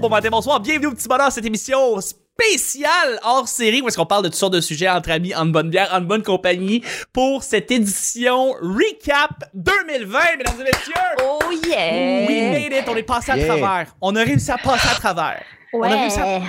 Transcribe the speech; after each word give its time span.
bonjour, 0.00 0.08
bon 0.08 0.08
matin, 0.08 0.28
bonsoir. 0.30 0.60
Bienvenue 0.60 0.86
au 0.86 0.92
petit 0.92 1.08
bonheur, 1.08 1.30
cette 1.30 1.44
émission 1.44 2.00
spéciale 2.00 3.18
hors 3.22 3.46
série 3.48 3.80
où 3.82 3.88
est-ce 3.88 3.96
qu'on 3.96 4.06
parle 4.06 4.24
de 4.24 4.28
toutes 4.28 4.36
sortes 4.38 4.54
de 4.54 4.60
sujets 4.60 4.88
entre 4.88 5.10
amis, 5.10 5.34
en 5.34 5.46
bonne 5.46 5.68
bière, 5.70 5.88
en 5.92 6.00
bonne 6.00 6.22
compagnie 6.22 6.82
pour 7.12 7.42
cette 7.42 7.70
édition 7.70 8.52
recap 8.60 9.30
2020, 9.54 10.18
mesdames 10.38 10.54
et 10.60 10.64
messieurs. 10.64 10.94
Oh 11.22 11.38
yeah! 11.66 12.26
We 12.26 12.42
made 12.50 12.72
it, 12.72 12.88
on 12.88 12.96
est 12.96 13.02
passé 13.02 13.32
à 13.32 13.36
Yeah. 13.36 13.46
travers. 13.46 13.94
On 14.00 14.14
a 14.16 14.22
réussi 14.24 14.50
à 14.50 14.58
passer 14.58 14.88
à 14.90 14.94
travers. 14.94 15.42
On 15.72 15.82
a 15.82 15.88
réussi 15.88 16.18
à- 16.20 16.40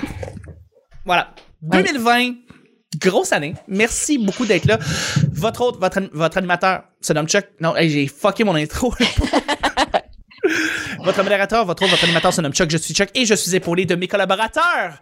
Voilà. 1.05 1.33
2020, 1.61 2.33
grosse 2.99 3.31
année. 3.33 3.53
Merci 3.67 4.17
beaucoup 4.17 4.45
d'être 4.45 4.65
là. 4.65 4.79
Votre 5.33 5.61
autre, 5.61 5.79
votre, 5.79 5.99
votre 6.13 6.37
animateur 6.37 6.83
se 7.01 7.13
nomme 7.13 7.27
Chuck. 7.27 7.45
Non, 7.59 7.75
hey, 7.75 7.89
j'ai 7.89 8.07
fucké 8.07 8.43
mon 8.43 8.55
intro. 8.55 8.93
votre 11.03 11.23
modérateur, 11.23 11.65
votre 11.65 11.83
autre, 11.83 11.91
votre 11.91 12.03
animateur 12.03 12.33
se 12.33 12.41
nomme 12.41 12.53
Chuck. 12.53 12.69
Je 12.69 12.77
suis 12.77 12.93
Chuck 12.93 13.09
et 13.15 13.25
je 13.25 13.33
suis 13.33 13.55
épaulé 13.55 13.85
de 13.85 13.95
mes 13.95 14.07
collaborateurs, 14.07 14.99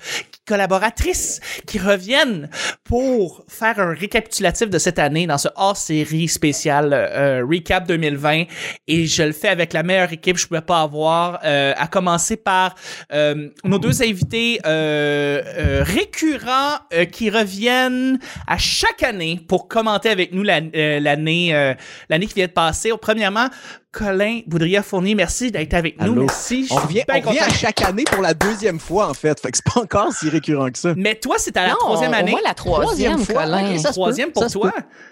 collaboratrices 0.48 1.40
qui 1.68 1.78
reviennent 1.80 2.50
pour 2.84 3.44
faire 3.48 3.80
un 3.80 3.94
récapitulatif 3.94 4.70
de 4.70 4.78
cette 4.78 5.00
année 5.00 5.28
dans 5.28 5.38
ce 5.38 5.48
hors-série 5.56 6.28
spécial 6.28 6.90
euh, 6.94 7.44
Recap 7.50 7.88
2020. 7.88 8.44
Et 8.88 9.06
je 9.06 9.24
le 9.24 9.32
fais 9.34 9.50
avec 9.50 9.74
la 9.74 9.84
meilleure 9.84 10.12
équipe 10.14 10.36
que 10.36 10.42
je 10.42 10.48
pouvais 10.48 10.62
pas 10.62 10.82
avoir, 10.82 11.40
euh, 11.44 11.74
à 11.78 11.88
commencer 11.88 12.38
par 12.38 12.76
euh, 13.14 13.50
nos 13.64 13.80
deux 13.80 14.02
invités 14.02 14.60
euh, 14.66 15.42
euh, 15.46 15.84
récurrents 15.86 16.78
euh, 16.94 17.06
qui 17.06 17.30
reviennent 17.30 18.20
à 18.48 18.58
chaque 18.58 19.04
année 19.04 19.40
pour 19.48 19.68
commenter 19.68 20.10
avec 20.10 20.34
nous 20.34 20.44
la- 20.44 20.60
l'année 21.00 21.76
l'année 22.10 22.26
qui 22.28 22.34
vient 22.36 22.48
de 22.48 22.52
passer. 22.52 22.92
Premièrement, 23.02 23.48
Colin 23.92 24.42
Boudria-Fournier, 24.46 25.16
merci 25.16 25.52
d'être 25.52 25.74
avec 25.74 25.89
nous. 26.00 26.04
Allô? 26.12 26.22
Merci. 26.24 26.66
Je 26.68 26.74
On 26.74 26.78
revient, 26.78 27.04
on 27.08 27.30
à 27.30 27.50
chaque 27.50 27.82
année 27.82 28.04
pour 28.04 28.22
la 28.22 28.34
deuxième 28.34 28.80
fois, 28.80 29.10
en 29.10 29.14
fait. 29.14 29.40
Fait 29.40 29.52
que 29.52 29.58
c'est 29.58 29.74
pas 29.74 29.82
encore 29.82 30.14
si 30.14 30.30
récurrent 30.30 30.70
que 30.70 30.78
ça. 30.78 30.94
Mais 30.96 31.16
toi, 31.16 31.36
c'est 31.40 31.56
à 31.58 31.64
la 31.64 31.70
Non, 31.70 31.76
troisième 31.80 32.14
année. 32.14 32.32
voit 32.32 32.42
la 32.46 32.54
troisième, 32.54 33.20
fois? 33.20 33.44
Colin. 33.44 33.72
Ok, 33.74 33.80
ça 33.80 33.90
peut, 33.90 33.94
Troisième 33.94 34.32
pour 34.32 34.44
ça 34.44 34.50
toi. 34.50 34.72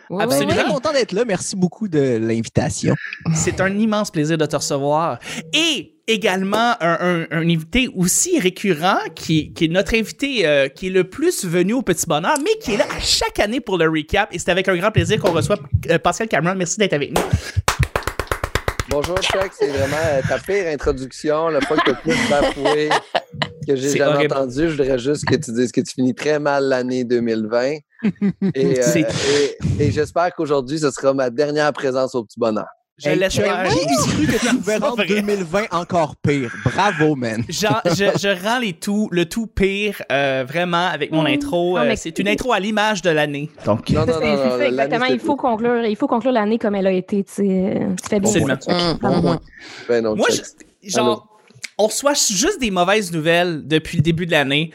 Ouais, 0.10 0.24
Absolument. 0.24 0.54
ouais, 0.56 0.64
Très 0.64 0.72
content 0.74 0.94
d'être 0.94 1.12
là. 1.12 1.24
Merci 1.26 1.56
beaucoup 1.56 1.88
de 1.88 2.18
l'invitation. 2.22 2.96
C'est 3.34 3.60
un 3.62 3.78
immense 3.78 4.12
plaisir 4.12 4.38
de 4.38 4.46
te 4.46 4.56
recevoir. 4.56 5.20
Et 5.54 5.94
également 6.08 6.76
un, 6.80 6.98
un, 7.02 7.26
un 7.32 7.50
invité 7.50 7.90
aussi 7.94 8.40
récurrent 8.40 9.00
qui, 9.14 9.52
qui 9.54 9.66
est 9.66 9.68
notre 9.68 9.94
invité 9.96 10.48
euh, 10.48 10.70
qui 10.70 10.88
est 10.88 10.92
le 10.92 11.04
plus 11.04 11.44
venu 11.44 11.74
au 11.74 11.82
Petit 11.82 12.06
Bonheur, 12.08 12.36
mais 12.42 12.58
qui 12.62 12.74
est 12.76 12.78
là 12.78 12.86
à 12.96 13.00
chaque 13.02 13.40
année 13.40 13.60
pour 13.60 13.78
le 13.78 13.90
recap. 13.90 14.30
Et 14.34 14.40
c'est 14.40 14.50
avec 14.52 14.70
un 14.70 14.78
grand 14.78 14.92
plaisir 14.92 15.20
qu'on 15.20 15.32
reçoit 15.34 15.58
euh, 15.90 16.00
Pascal 16.00 16.30
Cameron. 16.30 16.56
Merci 16.56 16.78
d'être 16.78 16.94
avec 16.94 17.12
nous. 17.18 17.24
Bonjour 18.90 19.18
Chuck, 19.22 19.52
c'est 19.52 19.68
vraiment 19.68 19.98
euh, 19.98 20.22
ta 20.28 20.40
pire 20.40 20.68
introduction, 20.68 21.50
le 21.50 21.60
fois 21.62 21.76
que 21.78 21.84
tu 21.84 21.92
as 21.92 21.96
plus 21.96 22.30
bafoué 22.30 22.90
que 23.68 23.76
j'ai 23.76 23.98
jamais 23.98 24.14
horrible. 24.16 24.34
entendu. 24.34 24.70
Je 24.70 24.78
voudrais 24.78 24.98
juste 24.98 25.26
que 25.26 25.36
tu 25.36 25.52
dises 25.52 25.72
que 25.72 25.82
tu 25.82 25.94
finis 25.94 26.16
très 26.16 26.40
mal 26.40 26.64
l'année 26.64 27.04
2020. 27.04 27.80
Et, 28.54 28.80
euh, 28.80 29.04
et 29.80 29.92
j'espère 29.92 30.32
qu'aujourd'hui, 30.36 30.78
ce 30.78 30.92
sera 30.92 31.16
ma 31.16 31.32
dernière 31.32 31.74
présence 31.74 32.14
au 32.14 32.24
petit 32.24 32.40
bonheur. 32.40 32.68
Je 33.00 33.10
Hey, 33.10 33.20
l'espère. 33.20 33.68
Qui 33.70 33.78
eût 33.78 33.96
cru 33.96 34.26
que 34.26 34.40
tu 34.40 34.56
pouvais 34.58 34.74
C'est 34.74 34.80
pas 34.80 34.90
rendre 34.90 35.04
vrai. 35.06 35.22
2020 35.22 35.64
encore 35.72 36.16
pire? 36.16 36.52
Bravo, 36.66 37.16
man. 37.16 37.44
Genre, 37.50 37.82
je, 37.86 38.06
je 38.20 38.44
rends 38.44 38.58
les 38.58 38.74
tout, 38.74 39.08
le 39.12 39.26
tout 39.26 39.46
pire, 39.46 40.02
euh, 40.12 40.44
vraiment, 40.48 40.88
avec 40.88 41.12
mon 41.12 41.26
intro. 41.28 41.76
Non, 41.78 41.84
Euh, 41.84 41.88
mais- 41.90 41.96
c'est 41.96 42.18
une 42.18 42.28
intro 42.28 42.54
à 42.54 42.60
l'image 42.60 43.04
de 43.04 43.12
l'année. 43.12 43.52
Donc, 43.66 43.90
Non, 43.92 44.00
non, 44.00 44.06
C'est 44.08 44.14
non, 44.14 44.20
c'est 44.20 44.28
non, 44.28 44.38
ça, 44.38 44.48
l'année, 44.58 44.66
exactement. 44.70 45.06
Il 45.06 45.20
faut 45.20 45.36
conclure, 45.36 45.86
il 45.86 45.96
faut 45.96 46.08
conclure 46.08 46.32
l'année 46.32 46.58
comme 46.58 46.74
elle 46.74 46.88
a 46.88 46.92
été. 46.92 47.24
Tu, 47.24 47.34
sais, 47.34 47.78
tu 48.02 48.10
fais 48.10 48.20
bien. 48.20 48.30
Absolument. 48.32 48.58
Hum, 48.68 48.98
Bravo. 49.00 49.28
hum, 49.28 49.34
hum. 49.34 49.40
Ben 49.88 50.04
Moi, 50.16 50.28
je- 50.32 50.90
genre, 50.90 51.28
on 51.78 51.86
reçoit 51.86 52.14
juste 52.16 52.60
des 52.60 52.72
mauvaises 52.72 53.12
nouvelles 53.12 53.62
depuis 53.68 53.98
le 53.98 54.02
début 54.02 54.26
de 54.26 54.32
l'année. 54.32 54.72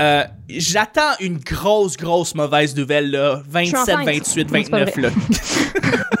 Euh, 0.00 0.24
J'attends 0.48 1.12
une 1.20 1.36
grosse, 1.36 1.98
grosse 1.98 2.34
mauvaise 2.34 2.74
nouvelle, 2.74 3.10
là. 3.10 3.42
suis 3.42 3.52
27, 3.52 3.76
enceinte. 3.76 4.06
28, 4.06 4.50
Non, 4.50 4.60
c'est 4.62 4.70
pas 4.70 4.78
29, 4.78 4.96
là. 4.96 5.10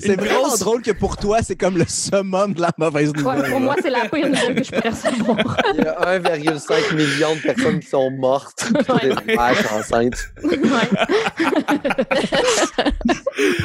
C'est 0.00 0.16
vraiment 0.16 0.42
grosse- 0.48 0.60
drôle 0.60 0.82
que 0.82 0.90
pour 0.92 1.16
toi, 1.16 1.38
c'est 1.42 1.56
comme 1.56 1.76
le 1.78 1.84
summum 1.86 2.52
de 2.54 2.60
la 2.60 2.70
mauvaise 2.78 3.10
Ouais, 3.10 3.22
nouvelle. 3.36 3.50
pour 3.50 3.60
moi, 3.60 3.74
c'est 3.82 3.90
la 3.90 4.08
pire 4.08 4.28
nouvelle 4.28 4.54
que 4.54 4.64
je 4.64 4.70
peux 4.70 4.88
recevoir. 4.88 5.56
Il 5.74 5.84
y 5.84 5.88
a 5.88 6.18
1,5 6.18 6.94
million 6.94 7.34
de 7.34 7.40
personnes 7.40 7.80
qui 7.80 7.88
sont 7.88 8.10
mortes 8.10 8.64
pour 8.86 8.98
des 9.00 9.34
vaches 9.34 9.72
enceintes. 9.72 10.28
Ouais. 10.42 10.54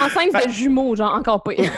Enceinte 0.01 0.47
de 0.47 0.51
jumeaux, 0.51 0.95
genre 0.95 1.13
encore 1.13 1.43
pire. 1.43 1.71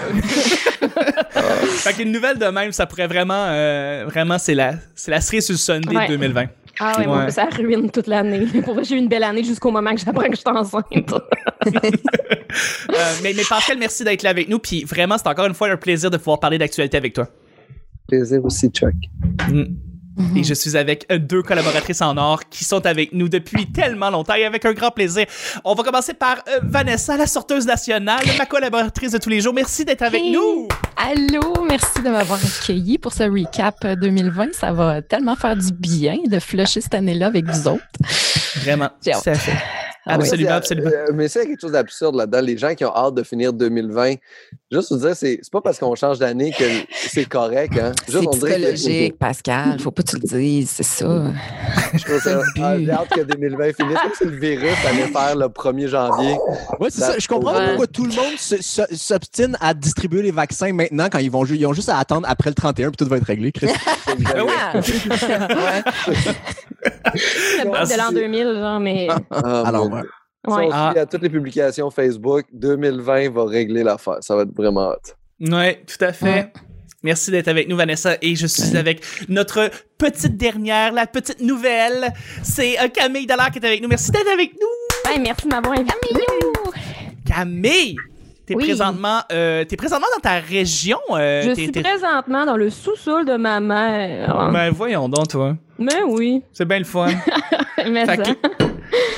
Fait 1.64 1.94
qu'une 1.94 2.12
nouvelle 2.12 2.38
de 2.38 2.46
même, 2.48 2.72
ça 2.72 2.86
pourrait 2.86 3.08
vraiment, 3.08 3.46
euh, 3.50 4.06
vraiment, 4.08 4.38
c'est 4.38 4.56
la, 4.56 4.74
c'est 4.96 5.12
la 5.12 5.22
cerise 5.22 5.46
sur 5.46 5.54
le 5.54 5.58
Sunday 5.58 5.96
Ouais. 5.96 6.08
de 6.08 6.16
2020. 6.16 6.46
Ah 6.84 6.94
ouais, 6.98 7.02
Ouais. 7.02 7.08
moi, 7.08 7.30
ça 7.30 7.46
ruine 7.46 7.92
toute 7.92 8.08
l'année. 8.08 8.46
Pour 8.64 8.74
vrai, 8.74 8.84
j'ai 8.84 8.96
eu 8.96 8.98
une 8.98 9.08
belle 9.08 9.24
année 9.24 9.44
jusqu'au 9.44 9.70
moment 9.72 9.94
que 9.94 10.02
j'apprends 10.02 10.24
que 10.24 10.36
je 10.36 10.42
suis 10.42 10.50
enceinte. 10.50 10.86
Euh, 12.90 13.14
mais, 13.24 13.32
mais 13.34 13.44
Pascal, 13.48 13.78
merci 13.78 14.04
d'être 14.04 14.24
là 14.24 14.30
avec 14.32 14.50
nous. 14.50 14.60
Puis 14.60 14.84
vraiment, 14.84 15.18
c'est 15.18 15.28
encore 15.28 15.46
une 15.46 15.54
fois 15.54 15.70
un 15.70 15.78
plaisir 15.78 16.12
de 16.12 16.18
pouvoir 16.18 16.40
parler 16.42 16.58
d'actualité 16.58 16.98
avec 16.98 17.14
toi. 17.14 17.30
Plaisir 18.10 18.44
aussi, 18.44 18.68
Chuck. 18.70 18.92
Mm. 19.50 19.64
Et 20.36 20.44
je 20.44 20.54
suis 20.54 20.76
avec 20.76 21.06
euh, 21.12 21.18
deux 21.20 21.42
collaboratrices 21.42 22.02
en 22.02 22.18
or 22.18 22.42
qui 22.50 22.64
sont 22.66 22.86
avec 22.86 23.14
nous 23.14 23.30
depuis 23.30 23.72
tellement 23.72 24.10
longtemps 24.10 24.34
et 24.36 24.44
avec 24.46 24.66
un 24.66 24.74
grand 24.74 24.92
plaisir. 24.92 25.26
On 25.64 25.74
va 25.74 25.84
commencer 25.84 26.14
par 26.14 26.38
euh, 26.50 26.60
Vanessa, 26.64 27.16
la 27.18 27.28
sorteuse 27.28 27.66
nationale, 27.66 28.24
ma 28.38 28.46
collaboratrice 28.46 29.12
de 29.12 29.18
tous 29.18 29.30
les 29.30 29.40
jours. 29.42 29.54
Merci 29.54 29.86
d'être 29.86 30.02
avec 30.02 30.22
Hey. 30.22 30.32
nous. 30.34 30.68
Allô, 30.98 31.64
merci 31.68 32.02
de 32.04 32.10
m'avoir 32.10 32.40
accueilli 32.44 32.98
pour 32.98 33.14
ce 33.14 33.24
recap 33.24 33.76
euh, 33.86 33.96
2020. 33.96 34.54
Ça 34.54 34.72
va 34.74 35.02
tellement 35.02 35.36
faire 35.36 35.56
du 35.56 35.72
bien 35.72 36.18
de 36.28 36.40
flusher 36.40 36.82
cette 36.82 36.94
année-là 36.94 37.28
avec 37.28 37.46
vous 37.46 37.68
autres. 37.70 37.84
Vraiment. 38.58 38.90
Tout 39.04 39.30
à 39.30 39.34
fait. 39.36 39.58
Ah 40.06 40.18
oui. 40.18 40.24
Absolument, 40.24 40.50
Euh, 40.52 40.56
absolument. 40.58 40.90
euh, 40.92 41.12
mais 41.14 41.28
c'est 41.28 41.46
quelque 41.46 41.62
chose 41.62 41.74
d'absurde 41.74 42.16
là-dedans. 42.16 42.42
Les 42.42 42.58
gens 42.58 42.74
qui 42.74 42.84
ont 42.86 42.96
hâte 42.96 43.14
de 43.14 43.24
finir 43.24 43.54
2020, 43.54 44.16
juste 44.72 44.92
vous 44.92 44.98
dire, 44.98 45.16
c'est 45.16 45.40
c'est 45.44 45.52
pas 45.52 45.62
parce 45.62 45.78
qu'on 45.78 45.94
change 45.96 46.18
d'année 46.18 46.52
que 46.52 46.64
c'est 46.92 47.26
correct. 47.26 47.74
Hein? 47.80 47.92
C'est 48.08 48.14
Juste, 48.14 48.28
on 48.28 48.32
que- 48.38 49.12
Pascal. 49.12 49.80
Faut 49.80 49.92
pas 49.92 50.02
que 50.02 50.10
tu 50.10 50.16
le 50.18 50.28
dises, 50.40 50.70
c'est 50.72 50.84
ça. 50.84 51.06
Je 51.94 52.04
trouve 52.04 52.20
ça. 52.20 52.40
Ah. 52.62 52.80
J'ai 52.80 52.90
hâte 52.92 53.10
que 53.10 53.22
2020 53.22 53.74
finisse. 53.76 53.98
Comme 54.02 54.12
si 54.18 54.24
le 54.26 54.38
virus 54.40 54.74
allait 54.88 55.08
faire 55.08 55.36
le 55.36 55.46
1er 55.50 55.88
janvier. 55.88 56.36
Ouais, 56.80 56.90
c'est 56.90 57.02
ça. 57.02 57.20
Je 57.20 57.28
comprends 57.28 57.54
pas 57.54 57.60
Ouais. 57.60 57.68
pourquoi 57.68 57.88
tout 57.88 58.06
le 58.06 58.14
monde 58.16 58.38
s'obstine 58.40 59.56
à 59.62 59.74
distribuer 59.76 60.24
les 60.24 60.32
vaccins 60.32 60.74
maintenant 60.74 61.10
quand 61.12 61.20
ils 61.20 61.30
vont 61.30 61.46
ils 61.46 61.66
ont 61.68 61.74
juste 61.74 61.90
à 61.90 61.98
attendre 62.00 62.26
après 62.30 62.50
le 62.50 62.56
31 62.56 62.90
puis 62.90 62.98
tout 62.98 63.06
va 63.08 63.18
être 63.18 63.26
réglé. 63.26 63.52
Chris. 63.52 63.68
Oui. 64.18 64.26
Ah. 64.28 64.74
Ouais. 64.78 65.84
Le 67.64 67.70
bug 67.72 67.90
de 67.90 67.98
l'an 67.98 68.12
2000, 68.12 68.44
genre, 68.60 68.80
mais. 68.80 69.08
Ah, 69.30 69.64
Alors, 69.66 69.90
ouais. 70.48 70.54
Si 70.64 70.68
on 70.68 70.70
Ah. 70.74 70.92
se 70.96 71.00
à 71.00 71.06
toutes 71.06 71.22
les 71.24 71.30
publications 71.30 71.90
Facebook, 71.92 72.46
2020 72.54 73.30
va 73.32 73.46
régler 73.46 73.84
l'affaire. 73.84 74.18
Ça 74.22 74.36
va 74.36 74.44
être 74.44 74.56
vraiment 74.56 74.90
hot. 74.90 75.14
Oui, 75.40 75.48
tout 75.50 76.04
à 76.06 76.14
fait. 76.14 76.26
Ouais. 76.26 76.54
Merci 77.04 77.32
d'être 77.32 77.48
avec 77.48 77.68
nous, 77.68 77.76
Vanessa. 77.76 78.16
Et 78.22 78.36
je 78.36 78.46
suis 78.46 78.78
avec 78.78 79.02
notre 79.28 79.72
petite 79.98 80.38
dernière, 80.38 80.92
la 80.94 81.08
petite 81.08 81.42
nouvelle. 81.42 82.14
C'est 82.44 82.80
euh, 82.80 82.88
Camille 82.90 83.26
Dallaire 83.26 83.50
qui 83.52 83.58
est 83.58 83.66
avec 83.66 83.82
nous. 83.82 83.88
Merci 83.88 84.12
d'être 84.12 84.32
avec 84.32 84.52
nous. 84.54 85.12
Ouais, 85.12 85.18
merci 85.20 85.48
de 85.48 85.50
m'avoir 85.56 85.74
invité. 85.74 85.94
Camille, 87.26 87.96
t'es 88.46 88.56
Oui. 88.56 88.64
présentement, 88.66 89.20
euh, 89.32 89.64
t'es 89.66 89.76
présentement 89.78 90.08
dans 90.16 90.22
ta 90.22 90.40
région. 90.40 91.00
euh, 91.12 91.42
Je 91.44 91.50
t'es- 91.50 91.56
suis 91.64 91.72
t'es- 91.72 91.82
présentement 91.82 92.46
dans 92.46 92.58
le 92.58 92.70
sous-sol 92.70 93.26
de 93.26 93.36
ma 93.36 93.60
mère. 93.60 94.50
Ben 94.52 94.70
voyons 94.72 95.10
donc, 95.10 95.28
toi. 95.30 95.56
Mais 95.80 96.04
oui. 96.08 96.44
C'est 96.54 96.66
bien 96.66 96.80
le 96.80 96.86
fun. 96.86 97.08
Mais 97.90 98.06
ça. 98.06 98.18
que, 98.18 98.30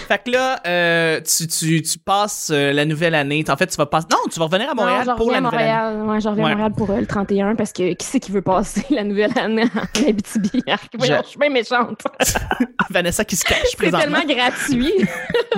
fait 0.07 0.23
que 0.23 0.31
là, 0.31 0.59
euh, 0.67 1.21
tu, 1.21 1.47
tu, 1.47 1.81
tu 1.81 1.99
passes 1.99 2.49
euh, 2.53 2.71
la 2.73 2.85
nouvelle 2.85 3.15
année. 3.15 3.43
En 3.49 3.55
fait, 3.57 3.67
tu 3.67 3.75
vas 3.77 3.85
passer. 3.85 4.07
Non, 4.11 4.17
tu 4.31 4.39
vas 4.39 4.45
revenir 4.45 4.69
à 4.69 4.73
Montréal 4.73 5.05
non, 5.07 5.15
pour 5.15 5.31
la 5.31 5.41
nouvelle 5.41 5.59
année. 5.61 5.93
Montréal. 5.95 6.09
Ouais, 6.09 6.21
je 6.21 6.27
reviens 6.29 6.43
Ouais. 6.45 6.51
à 6.51 6.55
Montréal 6.55 6.73
pour 6.77 6.89
euh, 6.91 6.99
le 6.99 7.05
31 7.07 7.55
parce 7.55 7.71
que 7.73 7.93
qui 7.93 8.05
c'est 8.05 8.19
qui 8.19 8.31
veut 8.31 8.41
passer 8.41 8.83
la 8.89 9.03
nouvelle 9.03 9.37
année 9.37 9.63
en 9.75 10.09
Abitibi? 10.09 10.61
Voyons, 10.97 11.17
Je- 11.17 11.23
je 11.23 11.27
suis 11.29 11.39
bien 11.39 11.49
méchante. 11.49 12.01
Vanessa 12.89 13.25
qui 13.25 13.35
se 13.35 13.45
cache 13.45 13.59
C'est 13.71 13.77
présentement. 13.77 14.19
tellement 14.21 14.35
gratuit. 14.35 14.93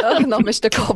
Ah, 0.04 0.20
non, 0.28 0.38
mais 0.44 0.52
je 0.54 0.62
te 0.62 0.76
comprends. 0.76 0.96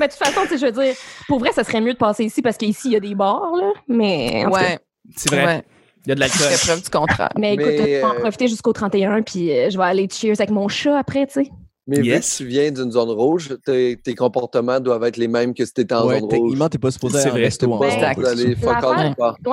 Mais 0.00 0.06
de 0.06 0.12
toute 0.12 0.24
façon, 0.24 0.40
tu 0.42 0.48
sais, 0.48 0.58
je 0.58 0.66
veux 0.66 0.72
dire, 0.84 0.94
pour 1.26 1.38
vrai, 1.40 1.50
ça 1.52 1.64
serait 1.64 1.80
mieux 1.80 1.92
de 1.94 1.98
passer 1.98 2.24
ici 2.24 2.42
parce 2.42 2.56
qu'ici, 2.56 2.88
il 2.88 2.92
y 2.92 2.96
a 2.96 3.00
des 3.00 3.14
bars, 3.14 3.50
là. 3.56 3.72
Mais, 3.88 4.44
en 4.46 4.50
ouais, 4.50 4.78
C'est 5.16 5.30
vrai. 5.30 5.44
ouais. 5.44 5.62
Il 6.06 6.10
y 6.10 6.12
a 6.12 6.14
de 6.14 6.20
Je 6.22 6.26
l'alcool. 6.28 6.46
fais 6.56 6.66
preuve 6.66 6.82
du 6.82 6.88
contraire. 6.90 7.28
mais 7.36 7.54
écoute, 7.54 7.66
je 7.76 7.82
vais 7.82 8.02
en 8.04 8.14
euh, 8.14 8.20
profiter 8.20 8.48
jusqu'au 8.48 8.72
31 8.72 9.20
puis 9.22 9.50
euh, 9.50 9.68
je 9.68 9.76
vais 9.76 9.84
aller 9.84 10.08
cheers 10.10 10.38
avec 10.40 10.50
mon 10.50 10.66
chat 10.68 10.96
après, 10.96 11.26
tu 11.26 11.44
sais. 11.44 11.50
Mais 11.88 11.96
Yes. 11.98 12.38
vu 12.38 12.44
que 12.44 12.50
tu 12.50 12.56
viens 12.60 12.70
d'une 12.70 12.92
zone 12.92 13.10
rouge, 13.10 13.56
tes, 13.64 13.96
tes 13.96 14.14
comportements 14.14 14.78
doivent 14.78 15.04
être 15.04 15.16
les 15.16 15.26
mêmes 15.26 15.54
que 15.54 15.64
si 15.64 15.72
tu 15.72 15.80
étais 15.80 15.94
en 15.94 16.06
Ouais, 16.06 16.16
zone 16.20 16.24
rouge. 16.24 16.30
techniquement, 16.32 16.68
t'es 16.68 16.78
pas 16.78 16.90
supposé 16.90 17.18
C'est 17.18 17.30
vrai, 17.30 17.46
en 17.70 17.80
pas 17.80 17.88
zone 17.88 17.98
Ouais. 17.98 18.04
supposé 18.10 18.46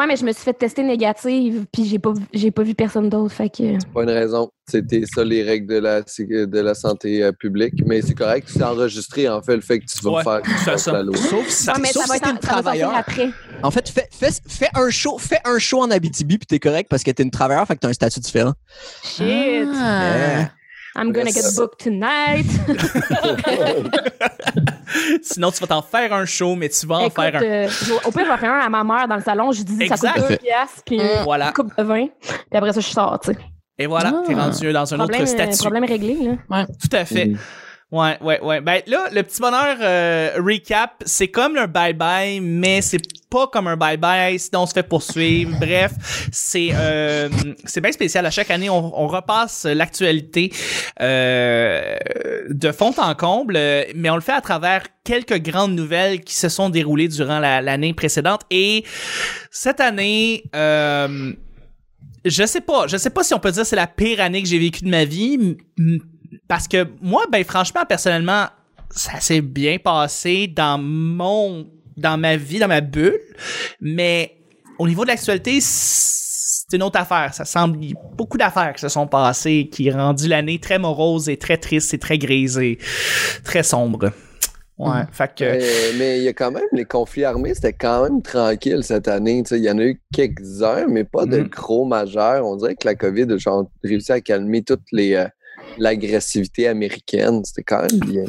mais 0.08 0.16
je 0.18 0.26
me 0.26 0.32
suis 0.34 0.44
fait 0.44 0.54
tester 0.54 0.84
négative, 0.84 1.66
puis 1.72 1.86
j'ai 1.86 1.98
pas, 1.98 2.14
j'ai 2.34 2.52
pas 2.52 2.64
vu 2.64 2.76
personne 2.76 3.10
d'autre. 3.10 3.34
Fait 3.34 3.50
que. 3.50 3.78
Pas 3.94 4.04
une 4.04 4.10
raison. 4.10 4.50
C'était 4.68 5.04
ça 5.06 5.24
les 5.24 5.44
règles 5.44 5.68
de 5.68 5.78
la, 5.80 6.02
de 6.02 6.60
la 6.60 6.74
santé 6.74 7.24
euh, 7.24 7.32
publique. 7.32 7.76
Mais 7.86 8.02
c'est 8.02 8.16
correct, 8.16 8.48
tu 8.52 8.56
t'es 8.58 8.64
enregistré 8.64 9.30
en 9.30 9.42
fait 9.42 9.56
le 9.56 9.62
fait 9.62 9.80
que 9.80 9.86
tu 9.86 10.04
vas 10.04 10.12
Ouais, 10.12 10.24
faire 10.24 10.42
tu 10.44 10.50
fais 10.52 10.78
ça. 10.78 10.92
la 10.92 11.04
loi. 11.04 11.16
Sauf 11.16 11.48
si, 11.48 11.70
Ouais, 11.70 11.76
mais 11.82 11.88
sauf 11.90 12.04
ça 12.06 12.08
va 12.14 12.16
si 12.16 12.22
être 12.22 12.28
en- 12.28 12.32
une 12.32 12.42
ça 12.42 12.48
va 12.48 12.54
travailleur. 12.54 12.94
après. 12.96 13.30
En 13.64 13.72
fait, 13.72 13.88
fais, 13.88 14.08
fais, 14.12 14.32
fais 14.48 14.70
un 14.76 14.90
show, 14.90 15.18
fais 15.20 15.40
un 15.46 15.58
show 15.60 15.82
en 15.82 15.92
Abitibi 15.92 16.38
puis 16.40 16.48
t'es 16.48 16.60
correct 16.60 16.88
parce 16.90 17.04
que 17.04 17.12
t'es 17.12 17.24
une 17.24 17.32
travailleur, 17.32 17.66
fait 17.68 17.76
que 17.76 17.80
t'as 17.82 17.90
un 17.90 17.94
statut 17.94 18.20
différent. 18.20 18.54
Shit. 19.04 19.68
Ah. 19.76 20.50
I'm 20.98 21.12
gonna 21.12 21.30
Yes. 21.30 21.36
get 21.36 21.56
booked 21.58 21.80
tonight. 21.84 22.46
Sinon, 25.22 25.52
tu 25.52 25.60
vas 25.60 25.68
t'en 25.68 25.82
faire 25.82 26.14
un 26.14 26.26
show, 26.26 26.56
mais 26.56 26.70
tu 26.70 26.86
vas 26.88 26.96
en 26.96 27.00
Écoute, 27.08 27.16
faire 27.16 27.36
un. 27.36 27.42
euh, 27.44 27.68
vais- 27.68 27.94
au 28.06 28.12
pire, 28.12 28.26
je 28.26 28.32
vais 28.32 28.38
faire 28.38 28.54
un 28.54 28.60
à 28.60 28.70
ma 28.70 28.84
mère 28.84 29.08
dans 29.08 29.16
le 29.16 29.22
salon. 29.22 29.52
Je 29.52 29.64
dis 29.64 29.76
ça 29.88 29.96
Exact. 29.96 30.14
coûte 30.14 30.30
deux 30.30 30.38
piastres, 30.38 30.82
puis 30.86 30.96
une 30.98 31.24
Voilà. 31.24 31.52
coupe 31.52 31.76
de 31.78 31.84
vin. 31.84 32.08
Puis 32.22 32.32
après 32.54 32.74
ça, 32.74 32.80
je 32.80 32.88
sors, 32.88 33.20
tu 33.20 33.34
sais. 33.34 33.38
Et 33.78 33.88
voilà, 33.88 34.14
Ah. 34.16 34.24
t'es 34.26 34.34
rendu 34.34 34.72
dans 34.72 34.94
un 34.94 34.98
Problème, 34.98 35.22
autre 35.22 35.32
euh, 35.32 35.34
statut. 35.34 35.58
problème 35.58 35.84
réglé, 35.84 36.18
là. 36.50 36.66
Tout 36.66 36.96
à 36.96 37.04
fait. 37.04 37.26
Mhm. 37.26 37.38
Ouais, 37.92 38.18
ouais, 38.22 38.42
ouais. 38.42 38.62
Ben 38.62 38.82
là, 38.88 39.08
le 39.12 39.22
petit 39.22 39.40
bonheur 39.40 39.78
euh, 39.80 40.32
recap, 40.38 41.04
c'est 41.06 41.28
comme 41.28 41.56
un 41.56 41.68
bye-bye, 41.68 42.42
mais 42.42 42.82
c'est 42.82 43.00
pas 43.30 43.46
comme 43.48 43.68
un 43.68 43.78
bye-bye, 43.78 44.40
sinon 44.40 44.64
on 44.64 44.66
se 44.66 44.74
fait 44.74 44.84
poursuivre. 44.84 45.56
Bref, 45.60 45.92
c'est 46.32 46.70
euh, 46.74 47.30
c'est 47.64 47.82
bien 47.82 47.92
spécial. 47.92 48.26
À 48.26 48.32
chaque 48.32 48.50
année, 48.50 48.72
on, 48.72 49.08
repasse 49.08 49.66
l'actualité 49.66 50.52
euh, 51.00 51.96
de 52.50 52.72
fond 52.72 52.94
en 52.98 53.14
comble, 53.14 53.54
mais 53.96 54.10
on 54.10 54.16
le 54.16 54.22
fait 54.22 54.34
à 54.34 54.42
travers 54.42 54.84
quelques 55.04 55.40
grandes 55.42 55.76
nouvelles 55.76 56.22
qui 56.22 56.34
se 56.34 56.50
sont 56.50 56.70
déroulées 56.70 57.08
durant 57.08 57.40
la- 57.40 57.62
l'année 57.62 57.94
précédente. 57.94 58.42
Et 58.50 58.84
cette 59.52 59.80
année... 59.80 60.44
Euh, 60.56 61.34
je 62.26 62.44
sais 62.44 62.62
pas, 62.62 62.88
je 62.88 62.98
sais 62.98 63.12
pas 63.12 63.24
si 63.24 63.36
on 63.36 63.40
peut 63.40 63.52
dire 63.52 63.68
c'est 63.68 63.76
la 63.76 63.86
pire 63.86 64.20
année 64.20 64.42
que 64.42 64.50
j'ai 64.50 64.58
vécue 64.58 64.84
de 64.84 64.90
ma 64.90 65.06
vie, 65.06 65.58
parce 66.48 66.68
que 66.68 66.88
moi, 67.02 67.26
ben 67.32 67.44
franchement, 67.44 67.82
personnellement, 67.88 68.46
ça 68.92 69.20
s'est 69.20 69.42
bien 69.42 69.78
passé 69.78 70.48
dans 70.48 70.78
mon, 70.82 71.68
dans 71.98 72.18
ma 72.18 72.38
vie, 72.38 72.60
dans 72.60 72.68
ma 72.68 72.82
bulle, 72.82 73.20
mais 73.82 74.38
au 74.80 74.88
niveau 74.88 75.04
de 75.04 75.10
l'actualité, 75.10 75.60
c'est 75.62 76.76
une 76.76 76.84
autre 76.84 77.00
affaire. 77.00 77.34
Ça 77.34 77.46
semble 77.46 77.84
il 77.84 77.92
y 77.92 77.94
a 77.94 77.98
beaucoup 78.16 78.38
d'affaires 78.38 78.74
qui 78.74 78.82
se 78.82 78.90
sont 78.90 79.08
passées, 79.08 79.70
qui 79.72 79.90
ont 79.92 79.98
rendu 79.98 80.28
l'année 80.28 80.60
très 80.60 80.80
morose 80.80 81.30
et 81.30 81.38
très 81.38 81.58
triste 81.58 81.94
et 81.94 82.00
très 82.00 82.18
grise 82.18 82.58
et 82.58 82.78
très 83.44 83.64
sombre. 83.64 84.12
Ouais, 84.78 85.04
fait 85.14 85.32
que 85.34 85.44
Mais- 85.46 85.98
mais 85.98 86.18
il 86.18 86.24
y 86.26 86.28
a 86.28 86.34
quand 86.34 86.52
même 86.52 86.66
les 86.74 86.84
conflits 86.84 87.24
armés, 87.24 87.54
c'était 87.54 87.72
quand 87.72 88.04
même 88.04 88.22
tranquille 88.22 88.80
cette 88.84 89.08
année. 89.08 89.42
tu 89.44 89.50
sais. 89.50 89.58
Il 89.60 89.64
y 89.64 89.72
en 89.72 89.78
a 89.80 89.84
eu 89.84 90.02
quelques-uns, 90.14 90.88
mais 90.90 91.06
pas 91.06 91.26
de 91.26 91.38
Mhm. 91.40 91.48
gros 91.48 91.86
majeurs. 91.86 92.46
On 92.46 92.58
dirait 92.58 92.76
que 92.76 92.86
la 92.86 92.96
COVID 92.96 93.28
a 93.32 93.64
réussi 93.86 94.12
à 94.12 94.20
calmer 94.20 94.64
toute 94.64 94.82
les, 94.92 95.14
euh, 95.14 95.28
l'agressivité 95.78 96.68
américaine. 96.68 97.44
C'était 97.46 97.64
quand 97.64 97.82
même 97.82 98.00
bien. 98.00 98.26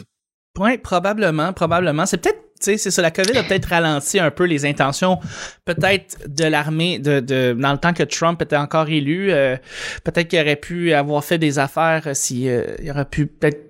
Ouais, 0.58 0.78
probablement, 0.78 1.52
probablement. 1.52 2.06
C'est 2.06 2.16
peut-être, 2.16 2.40
tu 2.60 2.64
sais, 2.72 2.76
c'est 2.78 2.90
ça. 2.90 3.02
La 3.02 3.10
COVID 3.10 3.36
a 3.36 3.42
peut-être 3.42 3.66
ralenti 3.66 4.18
un 4.18 4.30
peu 4.30 4.44
les 4.44 4.64
intentions, 4.64 5.18
peut-être 5.64 6.18
de 6.26 6.44
l'armée, 6.44 6.98
de, 6.98 7.20
dans 7.52 7.72
le 7.72 7.78
temps 7.78 7.92
que 7.92 8.02
Trump 8.02 8.40
était 8.40 8.56
encore 8.56 8.88
élu. 8.88 9.32
euh, 9.32 9.56
peut-être 10.04 10.28
qu'il 10.28 10.40
aurait 10.40 10.56
pu 10.56 10.92
avoir 10.94 11.24
fait 11.24 11.38
des 11.38 11.58
affaires 11.58 12.04
euh, 12.06 12.14
si, 12.14 12.48
euh, 12.48 12.64
aurait 12.90 13.04
pu 13.04 13.26
peut-être 13.26 13.65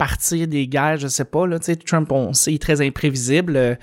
partir 0.00 0.48
des 0.48 0.66
guerres, 0.66 0.96
je 0.96 1.08
sais 1.08 1.26
pas 1.26 1.46
là. 1.46 1.58
Tu 1.58 1.66
sais, 1.66 1.76
Trump, 1.76 2.10
on 2.10 2.32
sait, 2.32 2.52
il 2.52 2.54
est 2.54 2.58
très 2.58 2.80
imprévisible. 2.80 3.54
euh, 3.54 3.74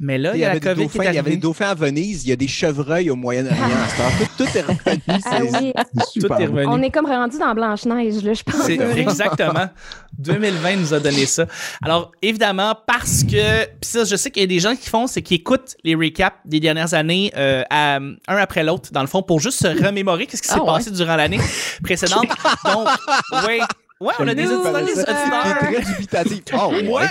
mais 0.00 0.18
là, 0.18 0.32
il 0.34 0.38
y 0.38 0.40
y, 0.40 0.44
a 0.44 0.48
la 0.48 0.50
avait 0.54 0.60
des 0.60 0.66
COVID 0.74 0.88
qui 0.88 0.98
dauphins, 0.98 1.04
est 1.08 1.12
il 1.12 1.14
y 1.14 1.18
avait 1.20 1.30
des 1.30 1.36
dauphins 1.36 1.68
à 1.68 1.74
Venise, 1.74 2.24
il 2.24 2.30
y 2.30 2.32
a 2.32 2.36
des 2.36 2.48
chevreuils 2.48 3.10
au 3.10 3.14
Moyen-Orient. 3.16 3.56
tout, 4.36 4.44
tout 4.44 4.58
est 4.58 4.62
revenu. 4.62 5.22
Ah 5.24 5.38
oui. 5.40 5.72
Tout 6.20 6.26
est 6.26 6.46
revenu. 6.46 6.66
On 6.66 6.82
est 6.82 6.90
comme 6.90 7.06
rendu 7.06 7.38
dans 7.38 7.54
Blanche-Neige, 7.54 8.24
là, 8.24 8.32
je 8.34 8.42
pense. 8.42 8.68
Exactement. 8.68 9.68
2020 10.18 10.76
nous 10.76 10.94
a 10.94 10.98
donné 11.00 11.26
ça. 11.26 11.46
Alors, 11.82 12.10
évidemment, 12.20 12.74
parce 12.86 13.22
que, 13.22 13.64
pis 13.80 13.88
ça, 13.88 14.04
je 14.04 14.16
sais 14.16 14.30
qu'il 14.32 14.42
y 14.42 14.44
a 14.44 14.48
des 14.48 14.58
gens 14.58 14.74
qui 14.74 14.88
font, 14.90 15.06
c'est 15.06 15.22
qu'ils 15.22 15.36
écoutent 15.38 15.76
les 15.84 15.94
recaps 15.94 16.36
des 16.44 16.58
dernières 16.60 16.92
années 16.94 17.32
euh, 17.36 17.62
à- 17.70 17.96
un 17.96 18.36
après 18.36 18.64
l'autre, 18.64 18.90
dans 18.92 19.00
le 19.02 19.06
fond, 19.06 19.22
pour 19.22 19.38
juste 19.40 19.60
se 19.62 19.68
remémorer 19.68 20.26
qu'est-ce 20.26 20.42
qui 20.42 20.48
s'est 20.48 20.54
Ah 20.58 20.64
ouais? 20.64 20.72
passé 20.72 20.90
durant 20.90 21.16
l'année 21.16 21.38
précédente. 21.82 22.26
Donc, 22.64 22.88
oui. 23.46 23.60
Ouais, 24.02 24.12
on 24.18 24.26
a 24.26 24.34
des 24.34 24.46
auditeurs, 24.50 24.84
des 24.84 24.92
très 25.04 25.80
dubitatif. 25.92 26.40
Oh, 26.54 26.72
ouais. 26.72 26.82
Moi, 26.82 27.02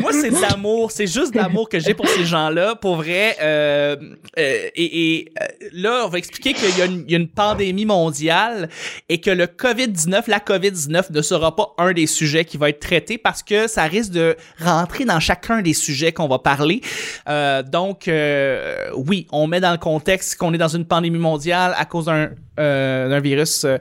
moi 0.00 0.12
c'est 0.12 0.30
de 0.30 0.40
l'amour, 0.40 0.90
c'est 0.90 1.06
juste 1.06 1.32
de 1.34 1.38
l'amour 1.38 1.68
que 1.68 1.78
j'ai 1.78 1.94
pour 1.94 2.08
ces 2.08 2.24
gens-là, 2.24 2.74
pour 2.74 2.96
vrai. 2.96 3.36
euh, 3.42 3.96
euh, 4.38 4.68
et 4.74 5.16
et, 5.18 5.32
euh, 5.40 5.46
là, 5.72 6.02
on 6.06 6.08
va 6.08 6.18
expliquer 6.18 6.54
qu'il 6.54 6.76
y, 6.78 6.82
a 6.82 6.86
une- 6.86 7.04
il 7.06 7.12
y 7.12 7.14
a 7.14 7.18
une 7.18 7.28
pandémie 7.28 7.84
mondiale 7.84 8.68
et 9.08 9.20
que 9.20 9.30
le 9.30 9.46
COVID-19, 9.46 10.24
la 10.28 10.38
COVID-19 10.40 11.10
ne 11.12 11.22
sera 11.22 11.54
pas 11.54 11.74
un 11.78 11.92
des 11.92 12.06
sujets 12.06 12.44
qui 12.46 12.56
va 12.56 12.70
être 12.70 12.80
traité 12.80 13.18
parce 13.18 13.42
que 13.42 13.66
ça 13.68 13.82
risque 13.84 14.12
de 14.12 14.34
rentrer 14.60 15.04
dans 15.04 15.20
chacun 15.20 15.60
des 15.60 15.74
sujets 15.74 16.12
qu'on 16.12 16.28
va 16.28 16.38
parler. 16.38 16.80
Euh, 17.28 17.62
donc, 17.62 18.10
oui, 18.96 19.26
on 19.32 19.46
met 19.46 19.60
dans 19.60 19.72
le 19.72 19.78
contexte 19.78 20.36
qu'on 20.36 20.54
est 20.54 20.58
dans 20.58 20.68
une 20.68 20.86
pandémie 20.86 21.18
mondiale 21.18 21.74
à 21.76 21.84
cause 21.84 22.06
d'un 22.06 22.30
d'un 22.58 23.20
virus 23.20 23.64
euh, 23.64 23.78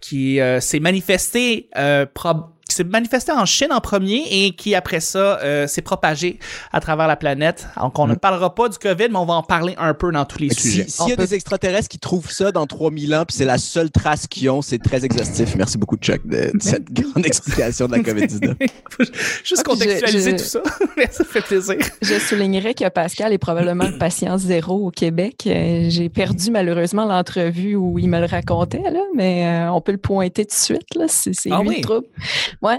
qui 0.00 0.40
euh, 0.40 0.60
s'est 0.60 0.80
manifesté 0.80 1.68
euh, 1.76 2.06
prob- 2.06 2.50
s'est 2.76 2.84
manifesté 2.84 3.32
en 3.32 3.44
Chine 3.44 3.68
en 3.72 3.80
premier 3.80 4.22
et 4.30 4.52
qui 4.52 4.74
après 4.74 5.00
ça 5.00 5.38
euh, 5.42 5.66
s'est 5.66 5.82
propagé 5.82 6.38
à 6.72 6.80
travers 6.80 7.06
la 7.06 7.16
planète. 7.16 7.66
Donc 7.80 7.98
on 7.98 8.06
ne 8.06 8.14
parlera 8.14 8.54
pas 8.54 8.68
du 8.68 8.78
Covid, 8.78 9.08
mais 9.10 9.16
on 9.18 9.24
va 9.26 9.34
en 9.34 9.42
parler 9.42 9.74
un 9.78 9.94
peu 9.94 10.10
dans 10.12 10.24
tous 10.24 10.38
les 10.38 10.50
si- 10.50 10.60
sujets. 10.70 10.86
S'il 10.88 11.08
y 11.08 11.12
a 11.12 11.16
peut- 11.16 11.22
des 11.24 11.34
extraterrestres 11.34 11.88
qui 11.88 11.98
trouvent 11.98 12.30
ça 12.30 12.52
dans 12.52 12.66
3000 12.66 13.14
ans, 13.14 13.24
puis 13.26 13.36
c'est 13.36 13.44
la 13.44 13.58
seule 13.58 13.90
trace 13.90 14.26
qu'ils 14.26 14.50
ont, 14.50 14.62
c'est 14.62 14.78
très 14.78 15.04
exhaustif. 15.04 15.54
Merci 15.56 15.78
beaucoup, 15.78 15.96
Chuck, 15.96 16.26
de, 16.26 16.50
de 16.54 16.62
cette 16.62 16.90
grande 16.92 17.26
explication 17.26 17.86
de 17.86 17.92
la 17.96 17.98
COVID-19. 18.02 18.54
Juste 19.44 19.62
Ah, 19.66 19.68
contextualiser 19.70 20.32
je- 20.32 20.36
tout 20.36 20.44
ça. 20.44 20.62
ça 21.10 21.24
fait 21.24 21.40
plaisir. 21.40 21.76
Je 22.02 22.18
soulignerais 22.18 22.74
que 22.74 22.88
Pascal 22.88 23.32
est 23.32 23.38
probablement 23.38 23.84
le 23.88 23.98
patient 23.98 24.38
zéro 24.38 24.86
au 24.86 24.90
Québec. 24.90 25.44
Euh, 25.46 25.86
J'ai 25.88 26.08
perdu 26.08 26.50
malheureusement 26.50 27.04
l'entrevue 27.04 27.74
où 27.76 27.98
il 27.98 28.08
me 28.08 28.18
le 28.20 28.26
racontait, 28.26 28.82
là, 28.90 29.00
mais 29.14 29.46
euh, 29.46 29.70
on 29.72 29.80
peut 29.80 29.92
le 29.92 29.98
pointer 29.98 30.44
tout 30.44 30.54
de 30.54 30.60
suite. 30.60 30.82
C'est 31.08 31.34
c'est 31.34 31.50
Ah 31.52 31.60
lui 31.62 31.68
oui? 31.68 31.76
le 31.78 31.82
trouble. 31.82 32.06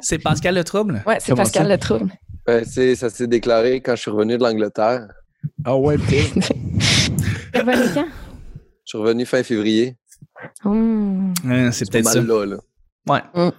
C'est 0.01 0.19
Pascal 0.19 0.55
le 0.55 0.63
trouble? 0.63 1.03
Ouais, 1.05 1.17
c'est 1.19 1.35
Pascal 1.35 1.67
le 1.69 1.77
trouble. 1.77 2.11
Ben, 2.45 2.63
c'est- 2.65 2.95
ça 2.95 3.09
s'est 3.09 3.27
déclaré 3.27 3.81
quand 3.81 3.95
je 3.95 4.01
suis 4.01 4.11
revenu 4.11 4.37
de 4.37 4.43
l'Angleterre. 4.43 5.07
Ah 5.65 5.75
ouais. 5.75 5.97
T'es 5.97 6.19
revenu 7.59 7.93
quand? 7.93 8.05
Je 8.85 8.89
suis 8.91 8.97
revenu 8.97 9.25
fin 9.25 9.43
février. 9.43 9.97
Euh, 10.65 11.71
c'est 11.71 11.89
peut-être 11.91 12.07
ça. 12.09 12.21
Mal 12.21 12.27
là, 12.27 12.45
là. 12.45 12.57
Ouais. 13.35 13.51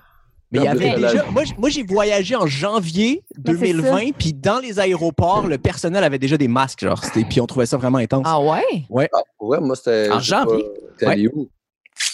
Mais 0.51 0.61
il 0.61 0.65
y 0.65 0.69
avait 0.69 0.95
déjà, 0.95 1.25
moi, 1.59 1.69
j'ai 1.69 1.83
voyagé 1.83 2.35
en 2.35 2.47
janvier 2.47 3.23
Mais 3.37 3.53
c'est 3.53 3.73
2020, 3.73 4.13
puis 4.17 4.33
dans 4.33 4.61
les 4.61 4.79
aéroports, 4.81 5.47
le 5.47 5.59
personnel 5.59 6.03
avait 6.03 6.19
déjà 6.19 6.39
des 6.39 6.49
masques, 6.49 6.81
genre, 6.81 7.03
puis 7.29 7.41
on 7.43 7.47
trouvait 7.47 7.67
ça 7.67 7.77
vraiment 7.77 7.99
intense. 7.99 8.25
Ah 8.27 8.41
ouais? 8.41 9.09
Ah, 9.13 9.19
ouais, 9.41 9.61
moi, 9.61 9.77
c'était. 9.77 10.11
En 10.11 10.21
janvier? 10.21 10.63
pas, 10.65 10.69
T'es 10.99 11.07
allé 11.07 11.29
où? 11.29 11.51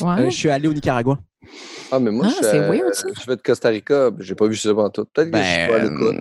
Ouais. 0.01 0.21
Euh, 0.23 0.31
je 0.31 0.35
suis 0.37 0.51
allé 0.51 0.67
au 0.67 0.73
Nicaragua. 0.73 1.17
Ah, 1.93 1.99
mais 1.99 2.11
moi, 2.11 2.27
Ah, 2.29 2.33
je, 2.43 2.47
euh, 2.57 2.69
weird, 2.71 2.95
ça. 2.95 3.07
je 3.21 3.27
vais 3.27 3.37
de 3.37 3.43
Costa 3.43 3.69
Rica. 3.69 4.11
ben, 4.11 4.17
J'ai 4.23 4.35
pas 4.35 4.47
vu 4.47 4.57
ça 4.57 4.75
pendant 4.75 4.91
tout. 4.91 5.05
Peut-être 5.13 5.31
que 5.31 5.39
je 5.39 5.43
suis 5.43 5.69
pas 5.69 5.77
à 5.77 5.79
l'écoute. 5.79 6.17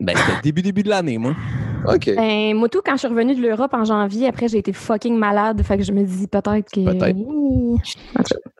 ben, 0.00 0.16
c'était 0.16 0.32
le 0.36 0.42
début, 0.42 0.62
début 0.62 0.82
de 0.82 0.88
l'année, 0.90 1.18
moi. 1.18 1.34
OK. 1.86 2.10
Ben, 2.16 2.54
moi, 2.56 2.68
tout, 2.68 2.80
quand 2.84 2.92
je 2.94 2.98
suis 2.98 3.08
revenue 3.08 3.34
de 3.34 3.40
l'Europe 3.40 3.72
en 3.74 3.84
janvier, 3.84 4.26
après, 4.28 4.48
j'ai 4.48 4.58
été 4.58 4.72
fucking 4.72 5.16
malade. 5.16 5.62
Fait 5.62 5.76
que 5.78 5.84
je 5.84 5.92
me 5.92 6.02
dis 6.04 6.26
peut-être 6.26 6.70
que. 6.72 6.80
Peut-être. 6.84 7.16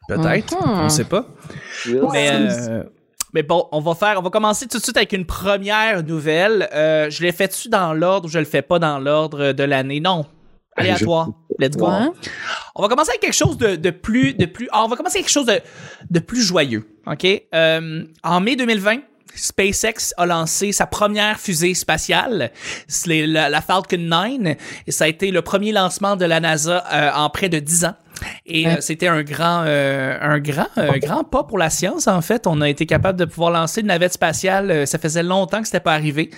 Peut-être. 0.09 0.55
Mhm. 0.67 0.73
On 0.81 0.85
ne 0.85 0.89
sait 0.89 1.05
pas. 1.05 1.27
Mais, 2.13 2.31
euh, 2.33 2.83
mais 3.35 3.43
bon, 3.43 3.67
on 3.73 3.81
va 3.81 3.95
faire, 3.95 4.17
on 4.19 4.23
va 4.23 4.31
commencer 4.31 4.67
tout 4.67 4.79
de 4.79 4.83
suite 4.83 4.97
avec 4.97 5.13
une 5.13 5.27
première 5.27 6.03
nouvelle. 6.03 6.69
Euh, 6.73 7.11
je 7.11 7.23
l'ai 7.23 7.33
fait-tu 7.33 7.69
dans 7.69 7.93
l'ordre 7.93 8.27
ou 8.27 8.29
je 8.31 8.39
le 8.39 8.45
fais 8.47 8.63
pas 8.63 8.79
dans 8.79 8.99
l'ordre 8.99 9.53
de 9.53 9.63
l'année? 9.65 10.01
Non. 10.01 10.25
Aléatoire. 10.79 11.29
Let's 11.59 11.77
go. 11.77 11.89
Ouais. 11.89 12.07
On 12.77 12.83
va 12.83 12.89
commencer 12.89 13.11
avec 13.11 13.21
quelque 13.21 13.33
chose 13.35 13.57
de, 13.59 13.77
de 13.77 13.91
plus, 13.91 14.35
de 14.35 14.47
plus. 14.47 14.69
ah, 14.73 14.85
on 14.85 14.89
va 14.89 14.97
commencer 14.97 15.19
avec 15.19 15.27
quelque 15.27 15.33
chose 15.33 15.47
de, 15.47 15.61
de 16.11 16.19
plus 16.21 16.43
joyeux. 16.43 16.89
Ok? 17.07 17.27
Euh, 17.55 18.05
en 18.23 18.41
mai 18.41 18.57
2020. 18.57 18.99
SpaceX 19.35 20.15
a 20.17 20.27
lancé 20.27 20.73
sa 20.73 20.87
première 20.87 21.39
fusée 21.39 21.75
spatiale, 21.75 22.51
c'est 22.89 23.09
les- 23.09 23.27
la, 23.27 23.49
la 23.49 23.61
Falcon 23.61 23.99
9, 23.99 24.57
et 24.87 24.91
ça 24.91 25.05
a 25.05 25.07
été 25.09 25.31
le 25.31 25.43
premier 25.43 25.71
lancement 25.71 26.17
de 26.17 26.25
la 26.25 26.41
NASA 26.41 26.83
euh, 26.93 27.11
en 27.15 27.31
près 27.31 27.49
de 27.49 27.59
10 27.61 27.85
ans. 27.85 27.95
Et 28.47 28.67
Ouais. 28.67 28.77
euh, 28.79 28.81
c'était 28.81 29.07
un 29.09 29.23
grand, 29.23 29.65
euh, 29.67 30.17
un 30.21 30.39
grand, 30.41 30.67
euh, 30.79 30.99
grand 30.99 31.25
pas 31.25 31.45
pour 31.45 31.59
la 31.59 31.71
science. 31.71 32.07
En 32.09 32.21
fait, 32.21 32.47
on 32.47 32.61
a 32.61 32.69
été 32.69 32.87
capable 32.87 33.19
de 33.19 33.25
pouvoir 33.25 33.51
lancer 33.51 33.81
une 33.83 33.89
navette 33.89 34.13
spatiale. 34.13 34.71
euh, 34.71 34.87
ça 34.87 34.99
faisait 34.99 35.23
longtemps 35.23 35.61
que 35.61 35.67
c'était 35.67 35.81
pas 35.81 35.95
arrivé. 35.95 36.31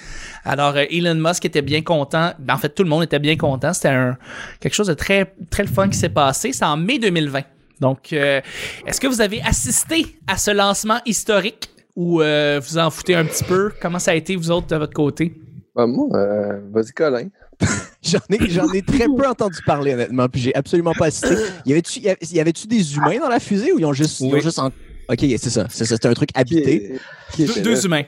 Alors 0.44 0.76
euh, 0.76 0.84
Elon 0.90 1.14
Musk 1.14 1.44
était 1.44 1.62
bien 1.62 1.82
content. 1.82 2.32
Ben, 2.38 2.54
En 2.54 2.58
fait, 2.58 2.70
tout 2.70 2.82
le 2.82 2.88
monde 2.88 3.02
était 3.04 3.18
bien 3.18 3.37
content. 3.37 3.72
C'était 3.72 3.88
un 3.88 4.16
quelque 4.60 4.75
chose 4.75 4.88
de 4.88 4.94
très, 4.94 5.32
très 5.50 5.62
le 5.62 5.68
fun 5.68 5.88
qui 5.88 5.99
s'est 5.99 6.08
passé. 6.08 6.52
C'est 6.52 6.64
en 6.64 6.76
mai 6.76 6.99
2020. 6.99 7.40
Donc, 7.80 8.12
euh, 8.12 8.40
est-ce 8.87 9.00
que 9.00 9.06
vous 9.06 9.20
avez 9.22 9.40
assisté 9.42 10.04
à 10.26 10.37
ce 10.37 10.50
lancement 10.50 10.99
historique? 11.06 11.70
ou 11.96 12.22
euh, 12.22 12.60
vous 12.66 12.78
en 12.78 12.88
foutez 12.88 13.14
un 13.14 13.25
petit 13.25 13.42
peu? 13.44 13.72
Comment 13.82 13.99
ça 13.99 14.12
a 14.12 14.14
été, 14.14 14.37
vous 14.37 14.50
autres, 14.50 14.68
de 14.68 14.76
votre 14.76 14.92
côté? 14.94 15.34
Ben, 15.75 15.87
moi, 15.87 16.06
euh, 16.16 16.60
vas-y, 16.72 16.92
Colin. 16.92 17.28
J'en 18.02 18.19
ai, 18.31 18.49
j'en 18.50 18.73
ai 18.73 18.81
très 18.83 19.05
peu 19.07 19.26
entendu 19.29 19.59
parler, 19.67 19.93
honnêtement, 19.93 20.26
puis 20.29 20.40
j'ai 20.40 20.55
absolument 20.55 20.95
pas 20.95 21.07
assisté. 21.07 21.35
Y 21.67 21.73
avait-tu, 21.73 22.00
y 22.00 22.09
avait- 22.09 22.19
y 22.33 22.40
avait-tu 22.40 22.67
des 22.67 22.95
humains 22.97 23.19
dans 23.19 23.29
la 23.29 23.38
fusée 23.40 23.73
ou 23.73 23.79
ils 23.79 23.85
ont 23.85 23.93
juste. 23.93 24.21
ils 24.21 24.35
ont 24.35 24.40
juste 24.40 24.59
en- 24.59 24.69
Ok, 25.09 25.19
c'est 25.21 25.50
ça. 25.50 25.67
C'est 25.71 25.85
ça. 25.85 25.97
C'est 26.00 26.07
un 26.09 26.14
truc 26.14 26.31
habité. 26.35 26.99
Qui 27.35 27.45
Deux, 27.45 27.61
deux 27.62 27.85
humains. 27.85 28.02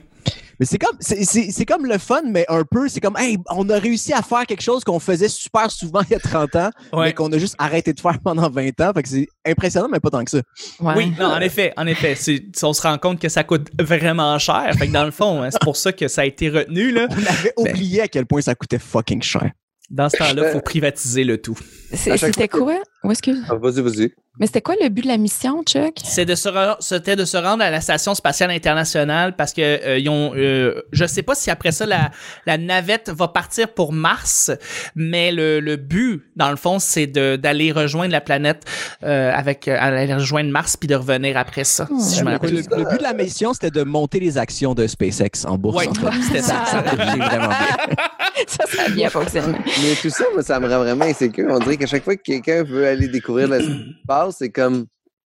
Mais 0.63 0.67
c'est 0.67 0.79
comme, 0.79 0.97
c'est, 1.01 1.25
c'est- 1.25 1.51
c'est 1.51 1.65
comme 1.67 1.87
le 1.87 1.99
fun, 1.99 2.23
mais 2.25 2.45
un 2.49 2.63
peu, 2.63 2.89
c'est 2.89 3.01
comme, 3.01 3.17
hey, 3.19 3.37
on 3.51 3.69
a 3.69 3.79
réussi 3.81 4.13
à 4.13 4.23
faire 4.23 4.47
quelque 4.47 4.61
chose 4.63 4.85
qu'on 4.85 5.01
faisait 5.01 5.27
super 5.27 5.69
souvent 5.73 6.03
il 6.09 6.13
y 6.13 6.15
a 6.15 6.21
30 6.21 6.55
ans, 6.55 6.71
Ouais. 6.93 7.07
mais 7.07 7.13
qu'on 7.15 7.33
a 7.33 7.39
juste 7.39 7.57
arrêté 7.59 7.93
de 7.93 7.99
faire 7.99 8.21
pendant 8.25 8.49
20 8.49 8.81
ans. 8.81 8.93
Fait 8.95 9.03
que 9.03 9.09
c'est 9.09 9.27
impressionnant, 9.45 9.89
mais 9.91 9.99
pas 9.99 10.11
tant 10.11 10.23
que 10.23 10.31
ça. 10.31 10.39
Ouais. 10.79 10.95
Oui, 10.97 11.13
non, 11.19 11.27
en 11.33 11.41
effet, 11.41 11.73
en 11.77 11.85
effet. 11.89 12.15
c'est- 12.15 12.45
on 12.63 12.73
se 12.73 12.81
rend 12.83 12.97
compte 12.99 13.19
que 13.19 13.29
ça 13.29 13.43
coûte 13.43 13.71
vraiment 13.81 14.39
cher. 14.39 14.73
Fait 14.79 14.87
que 14.87 14.93
dans 14.93 15.05
le 15.05 15.11
fond, 15.11 15.43
hein, 15.43 15.49
c'est 15.51 15.61
pour 15.63 15.77
ça 15.77 15.93
que 15.93 16.07
ça 16.07 16.21
a 16.21 16.27
été 16.27 16.49
retenu. 16.49 16.93
Là. 16.93 17.09
On 17.11 17.27
avait 17.27 17.53
oublié 17.57 18.03
à 18.03 18.07
quel 18.07 18.27
point 18.27 18.41
ça 18.41 18.55
coûtait 18.55 18.79
fucking 18.79 19.21
cher. 19.21 19.51
Dans 19.91 20.09
ce 20.09 20.17
temps-là, 20.17 20.47
il 20.47 20.53
faut 20.53 20.61
privatiser 20.61 21.25
le 21.25 21.39
tout. 21.43 21.59
C'était 21.93 22.47
quoi? 22.47 22.77
Où 23.05 23.11
est-ce 23.11 23.23
que... 23.23 23.31
Ah, 23.49 23.57
vas-y, 23.57 23.81
vas-y. 23.81 24.13
Mais 24.39 24.47
c'était 24.47 24.63
quoi 24.63 24.75
le 24.81 24.89
but 24.89 25.03
de 25.03 25.09
la 25.09 25.19
mission, 25.19 25.63
Chuck? 25.63 25.93
C'est 26.03 26.25
de 26.25 26.35
se 26.35 26.49
c'était 26.81 27.17
de 27.17 27.27
se 27.27 27.37
rendre 27.37 27.63
à 27.63 27.71
la 27.71 27.83
station 27.83 28.15
spatiale 28.15 28.51
internationale 28.51 29.37
parce 29.37 29.53
que 29.53 29.61
euh, 29.61 29.99
ils 29.99 30.09
ont 30.09 30.33
euh, 30.35 30.81
je 30.91 31.05
sais 31.05 31.23
pas 31.23 31.35
si 31.35 31.51
après 31.51 31.71
ça 31.71 31.85
la, 31.85 32.11
la 32.47 32.57
navette 32.57 33.11
va 33.11 33.29
partir 33.29 33.69
pour 33.75 33.93
Mars 33.93 34.51
mais 34.95 35.33
le, 35.33 35.61
le 35.61 35.77
but 35.77 36.23
dans 36.37 36.49
le 36.51 36.57
fond 36.57 36.79
c'est 36.79 37.07
de 37.07 37.37
d'aller 37.37 37.73
rejoindre 37.73 38.13
la 38.13 38.23
planète 38.23 38.65
euh, 39.03 39.31
avec 39.35 39.69
euh, 39.69 39.77
aller 39.79 40.15
rejoindre 40.15 40.51
Mars 40.51 40.79
puis 40.79 40.89
de 40.89 40.95
revenir 40.95 41.37
après 41.37 41.65
ça 41.65 41.87
si 42.01 42.17
je 42.19 42.25
Le, 42.25 42.31
le 42.33 42.89
but 42.89 42.99
de 42.99 43.03
la 43.03 43.13
mission, 43.13 43.53
c'était 43.53 43.71
de 43.71 43.83
monter 43.83 44.21
les 44.21 44.39
actions 44.39 44.75
de 44.75 44.87
SpaceX 44.87 45.45
en 45.47 45.59
bourse. 45.59 45.77
Ouais, 45.77 45.89
en 45.89 45.95
fait. 45.95 46.23
c'était 46.23 46.43
ça. 46.43 46.65
Ça 46.67 46.81
vraiment 46.81 47.49
bien. 47.49 47.97
ça, 48.47 48.65
ça 48.67 48.83
a 48.87 48.89
bien 48.89 49.11
fonctionné. 49.11 49.59
Mais 49.83 49.95
tout 50.01 50.11
ça, 50.11 50.25
moi, 50.33 50.43
ça 50.43 50.59
me 50.61 50.69
rend 50.69 50.79
vraiment 50.79 51.05
insécure. 51.05 51.49
On 51.51 51.59
dirait 51.59 51.77
qu'à 51.77 51.87
chaque 51.87 52.05
fois 52.05 52.17
que 52.17 52.23
quelqu'un 52.23 52.63
veut 52.63 52.87
aller 52.93 53.09
découvrir 53.09 53.49
l'espace, 53.49 54.37
c'est 54.39 54.51
comme. 54.51 54.87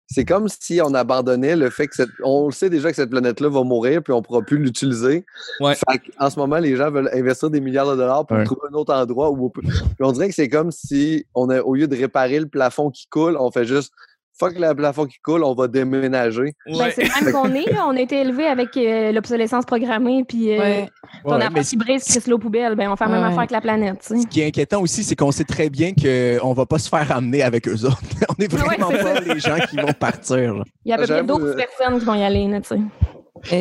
C'est 0.09 0.26
comme 0.26 0.47
si 0.47 0.78
on 0.85 0.92
abandonnait 0.92 1.57
le 1.57 1.71
fait 1.71 1.87
que 1.87 1.95
cette, 1.97 2.11
on 2.23 2.47
le 2.49 2.52
sait 2.52 2.69
déjà 2.69 2.90
que 2.90 2.97
cette 2.97 3.09
planète-là 3.09 3.49
va 3.49 3.62
mourir 3.62 4.02
puis 4.02 4.12
on 4.12 4.21
pourra 4.21 4.42
plus 4.42 4.59
l'utiliser. 4.59 5.25
Ouais. 5.59 5.73
En 6.19 6.28
ce 6.28 6.38
moment, 6.38 6.59
les 6.59 6.76
gens 6.76 6.90
veulent 6.90 7.09
investir 7.14 7.49
des 7.49 7.62
milliards 7.62 7.90
de 7.90 7.97
dollars 7.97 8.26
pour 8.26 8.37
Ouais. 8.37 8.45
trouver 8.45 8.61
un 8.71 8.75
autre 8.75 8.92
endroit 8.92 9.31
où 9.31 9.47
on 9.47 9.49
peut. 9.49 9.62
Puis 9.62 9.73
on 10.00 10.12
dirait 10.12 10.28
que 10.28 10.35
c'est 10.35 10.50
comme 10.50 10.71
si 10.71 11.25
on 11.35 11.49
a, 11.49 11.62
au 11.62 11.75
lieu 11.76 11.87
de 11.87 11.97
réparer 11.97 12.40
le 12.40 12.47
plafond 12.47 12.90
qui 12.90 13.07
coule, 13.07 13.38
on 13.40 13.50
fait 13.50 13.64
juste 13.64 13.95
fuck 14.42 14.58
le 14.58 14.75
plafond 14.75 15.06
qui 15.06 15.18
coule, 15.18 15.44
on 15.44 15.54
va 15.54 15.68
déménager. 15.68 16.54
Ben, 16.66 16.76
Ouais. 16.76 16.92
c'est 16.94 17.04
le 17.04 17.25
même 17.25 17.32
qu'on 17.32 17.54
est. 17.54 17.70
là. 17.72 17.87
On 17.87 17.96
a 17.96 18.00
été 18.00 18.20
élevé 18.20 18.46
avec 18.46 18.76
euh, 18.76 19.12
l'obsolescence 19.12 19.64
programmée, 19.64 20.25
puis 20.26 20.52
euh, 20.52 20.58
Ouais. 20.58 20.88
ton 21.25 21.38
Ouais, 21.38 21.49
mais 21.52 21.62
qui 21.62 21.76
brise, 21.76 22.04
crisse 22.04 22.26
l'eau 22.26 22.38
poubelle. 22.38 22.75
Ben, 22.75 22.90
on 22.90 22.96
fait 22.96 23.04
la 23.04 23.11
même 23.12 23.25
affaire 23.25 23.38
avec 23.38 23.50
la 23.52 23.61
planète. 23.61 23.99
Ce 24.02 24.26
qui 24.26 24.40
est 24.40 24.46
inquiétant 24.46 24.80
aussi, 24.80 25.04
c'est 25.04 25.14
qu'on 25.16 25.30
sait 25.32 25.44
très 25.44 25.70
bien 25.70 25.92
qu'on 25.94 26.52
va 26.54 26.66
pas 26.66 26.78
se 26.78 26.88
faire 26.88 27.11
amener 27.12 27.42
avec 27.42 27.68
eux 27.68 27.84
autres. 27.84 27.99
on 28.28 28.42
est 28.42 28.52
Ouais, 28.52 28.58
vraiment 28.58 28.88
c'est 28.90 29.02
pas 29.02 29.20
les 29.34 29.40
gens 29.40 29.56
qui 29.70 29.76
vont 29.76 29.92
partir. 29.92 30.54
là. 30.54 30.64
Il 30.84 30.90
y 30.90 30.92
a 30.92 30.96
à 30.96 30.99
peu 30.99 31.06
près 31.06 31.22
12 31.22 31.40
euh, 31.42 31.54
personnes 31.56 31.99
qui 32.00 32.04
vont 32.04 32.14
y 32.14 32.22
aller. 32.25 32.49
Là, 32.49 32.61
tu 32.61 32.68
sais. 32.68 32.80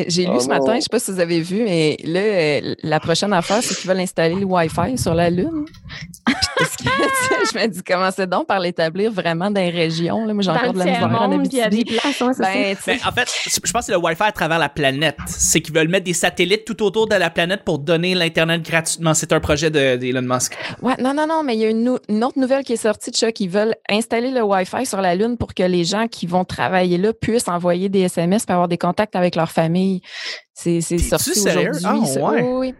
J'ai 0.08 0.24
lu 0.26 0.32
Oh 0.34 0.40
ce 0.40 0.48
matin, 0.48 0.72
non. 0.72 0.74
je 0.76 0.80
sais 0.80 0.86
pas 0.90 0.98
si 0.98 1.10
vous 1.10 1.20
avez 1.20 1.40
vu, 1.40 1.62
mais 1.64 1.96
là, 2.04 2.20
euh, 2.20 2.74
la 2.82 3.00
prochaine 3.00 3.32
affaire, 3.32 3.62
c'est 3.62 3.74
qu'ils 3.74 3.88
veulent 3.88 4.00
installer 4.00 4.34
le 4.36 4.44
Wi-Fi 4.44 4.96
sur 4.96 5.14
la 5.14 5.30
Lune. 5.30 5.64
Parce 6.24 6.76
que, 6.76 6.84
je 6.84 7.58
me 7.58 7.66
dis, 7.66 7.82
commencez 7.82 8.26
donc 8.26 8.46
par 8.46 8.60
l'établir 8.60 9.10
vraiment 9.10 9.50
dans 9.50 9.60
les 9.60 9.70
régions. 9.70 10.24
Là? 10.24 10.32
Moi, 10.34 10.42
j'ai 10.42 10.50
encore 10.50 10.72
de 10.72 10.78
la 10.78 10.84
misère 10.84 11.20
en 11.20 11.32
Abitibi. 11.32 11.84
places. 11.84 12.38
Ben, 12.38 12.76
Ben, 12.86 12.98
en 13.06 13.12
fait, 13.12 13.28
je 13.44 13.72
pense 13.72 13.72
que 13.72 13.86
c'est 13.86 13.92
le 13.92 13.98
Wi-Fi 13.98 14.22
à 14.24 14.32
travers 14.32 14.58
la 14.58 14.68
planète. 14.68 15.16
C'est 15.26 15.60
qu'ils 15.60 15.74
veulent 15.74 15.88
mettre 15.88 16.04
des 16.04 16.12
satellites 16.12 16.64
tout 16.64 16.80
autour 16.82 17.08
de 17.08 17.16
la 17.16 17.30
planète 17.30 17.62
pour 17.64 17.78
donner 17.78 18.14
l'Internet 18.14 18.62
gratuitement. 18.62 19.14
C'est 19.14 19.32
un 19.32 19.40
projet 19.40 19.70
de- 19.70 19.96
d'Elon 19.96 20.22
Musk. 20.22 20.56
Ouais, 20.82 20.94
non, 21.00 21.14
non, 21.14 21.26
non, 21.26 21.42
mais 21.42 21.54
il 21.56 21.60
y 21.60 21.64
a 21.64 21.70
une, 21.70 21.88
autre 21.88 22.38
nouvelle 22.38 22.62
qui 22.64 22.74
est 22.74 22.76
sortie 22.76 23.10
de 23.10 23.16
ça, 23.16 23.32
qui 23.32 23.48
veulent 23.48 23.74
installer 23.90 24.30
le 24.30 24.42
Wi-Fi 24.42 24.86
sur 24.86 25.00
la 25.00 25.14
Lune 25.16 25.36
pour 25.36 25.54
que 25.54 25.62
les 25.64 25.84
gens 25.84 26.06
qui 26.06 26.26
vont 26.26 26.44
travailler 26.44 26.98
là 26.98 27.12
puissent 27.12 27.48
envoyer 27.48 27.88
des 27.88 28.02
SMS 28.02 28.44
pour 28.46 28.54
avoir 28.54 28.68
des 28.68 28.78
contacts 28.78 29.16
avec 29.16 29.34
leur 29.34 29.50
famille. 29.50 29.71
C'est 30.54 30.80
sorti 30.98 31.30
aujourd'hui. 31.40 31.82
Ah, 31.84 32.30
ouais. 32.30 32.42
Oui, 32.42 32.48
oui. 32.52 32.74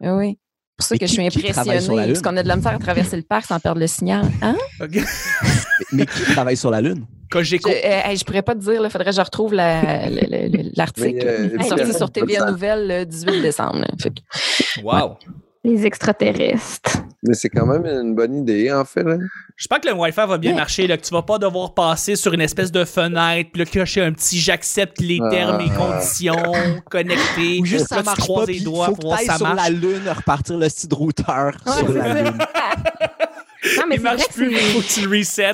Oui, 0.00 0.08
oui. 0.10 0.38
C'est 0.38 0.76
pour 0.76 0.86
ça 0.86 0.94
que 0.96 0.98
qui- 0.98 1.06
je 1.06 1.12
suis 1.12 1.22
la 1.22 1.26
impressionnée, 1.28 2.06
parce 2.08 2.22
qu'on 2.22 2.36
a 2.36 2.42
de 2.42 2.48
la 2.48 2.56
misère 2.56 2.72
à 2.74 2.78
traverser 2.78 3.16
le 3.16 3.22
parc 3.22 3.46
sans 3.46 3.60
perdre 3.60 3.80
le 3.80 3.86
signal. 3.86 4.26
Hein? 4.42 4.56
Mais, 5.92 6.04
qui 6.06 6.22
travaille 6.32 6.56
sur 6.56 6.70
la 6.70 6.80
Lune? 6.80 7.06
Cogeco. 7.30 7.70
Je, 7.70 7.74
euh, 7.74 8.00
hey, 8.10 8.16
je 8.16 8.24
pourrais 8.24 8.42
pas 8.42 8.54
te 8.54 8.60
dire, 8.60 8.80
il 8.84 8.90
faudrait 8.90 9.04
que 9.10 9.16
je 9.16 9.20
retrouve 9.20 9.54
la- 9.54 10.08
le- 10.08 10.16
le- 10.28 10.48
le- 10.48 10.70
l'article. 10.76 11.14
Mais, 11.14 11.24
euh, 11.24 11.62
sorti 11.68 11.94
sur 11.94 12.10
TVA 12.10 12.50
Nouvelle 12.50 12.88
le 12.88 13.04
18 13.06 13.40
décembre. 13.40 13.78
là. 13.80 13.86
Fait 14.00 14.10
que- 14.10 14.82
Wow. 14.82 15.16
Les 15.64 15.86
extraterrestres. 15.86 16.98
Mais 17.26 17.32
c'est 17.32 17.48
quand 17.48 17.64
même 17.64 17.86
une 17.86 18.14
bonne 18.14 18.36
idée, 18.36 18.70
en 18.70 18.84
fait. 18.84 19.02
Là. 19.02 19.16
Je 19.56 19.66
pense 19.66 19.78
que 19.78 19.88
le 19.88 19.94
Wi-Fi 19.94 20.26
va 20.26 20.36
bien 20.36 20.50
Ouais. 20.50 20.56
marcher, 20.58 20.86
là, 20.86 20.98
que 20.98 21.02
tu 21.02 21.10
vas 21.14 21.22
pas 21.22 21.38
devoir 21.38 21.72
passer 21.72 22.16
sur 22.16 22.34
une 22.34 22.42
espèce 22.42 22.70
de 22.70 22.84
fenêtre, 22.84 23.48
puis 23.50 23.64
là, 23.64 23.70
cocher 23.72 24.02
un 24.02 24.12
petit 24.12 24.38
j'accepte 24.38 25.00
les 25.00 25.18
Ah. 25.22 25.30
termes 25.30 25.60
et 25.62 25.70
conditions 25.70 26.52
connectés. 26.90 27.60
Ou 27.60 27.64
juste 27.64 27.86
ça 27.88 28.02
marche 28.02 28.26
pas, 28.28 28.44
les 28.44 28.60
doigts 28.60 28.86
faut 28.88 28.92
pour 28.92 29.04
que 29.04 29.06
voir 29.08 29.18
si 29.20 29.26
t'ailles 29.26 29.38
ça 29.38 29.38
sur 29.38 29.54
marche. 29.54 29.70
la 29.70 29.74
Lune, 29.74 30.02
repartir 30.14 30.58
le 30.58 30.66
petit 30.66 30.86
routeur 30.92 31.52
Ouais, 31.66 31.72
sur 31.72 31.92
la. 31.94 32.22
Lune. 32.22 32.38
Non, 33.78 33.84
mais 33.88 33.96
Il 33.96 34.00
c'est 34.02 34.08
vrai 34.08 34.16
que 34.16 34.32
plus, 34.34 34.56
faut 34.56 34.80
que 34.80 34.92
tu 34.92 35.00
le 35.08 35.16
resets. 35.18 35.52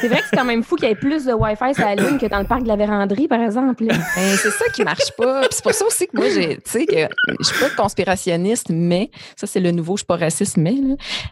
c'est 0.00 0.08
vrai 0.08 0.18
que 0.18 0.24
c'est 0.30 0.36
quand 0.36 0.44
même 0.44 0.62
fou 0.62 0.76
qu'il 0.76 0.88
y 0.88 0.92
ait 0.92 0.94
plus 0.96 1.24
de 1.24 1.32
Wi-Fi 1.32 1.74
sur 1.74 1.84
la 1.84 1.94
Lune 1.94 2.18
que 2.18 2.26
dans 2.26 2.38
le 2.40 2.44
parc 2.46 2.62
de 2.62 2.68
la 2.68 2.76
Véranderie, 2.76 3.28
par 3.28 3.40
exemple. 3.42 3.84
Ben, 3.84 3.96
c'est 4.36 4.50
ça 4.50 4.64
qui 4.74 4.82
marche 4.82 5.12
pas. 5.16 5.40
Puis 5.42 5.48
c'est 5.52 5.62
pour 5.62 5.72
ça 5.74 5.86
aussi 5.86 6.06
que 6.06 6.16
moi, 6.16 6.28
j'ai, 6.28 6.56
tu 6.56 6.62
sais, 6.70 6.86
que 6.86 7.06
je 7.38 7.44
suis 7.44 7.58
pas 7.58 7.70
conspirationniste, 7.70 8.66
mais 8.70 9.10
ça, 9.36 9.46
c'est 9.46 9.60
le 9.60 9.70
nouveau, 9.70 9.96
je 9.96 10.00
suis 10.00 10.06
pas 10.06 10.16
raciste, 10.16 10.56
mais, 10.56 10.74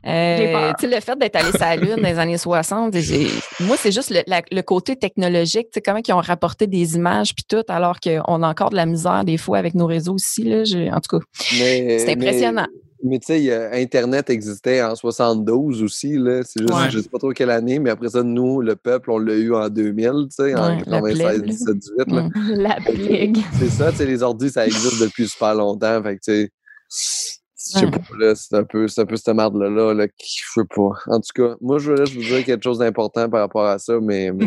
Euh, 0.07 0.53
peur. 0.53 0.75
tu 0.79 0.89
sais, 0.89 0.95
le 0.95 1.01
fait 1.01 1.19
d'être 1.19 1.37
allé 1.37 1.51
sur 1.51 1.61
la 1.61 1.77
Lune 1.77 1.97
dans 1.97 2.09
les 2.09 2.19
années 2.19 2.39
60, 2.39 2.97
j'ai- 2.99 3.29
moi, 3.61 3.77
c'est 3.79 3.93
juste 3.93 4.11
le, 4.11 4.21
la- 4.27 4.43
le 4.51 4.63
côté 4.63 4.97
technologique, 4.97 5.67
tu 5.67 5.75
sais, 5.75 5.81
comment 5.83 6.01
ils 6.07 6.13
ont 6.13 6.21
rapporté 6.21 6.67
des 6.67 6.95
images 6.97 7.35
puis 7.35 7.45
tout, 7.49 7.63
alors 7.69 7.99
qu'on 8.01 8.43
a 8.43 8.49
encore 8.49 8.71
de 8.71 8.77
la 8.77 8.87
misère 8.87 9.25
des 9.25 9.37
fois 9.37 9.59
avec 9.59 9.75
nos 9.75 9.87
réseaux 9.87 10.15
aussi, 10.15 10.45
là. 10.45 10.63
En 10.93 11.01
tout 11.01 11.19
cas, 11.19 11.25
c'est 11.41 12.11
impressionnant. 12.11 12.67
Mais, 12.71 12.86
mais 13.07 13.19
tu 13.19 13.27
sais, 13.29 13.81
Internet 13.83 14.29
existait 14.31 14.83
en 14.83 14.95
72 14.95 15.83
aussi. 15.83 16.17
Là. 16.19 16.43
C'est 16.45 16.61
juste, 16.61 16.73
Ouais. 16.75 16.91
je 16.91 16.99
sais 17.01 17.09
pas 17.09 17.19
trop 17.19 17.31
quelle 17.33 17.51
année, 17.51 17.79
mais 17.79 17.91
après 17.91 18.09
ça, 18.11 18.23
nous, 18.23 18.61
le 18.61 18.77
peuple, 18.77 19.11
on 19.11 19.19
l'a 19.19 19.35
eu 19.35 19.55
en 19.55 19.69
2000, 19.69 20.11
tu 20.11 20.27
sais, 20.31 20.55
en 20.55 20.69
Ouais, 20.77 20.83
la 20.87 21.01
96, 21.01 21.19
plèbe, 21.19 21.41
là. 21.41 21.47
17, 21.47 21.79
18. 21.79 22.13
Là. 22.13 22.29
La 22.57 22.77
plague. 22.81 23.39
C'est 23.59 23.71
ça, 23.71 23.91
tu 23.91 23.99
sais, 23.99 24.07
les 24.07 24.23
ordi, 24.23 24.51
ça 24.51 24.67
existe 24.67 25.01
depuis 25.01 25.29
super 25.29 25.55
longtemps. 25.55 26.03
Fait 26.03 26.17
que, 26.17 26.21
tu 26.25 26.33
sais, 26.33 26.51
je 26.89 27.79
sais 27.81 27.85
Ouais. 27.85 27.91
pas, 27.91 27.99
là, 28.19 28.35
c'est 28.37 28.55
un 28.55 28.63
peu, 28.65 28.87
c'est 28.87 29.01
un 29.01 29.07
peu 29.07 29.17
cette 29.17 29.35
merde-là, 29.35 29.93
là, 29.95 30.07
qui, 30.07 30.37
je 30.39 30.61
sais 30.61 30.67
pas. 30.75 30.91
En 31.09 31.19
tout 31.21 31.31
cas, 31.35 31.57
moi, 31.61 31.79
je 31.79 31.91
voulais 31.91 32.07
juste 32.07 32.17
vous 32.17 32.23
dire 32.37 32.45
quelque 32.45 32.63
chose 32.63 32.79
d'important 32.79 33.29
par 33.29 33.41
rapport 33.41 33.67
à 33.67 33.79
ça, 33.79 33.95
mais, 34.01 34.31
mais 34.33 34.47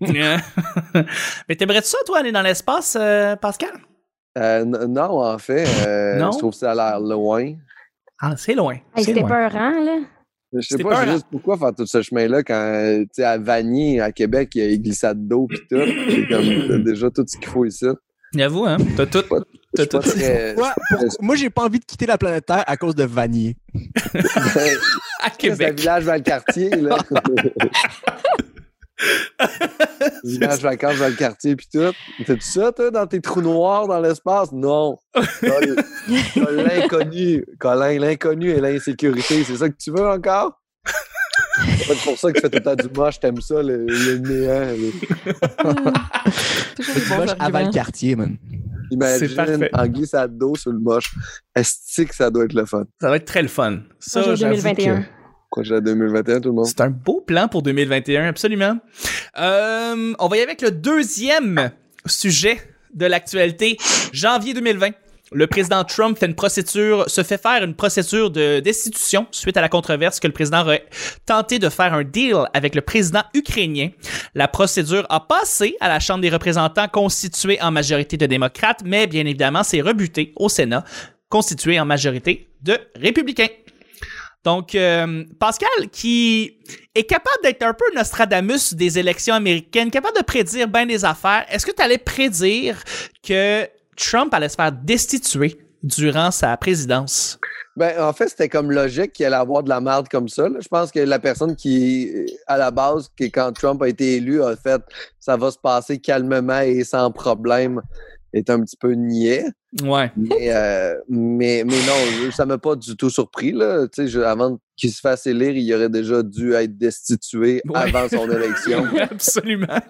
Mais 1.48 1.56
t'aimerais-tu 1.56 1.88
ça, 1.88 1.98
toi, 2.06 2.18
aller 2.18 2.32
dans 2.32 2.42
l'espace, 2.42 2.96
euh, 3.00 3.36
Pascal? 3.36 3.70
euh, 4.38 4.64
non, 4.64 5.22
en 5.22 5.38
fait, 5.38 5.66
euh, 5.86 6.16
Non? 6.18 6.30
je 6.32 6.38
trouve 6.38 6.50
que 6.52 6.58
ça 6.58 6.72
a 6.72 6.74
l'air 6.74 7.00
loin. 7.00 7.54
Ah, 8.20 8.34
c'est 8.36 8.54
loin. 8.54 8.76
Hey, 8.96 9.04
C'était 9.04 9.20
peurant, 9.22 9.80
là. 9.82 9.98
Je 10.52 10.60
sais 10.60 10.78
pas, 10.82 10.90
peur, 10.90 11.00
je 11.00 11.06
sais 11.06 11.12
juste 11.12 11.26
pourquoi 11.30 11.58
faire 11.58 11.74
tout 11.76 11.86
ce 11.86 12.00
chemin-là 12.02 12.42
quand, 12.42 12.54
euh, 12.54 13.00
tu 13.02 13.08
sais, 13.12 13.24
à 13.24 13.36
Vanier, 13.36 14.00
à 14.00 14.12
Québec, 14.12 14.50
il 14.54 14.62
y 14.62 14.64
a 14.64 14.68
les 14.68 14.78
glissades 14.78 15.26
d'eau 15.26 15.48
pis 15.48 15.58
tout. 15.68 15.76
C'est 16.08 16.26
comme 16.28 16.68
t'as 16.68 16.78
déjà 16.84 17.10
tout 17.10 17.24
ce 17.26 17.36
qu'il 17.36 17.48
faut 17.48 17.64
ici. 17.64 17.86
J'avoue, 18.34 18.64
hein? 18.64 18.76
T'as 18.96 19.06
tout. 19.06 19.22
T'as 19.74 19.86
tout. 19.86 19.98
très- 19.98 20.54
Moi, 20.54 20.72
pourquoi- 20.88 21.08
moi, 21.20 21.36
j'ai 21.36 21.50
pas 21.50 21.64
envie 21.64 21.80
de 21.80 21.84
quitter 21.84 22.06
la 22.06 22.16
planète 22.16 22.46
Terre 22.46 22.64
à 22.66 22.76
cause 22.76 22.94
de 22.94 23.04
Vanier. 23.04 23.56
À 25.22 25.30
C'est 25.30 25.50
un 25.50 25.54
Québec. 25.56 25.78
village 25.80 26.04
dans 26.04 26.14
le 26.14 26.20
quartier, 26.20 26.70
là. 26.70 26.98
village 30.24 30.60
vacances 30.60 30.98
dans 30.98 31.08
le 31.08 31.14
quartier 31.14 31.56
pis 31.56 31.68
tout. 31.72 31.92
T'as-tu 32.26 32.40
ça, 32.40 32.72
toi, 32.72 32.90
dans 32.90 33.06
tes 33.06 33.20
trous 33.20 33.42
noirs 33.42 33.86
dans 33.88 34.00
l'espace? 34.00 34.52
Non. 34.52 34.96
T'as 35.14 36.50
l'inconnu. 36.50 37.44
Colin, 37.58 37.98
l'inconnu 37.98 38.50
et 38.50 38.60
l'insécurité. 38.60 39.44
C'est 39.44 39.56
ça 39.56 39.68
que 39.68 39.76
tu 39.78 39.90
veux 39.90 40.06
encore? 40.08 40.60
C'est 41.86 41.96
pour 42.04 42.18
ça 42.18 42.32
que 42.32 42.36
tu 42.36 42.40
fais 42.42 42.50
tout 42.50 42.56
le 42.58 42.62
temps 42.62 42.74
du 42.74 42.88
moche, 42.94 43.18
t'aimes 43.20 43.40
ça, 43.40 43.62
le, 43.62 43.86
le 43.86 44.18
néant. 44.18 44.74
Tu 46.76 46.82
bons 47.08 47.24
vas 47.24 47.36
avant 47.38 47.64
le 47.66 47.72
quartier, 47.72 48.16
man. 48.16 48.36
Imagine 48.90 49.68
en 49.72 49.86
glissade 49.86 50.36
d'eau 50.38 50.54
sur 50.54 50.70
le 50.72 50.78
moche. 50.78 51.12
Est-ce 51.54 52.02
que 52.02 52.14
ça 52.14 52.30
doit 52.30 52.44
être 52.44 52.52
le 52.52 52.66
fun? 52.66 52.84
Ça 53.00 53.08
va 53.10 53.16
être 53.16 53.24
très 53.24 53.42
le 53.42 53.48
fun. 53.48 53.80
Ça, 53.98 54.22
j'avoue 54.34 54.54
2021. 54.54 55.00
que- 55.02 55.06
Quoi, 55.50 55.62
j'ai 55.62 55.80
2021, 55.80 56.40
tout 56.40 56.48
le 56.48 56.54
monde? 56.54 56.66
C'est 56.66 56.80
un 56.80 56.90
beau 56.90 57.20
plan 57.20 57.48
pour 57.48 57.62
2021, 57.62 58.28
absolument. 58.28 58.78
Euh, 59.38 60.14
on 60.18 60.28
va 60.28 60.36
y 60.36 60.40
aller 60.40 60.48
avec 60.48 60.62
le 60.62 60.70
deuxième 60.70 61.70
sujet 62.06 62.58
de 62.94 63.06
l'actualité. 63.06 63.76
Janvier 64.12 64.54
2020. 64.54 64.90
le 65.32 65.46
président 65.48 65.82
Trump 65.84 66.16
fait 66.18 66.26
une 66.26 66.34
procédure, 66.34 67.10
se 67.10 67.22
fait 67.22 67.40
faire 67.40 67.62
une 67.64 67.74
procédure 67.74 68.30
de 68.30 68.60
destitution 68.60 69.26
suite 69.32 69.56
à 69.56 69.60
la 69.60 69.68
controverse 69.68 70.20
que 70.20 70.26
le 70.28 70.32
président 70.32 70.60
aurait 70.60 70.86
tenté 71.26 71.58
de 71.58 71.68
faire 71.68 71.92
un 71.94 72.04
deal 72.04 72.36
avec 72.54 72.74
le 72.74 72.80
président 72.80 73.22
ukrainien. 73.34 73.90
La 74.34 74.46
procédure 74.48 75.04
a 75.10 75.20
passé 75.20 75.76
à 75.80 75.88
la 75.88 76.00
Chambre 76.00 76.20
des 76.20 76.30
représentants 76.30 76.88
constituée 76.88 77.60
en 77.60 77.70
majorité 77.72 78.16
de 78.16 78.26
démocrates, 78.26 78.82
mais 78.84 79.06
bien 79.06 79.22
évidemment, 79.22 79.64
c'est 79.64 79.80
rebuté 79.80 80.32
au 80.36 80.48
Sénat, 80.48 80.84
constitué 81.28 81.78
en 81.80 81.84
majorité 81.84 82.48
de 82.62 82.78
républicains. 82.94 83.48
Donc, 84.46 84.76
euh, 84.76 85.24
Pascal, 85.40 85.90
qui 85.90 86.56
est 86.94 87.02
capable 87.02 87.42
d'être 87.42 87.64
un 87.64 87.74
peu 87.74 87.84
Nostradamus 87.96 88.74
des 88.74 88.96
élections 88.96 89.34
américaines, 89.34 89.90
capable 89.90 90.16
de 90.16 90.22
prédire 90.22 90.68
bien 90.68 90.86
des 90.86 91.04
affaires, 91.04 91.44
est-ce 91.50 91.66
que 91.66 91.72
tu 91.72 91.82
allais 91.82 91.98
prédire 91.98 92.80
que 93.26 93.68
Trump 93.96 94.32
allait 94.32 94.48
se 94.48 94.54
faire 94.54 94.70
destituer 94.70 95.60
durant 95.82 96.30
sa 96.30 96.56
présidence? 96.56 97.40
Ben, 97.74 98.00
en 98.00 98.12
fait, 98.12 98.28
c'était 98.28 98.48
comme 98.48 98.70
logique 98.70 99.14
qu'il 99.14 99.26
allait 99.26 99.34
avoir 99.34 99.64
de 99.64 99.68
la 99.68 99.80
merde 99.80 100.06
comme 100.08 100.28
ça. 100.28 100.46
Je 100.60 100.68
pense 100.68 100.92
que 100.92 101.00
la 101.00 101.18
personne 101.18 101.56
qui, 101.56 102.12
à 102.46 102.56
la 102.56 102.70
base, 102.70 103.10
quand 103.34 103.50
Trump 103.50 103.82
a 103.82 103.88
été 103.88 104.14
élu, 104.14 104.44
a 104.44 104.54
fait 104.54 104.80
ça 105.18 105.36
va 105.36 105.50
se 105.50 105.58
passer 105.58 105.98
calmement 105.98 106.60
et 106.60 106.84
sans 106.84 107.10
problème, 107.10 107.82
est 108.32 108.50
un 108.50 108.60
petit 108.60 108.76
peu 108.76 108.92
niais. 108.92 109.44
Ouais. 109.82 110.10
Mais, 110.16 110.54
euh, 110.54 110.94
mais, 111.08 111.64
mais 111.64 111.74
non, 111.86 112.30
ça 112.32 112.44
m'a 112.46 112.58
pas 112.58 112.76
du 112.76 112.96
tout 112.96 113.10
surpris. 113.10 113.52
Là. 113.52 113.86
Tu 113.88 114.02
sais, 114.02 114.08
je- 114.08 114.20
avant 114.20 114.58
qu'il 114.76 114.90
se 114.90 115.00
fasse 115.00 115.26
élire, 115.26 115.56
il 115.56 115.74
aurait 115.74 115.88
déjà 115.88 116.22
dû 116.22 116.52
être 116.54 116.76
destitué 116.76 117.62
Ouais. 117.68 117.76
avant 117.94 118.08
son 118.08 118.30
élection. 118.30 118.84
Absolument. 119.10 119.80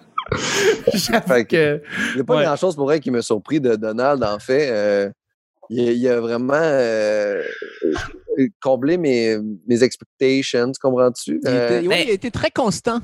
Il 0.91 0.99
n'y 1.09 1.15
a 1.15 2.23
pas 2.23 2.35
Ouais. 2.35 2.43
grand-chose 2.43 2.75
pour 2.75 2.91
elle 2.91 2.99
qui 2.99 3.11
m'a 3.11 3.21
surpris 3.21 3.59
de 3.61 3.75
Donald, 3.75 4.23
en 4.23 4.39
fait. 4.39 4.69
Euh, 4.69 5.09
il, 5.69 5.87
a- 5.87 5.91
il 5.91 6.07
a 6.07 6.19
vraiment 6.19 6.53
euh, 6.55 7.43
euh, 8.39 8.47
comblé 8.61 8.97
mes, 8.97 9.37
mes 9.67 9.83
expectations, 9.83 10.71
comprends-tu? 10.81 11.39
Il, 11.43 11.47
Euh, 11.49 11.79
était, 11.79 11.87
ouais, 11.87 12.03
il 12.05 12.09
a 12.09 12.13
été 12.13 12.31
très 12.31 12.51
constant. 12.51 12.99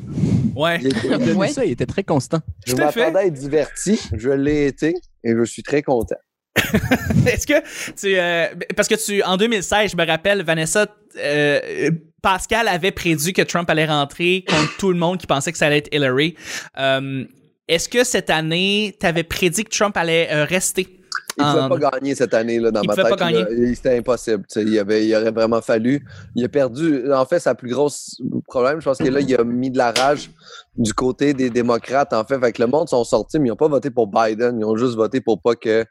Ouais. 0.55 0.77
il 0.81 0.87
était- 0.87 1.07
Il 1.31 1.33
Ouais. 1.33 1.47
ça, 1.49 1.65
il 1.65 1.71
était 1.71 1.85
très 1.85 2.03
constant. 2.03 2.39
je 2.67 2.75
m'attendais 2.75 3.17
à 3.19 3.25
être 3.25 3.33
diverti, 3.33 3.99
je 4.15 4.29
l'ai 4.29 4.67
été 4.67 4.93
et 5.23 5.33
je 5.35 5.43
suis 5.43 5.63
très 5.63 5.81
content. 5.81 6.15
Est-ce 7.25 7.47
que 7.47 7.59
tu. 7.99 8.15
euh, 8.17 8.47
parce 8.75 8.87
que 8.87 8.93
tu. 8.95 9.23
En 9.23 9.37
2016, 9.37 9.91
je 9.91 9.97
me 9.97 10.05
rappelle, 10.05 10.43
Vanessa. 10.43 10.85
euh, 11.17 11.89
Pascal 12.21 12.67
avait 12.67 12.91
prédit 12.91 13.33
que 13.33 13.41
Trump 13.41 13.69
allait 13.69 13.85
rentrer 13.87 14.45
contre 14.47 14.77
tout 14.77 14.91
le 14.93 14.97
monde 14.97 15.17
qui 15.17 15.27
pensait 15.27 15.51
que 15.51 15.57
ça 15.57 15.65
allait 15.65 15.79
être 15.79 15.93
Hillary. 15.93 16.35
Euh, 16.77 17.25
Est-ce 17.67 17.89
que 17.89 18.03
cette 18.03 18.29
année, 18.29 18.95
tu 18.99 19.05
avais 19.05 19.23
prédit 19.23 19.63
que 19.65 19.69
Trump 19.75 19.97
allait 19.97 20.29
euh, 20.31 20.45
rester? 20.45 20.99
Il 21.37 21.43
ne 21.45 21.67
pouvait 21.67 21.79
pas 21.79 21.91
gagner 21.91 22.15
cette 22.15 22.33
année 22.33 22.59
là, 22.59 22.71
dans 22.71 22.81
Il 22.81 22.87
ma 22.87 22.95
tête. 22.95 23.09
pas 23.17 23.31
là. 23.31 23.45
Il- 23.51 23.75
C'était 23.75 23.97
impossible. 23.97 24.43
Il, 24.55 24.77
avait, 24.79 25.05
il 25.07 25.15
aurait 25.15 25.31
vraiment 25.31 25.61
fallu. 25.61 26.05
Il 26.35 26.45
a 26.45 26.49
perdu. 26.49 27.11
En 27.11 27.25
fait, 27.25 27.39
sa 27.39 27.55
plus 27.55 27.69
grosse 27.69 28.21
problème, 28.47 28.79
je 28.81 28.85
pense 28.85 28.97
que 28.97 29.07
là, 29.09 29.19
il 29.19 29.35
a 29.35 29.43
mis 29.43 29.71
de 29.71 29.77
la 29.77 29.91
rage 29.91 30.29
du 30.75 30.93
côté 30.93 31.33
des 31.33 31.49
démocrates. 31.49 32.13
En 32.13 32.23
fait, 32.23 32.39
fait 32.39 32.51
que 32.53 32.61
le 32.61 32.67
monde 32.67 32.87
sont 32.89 33.03
sortis, 33.03 33.39
mais 33.39 33.47
ils 33.47 33.51
n'ont 33.51 33.55
pas 33.55 33.67
voté 33.67 33.89
pour 33.89 34.07
Biden. 34.07 34.59
Ils 34.59 34.65
ont 34.65 34.75
juste 34.77 34.95
voté 34.95 35.21
pour 35.21 35.41
pas 35.41 35.55
que 35.55 35.85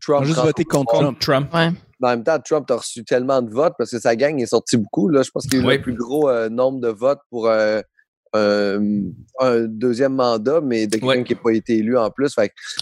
Trump. 0.00 0.20
On 0.20 0.22
a 0.22 0.26
juste 0.26 0.40
voté 0.40 0.64
contre. 0.64 0.94
Trump. 0.98 1.18
Trump. 1.20 1.54
Ouais. 1.54 1.70
En 2.02 2.08
même 2.08 2.24
temps, 2.24 2.38
Trump 2.44 2.70
a 2.70 2.76
reçu 2.76 3.04
tellement 3.04 3.40
de 3.40 3.50
votes 3.50 3.72
parce 3.78 3.90
que 3.90 3.98
sa 3.98 4.14
gang 4.16 4.38
est 4.40 4.46
sortie 4.46 4.76
beaucoup. 4.76 5.08
Là. 5.08 5.22
Je 5.22 5.30
pense 5.30 5.46
qu'il 5.46 5.60
a 5.60 5.62
eu 5.62 5.66
Oui. 5.66 5.76
le 5.76 5.82
plus 5.82 5.94
gros 5.94 6.28
euh, 6.28 6.48
nombre 6.50 6.80
de 6.80 6.88
votes 6.88 7.20
pour 7.30 7.48
euh, 7.48 7.80
un, 8.36 8.80
un 9.40 9.60
deuxième 9.68 10.14
mandat, 10.14 10.60
mais 10.62 10.86
de 10.86 10.92
quelqu'un 10.92 11.06
Ouais. 11.06 11.24
qui 11.24 11.34
n'a 11.34 11.40
pas 11.42 11.52
été 11.52 11.78
élu 11.78 11.96
en 11.96 12.10
plus. 12.10 12.34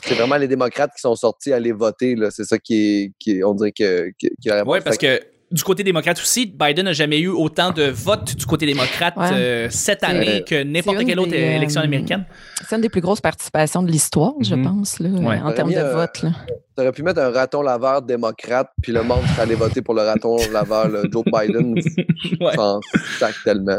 C'est 0.04 0.14
vraiment 0.14 0.36
les 0.36 0.48
démocrates 0.48 0.90
qui 0.94 1.00
sont 1.00 1.14
sortis 1.16 1.52
aller 1.52 1.72
voter. 1.72 2.14
là. 2.16 2.30
C'est 2.30 2.44
ça 2.44 2.58
qui 2.58 2.74
est, 2.74 3.12
qui 3.18 3.38
est- 3.38 3.44
on 3.44 3.54
dirait 3.54 3.72
que, 3.72 4.10
qui, 4.18 4.28
qui. 4.40 4.50
Oui, 4.66 4.78
parce 4.84 4.98
que 4.98 5.20
du 5.50 5.62
côté 5.62 5.84
démocrate 5.84 6.18
aussi, 6.18 6.46
Biden 6.46 6.84
n'a 6.86 6.92
jamais 6.92 7.20
eu 7.20 7.28
autant 7.28 7.70
de 7.70 7.84
votes 7.84 8.34
du 8.34 8.44
côté 8.44 8.66
démocrate 8.66 9.14
Ouais. 9.16 9.28
euh, 9.32 9.68
cette 9.70 10.02
année 10.02 10.42
que 10.44 10.64
n'importe 10.64 11.04
quelle 11.04 11.20
autre 11.20 11.30
des, 11.30 11.36
euh, 11.42 11.56
élection 11.56 11.80
américaine. 11.80 12.24
C'est 12.68 12.74
une 12.74 12.82
des 12.82 12.88
plus 12.88 13.00
grosses 13.02 13.20
participations 13.20 13.82
de 13.82 13.90
l'histoire, 13.90 14.32
je 14.40 14.54
Mhm. 14.56 14.64
pense, 14.64 14.98
là, 14.98 15.10
Ouais. 15.10 15.38
en 15.40 15.52
termes 15.52 15.70
de 15.72 15.76
euh, 15.78 15.94
vote. 15.94 16.22
là. 16.22 16.30
T'aurais 16.76 16.90
pu 16.90 17.04
mettre 17.04 17.20
un 17.20 17.30
raton 17.30 17.62
laveur 17.62 18.02
démocrate, 18.02 18.68
puis 18.82 18.90
le 18.90 19.02
monde 19.04 19.20
serait 19.32 19.42
allé 19.42 19.54
voter 19.54 19.80
pour 19.80 19.94
le 19.94 20.02
raton 20.02 20.36
laveur, 20.52 20.88
le 20.88 21.04
Joe 21.12 21.22
Biden. 21.24 21.74
Ouais. 22.40 22.54
s'en 22.56 22.80
sac 23.20 23.34
tellement. 23.44 23.78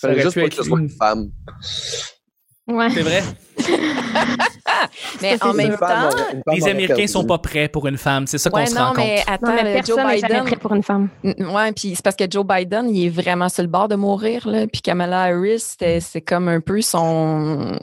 Fallait 0.00 0.22
juste 0.22 0.34
pas 0.40 0.48
que 0.48 0.54
ce 0.54 0.62
soit 0.62 0.80
une- 0.80 0.88
femme. 0.90 1.30
Ouais. 2.68 2.90
C'est 2.90 3.02
vrai. 3.02 3.22
Mais 5.22 5.42
en 5.42 5.52
même 5.54 5.76
temps, 5.76 6.10
Les 6.52 6.66
Américains 6.68 7.06
sont 7.06 7.24
pas 7.24 7.38
prêts 7.38 7.68
pour 7.68 7.86
une 7.86 7.96
femme. 7.96 8.26
C'est 8.26 8.38
ça 8.38 8.50
qu'on 8.50 8.58
ouais, 8.58 8.66
se 8.66 8.74
non, 8.74 8.80
rend 8.86 8.88
compte. 8.88 8.98
mais 8.98 9.22
attends, 9.26 9.46
Non, 9.48 9.54
mais 9.54 9.62
le 9.64 9.72
personne 9.74 9.96
Joe 10.10 10.14
Biden. 10.22 10.44
prêt 10.44 10.56
pour 10.56 10.74
une 10.74 10.82
femme. 10.82 11.08
Mm, 11.22 11.54
Ouais, 11.54 11.72
puis 11.72 11.94
c'est 11.94 12.02
parce 12.04 12.16
que 12.16 12.24
Joe 12.30 12.44
Biden, 12.46 12.88
il 12.90 13.06
est 13.06 13.08
vraiment 13.08 13.48
sur 13.48 13.62
le 13.62 13.68
bord 13.68 13.88
de 13.88 13.94
mourir, 13.96 14.46
là. 14.48 14.66
Puis 14.66 14.82
Kamala 14.82 15.22
Harris, 15.24 15.76
c'est 16.00 16.20
comme 16.22 16.48
un 16.48 16.60
peu 16.60 16.80
son. 16.82 17.78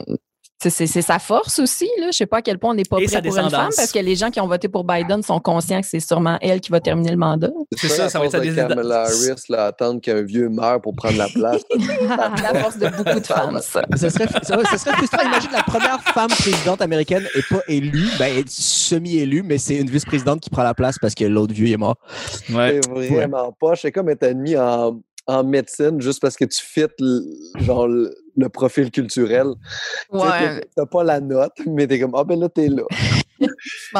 C'est- 0.70 1.02
sa 1.02 1.18
force 1.18 1.58
aussi, 1.58 1.88
là. 2.00 2.06
Je 2.10 2.16
sais 2.16 2.26
pas 2.26 2.38
à 2.38 2.42
quel 2.42 2.58
point 2.58 2.70
on 2.70 2.74
n'est 2.74 2.84
pas 2.84 2.98
Et 2.98 3.06
prêt 3.06 3.20
pour 3.22 3.36
une 3.36 3.50
femme 3.50 3.70
parce 3.76 3.92
que 3.92 3.98
les 3.98 4.16
gens 4.16 4.30
qui 4.30 4.40
ont 4.40 4.46
voté 4.46 4.68
pour 4.68 4.84
Biden 4.84 5.22
sont 5.22 5.40
conscients 5.40 5.80
que 5.80 5.86
c'est 5.86 6.00
sûrement 6.00 6.38
elle 6.40 6.60
qui 6.60 6.70
va 6.70 6.80
terminer 6.80 7.10
le 7.10 7.16
mandat. 7.16 7.50
C'est 7.76 7.88
ça, 7.88 8.08
ça 8.08 8.18
va 8.18 8.26
être 8.26 8.40
de. 8.40 8.54
Kamala 8.54 9.02
Harris, 9.02 9.42
là, 9.48 9.66
attendre 9.66 10.00
qu'un 10.00 10.22
vieux 10.22 10.48
meure 10.48 10.80
pour 10.80 10.94
prendre 10.94 11.18
la 11.18 11.28
place. 11.28 11.62
La 12.54 12.60
force 12.60 12.78
de 12.78 12.88
beaucoup 12.88 13.20
de 13.20 13.26
femmes, 13.26 13.60
ça. 13.62 13.84
Ce 13.96 14.08
serait, 14.08 14.26
ça, 14.28 14.64
ça 14.64 14.78
serait 14.78 14.96
frustrant. 14.96 15.22
Imagine 15.26 15.50
la 15.52 15.62
première 15.62 16.02
femme 16.02 16.28
présidente 16.28 16.80
américaine 16.82 17.26
n'est 17.34 17.42
pas 17.50 17.62
élue, 17.68 18.08
ben, 18.18 18.26
elle 18.26 18.38
est 18.38 18.48
semi-élue, 18.48 19.42
mais 19.42 19.58
c'est 19.58 19.76
une 19.76 19.90
vice-présidente 19.90 20.40
qui 20.40 20.50
prend 20.50 20.62
la 20.62 20.74
place 20.74 20.98
parce 20.98 21.14
que 21.14 21.24
l'autre 21.24 21.52
vieux 21.54 21.68
est 21.68 21.76
mort. 21.76 21.96
Ouais. 22.50 22.80
C'est 22.82 23.08
vraiment 23.14 23.52
pas. 23.52 23.76
C'est 23.76 23.92
comme 23.92 24.08
être 24.08 24.22
admis 24.22 24.56
en, 24.56 25.00
en 25.26 25.44
médecine 25.44 26.00
juste 26.00 26.20
parce 26.20 26.36
que 26.36 26.44
tu 26.44 26.62
fites 26.62 26.92
le, 26.98 27.22
genre, 27.60 27.88
le, 28.36 28.48
profil 28.48 28.90
culturel. 28.90 29.46
Ouais. 30.12 30.60
T'as 30.76 30.86
pas 30.86 31.04
la 31.04 31.20
note, 31.20 31.52
mais 31.66 31.86
t'es 31.86 31.98
comme, 32.00 32.14
ah 32.16 32.24
ben 32.24 32.38
là, 32.38 32.48
t'es 32.48 32.68
là. 32.68 32.82
Mais 33.40 33.48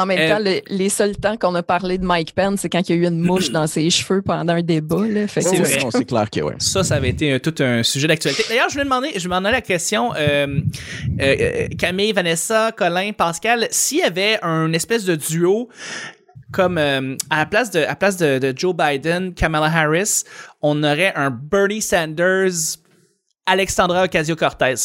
en 0.01 0.05
même 0.05 0.17
Euh, 0.19 0.29
temps, 0.29 0.39
le- 0.43 0.61
les 0.75 0.89
seuls 0.89 1.15
temps 1.17 1.37
qu'on 1.37 1.53
a 1.55 1.61
parlé 1.63 1.97
de 1.97 2.05
Mike 2.05 2.33
Pence, 2.33 2.61
c'est 2.61 2.69
quand 2.69 2.87
il 2.89 2.95
y 2.95 2.99
a 2.99 3.01
eu 3.01 3.05
une 3.07 3.19
mouche 3.19 3.51
dans 3.51 3.67
ses 3.67 3.89
cheveux 3.89 4.21
pendant 4.21 4.53
un 4.53 4.61
débat. 4.61 5.05
Là. 5.07 5.27
Fait 5.27 5.41
que 5.41 5.49
C'est 5.49 5.57
vrai. 5.57 6.05
clair 6.05 6.29
que 6.29 6.39
oui. 6.41 6.53
Ça, 6.59 6.83
ça 6.83 6.95
avait 6.95 7.09
été 7.09 7.39
tout 7.39 7.53
un 7.59 7.83
sujet 7.83 8.07
d'actualité. 8.07 8.43
D'ailleurs, 8.49 8.69
je 8.69 8.73
voulais 8.73 8.85
demander, 8.85 9.09
je 9.15 9.19
me 9.19 9.23
demandais 9.35 9.51
la 9.51 9.61
question, 9.61 10.13
euh, 10.15 10.47
euh, 11.19 11.35
euh, 11.39 11.67
Camille, 11.77 12.13
Vanessa, 12.13 12.71
Colin, 12.71 13.11
Pascal, 13.11 13.67
s'il 13.71 13.99
y 13.99 14.03
avait 14.03 14.39
un 14.41 14.71
espèce 14.73 15.03
de 15.05 15.15
duo 15.15 15.69
comme 16.51 16.77
euh, 16.77 17.15
à 17.29 17.39
la 17.39 17.45
place 17.45 17.69
de 17.71 17.79
à 17.79 17.87
la 17.87 17.95
place 17.95 18.15
de, 18.17 18.39
de 18.39 18.53
Joe 18.55 18.73
Biden, 18.75 19.33
Kamala 19.33 19.65
Harris, 19.65 20.23
on 20.61 20.81
aurait 20.83 21.13
un 21.15 21.29
Bernie 21.29 21.81
Sanders, 21.81 22.51
Alexandra 23.45 24.03
Ocasio-Cortez. 24.05 24.75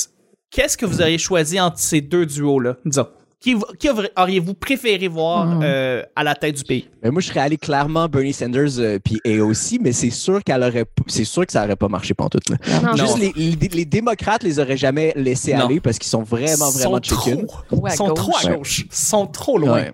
Qu'est-ce 0.51 0.77
que 0.77 0.85
vous 0.87 1.01
auriez 1.01 1.19
choisi 1.19 1.61
entre 1.61 1.79
ces 1.79 2.01
deux 2.01 2.27
duos-là, 2.27 2.77
disons? 2.85 3.07
Qui, 3.41 3.57
qui 3.79 3.89
auriez-vous 4.19 4.53
préféré 4.53 5.09
voir 5.09 5.47
Mm. 5.47 5.61
euh, 5.63 6.03
à 6.15 6.25
la 6.25 6.35
tête 6.35 6.57
du 6.57 6.65
pays? 6.65 6.91
Mais 7.03 7.11
moi, 7.11 7.23
je 7.23 7.29
serais 7.29 7.41
allé 7.41 7.57
clairement 7.57 8.07
Bernie 8.07 8.35
Sanders 8.35 8.79
euh, 8.79 8.99
puis 9.03 9.19
AOC, 9.25 9.81
mais 9.81 9.93
c'est 9.93 10.11
sûr 10.11 10.45
qu'elle 10.45 10.63
aurait, 10.63 10.85
p- 10.85 11.03
c'est 11.07 11.25
sûr 11.25 11.47
que 11.47 11.53
ça 11.53 11.65
aurait 11.65 11.77
pas 11.77 11.89
marché 11.89 12.13
pantoute. 12.13 12.51
Là. 12.51 12.57
Non. 12.83 12.97
Juste 12.97 13.17
Non. 13.17 13.31
les, 13.35 13.57
les, 13.57 13.69
les 13.69 13.85
démocrates 13.87 14.43
les 14.43 14.59
auraient 14.59 14.77
jamais 14.77 15.15
laissés 15.17 15.55
Non. 15.55 15.65
aller 15.65 15.81
parce 15.81 15.99
qu'ils 15.99 16.11
sont 16.11 16.23
vraiment, 16.23 16.69
vraiment 16.71 17.01
sont 17.03 17.17
chicken. 17.25 17.47
Trop 17.47 17.87
à 17.87 17.91
sont 17.91 18.09
gauche. 18.09 18.15
trop 18.19 18.37
à 18.37 18.51
Ouais. 18.51 18.57
gauche, 18.59 18.85
sont 18.91 19.27
trop 19.27 19.57
loin. 19.57 19.73
Ouais. 19.85 19.93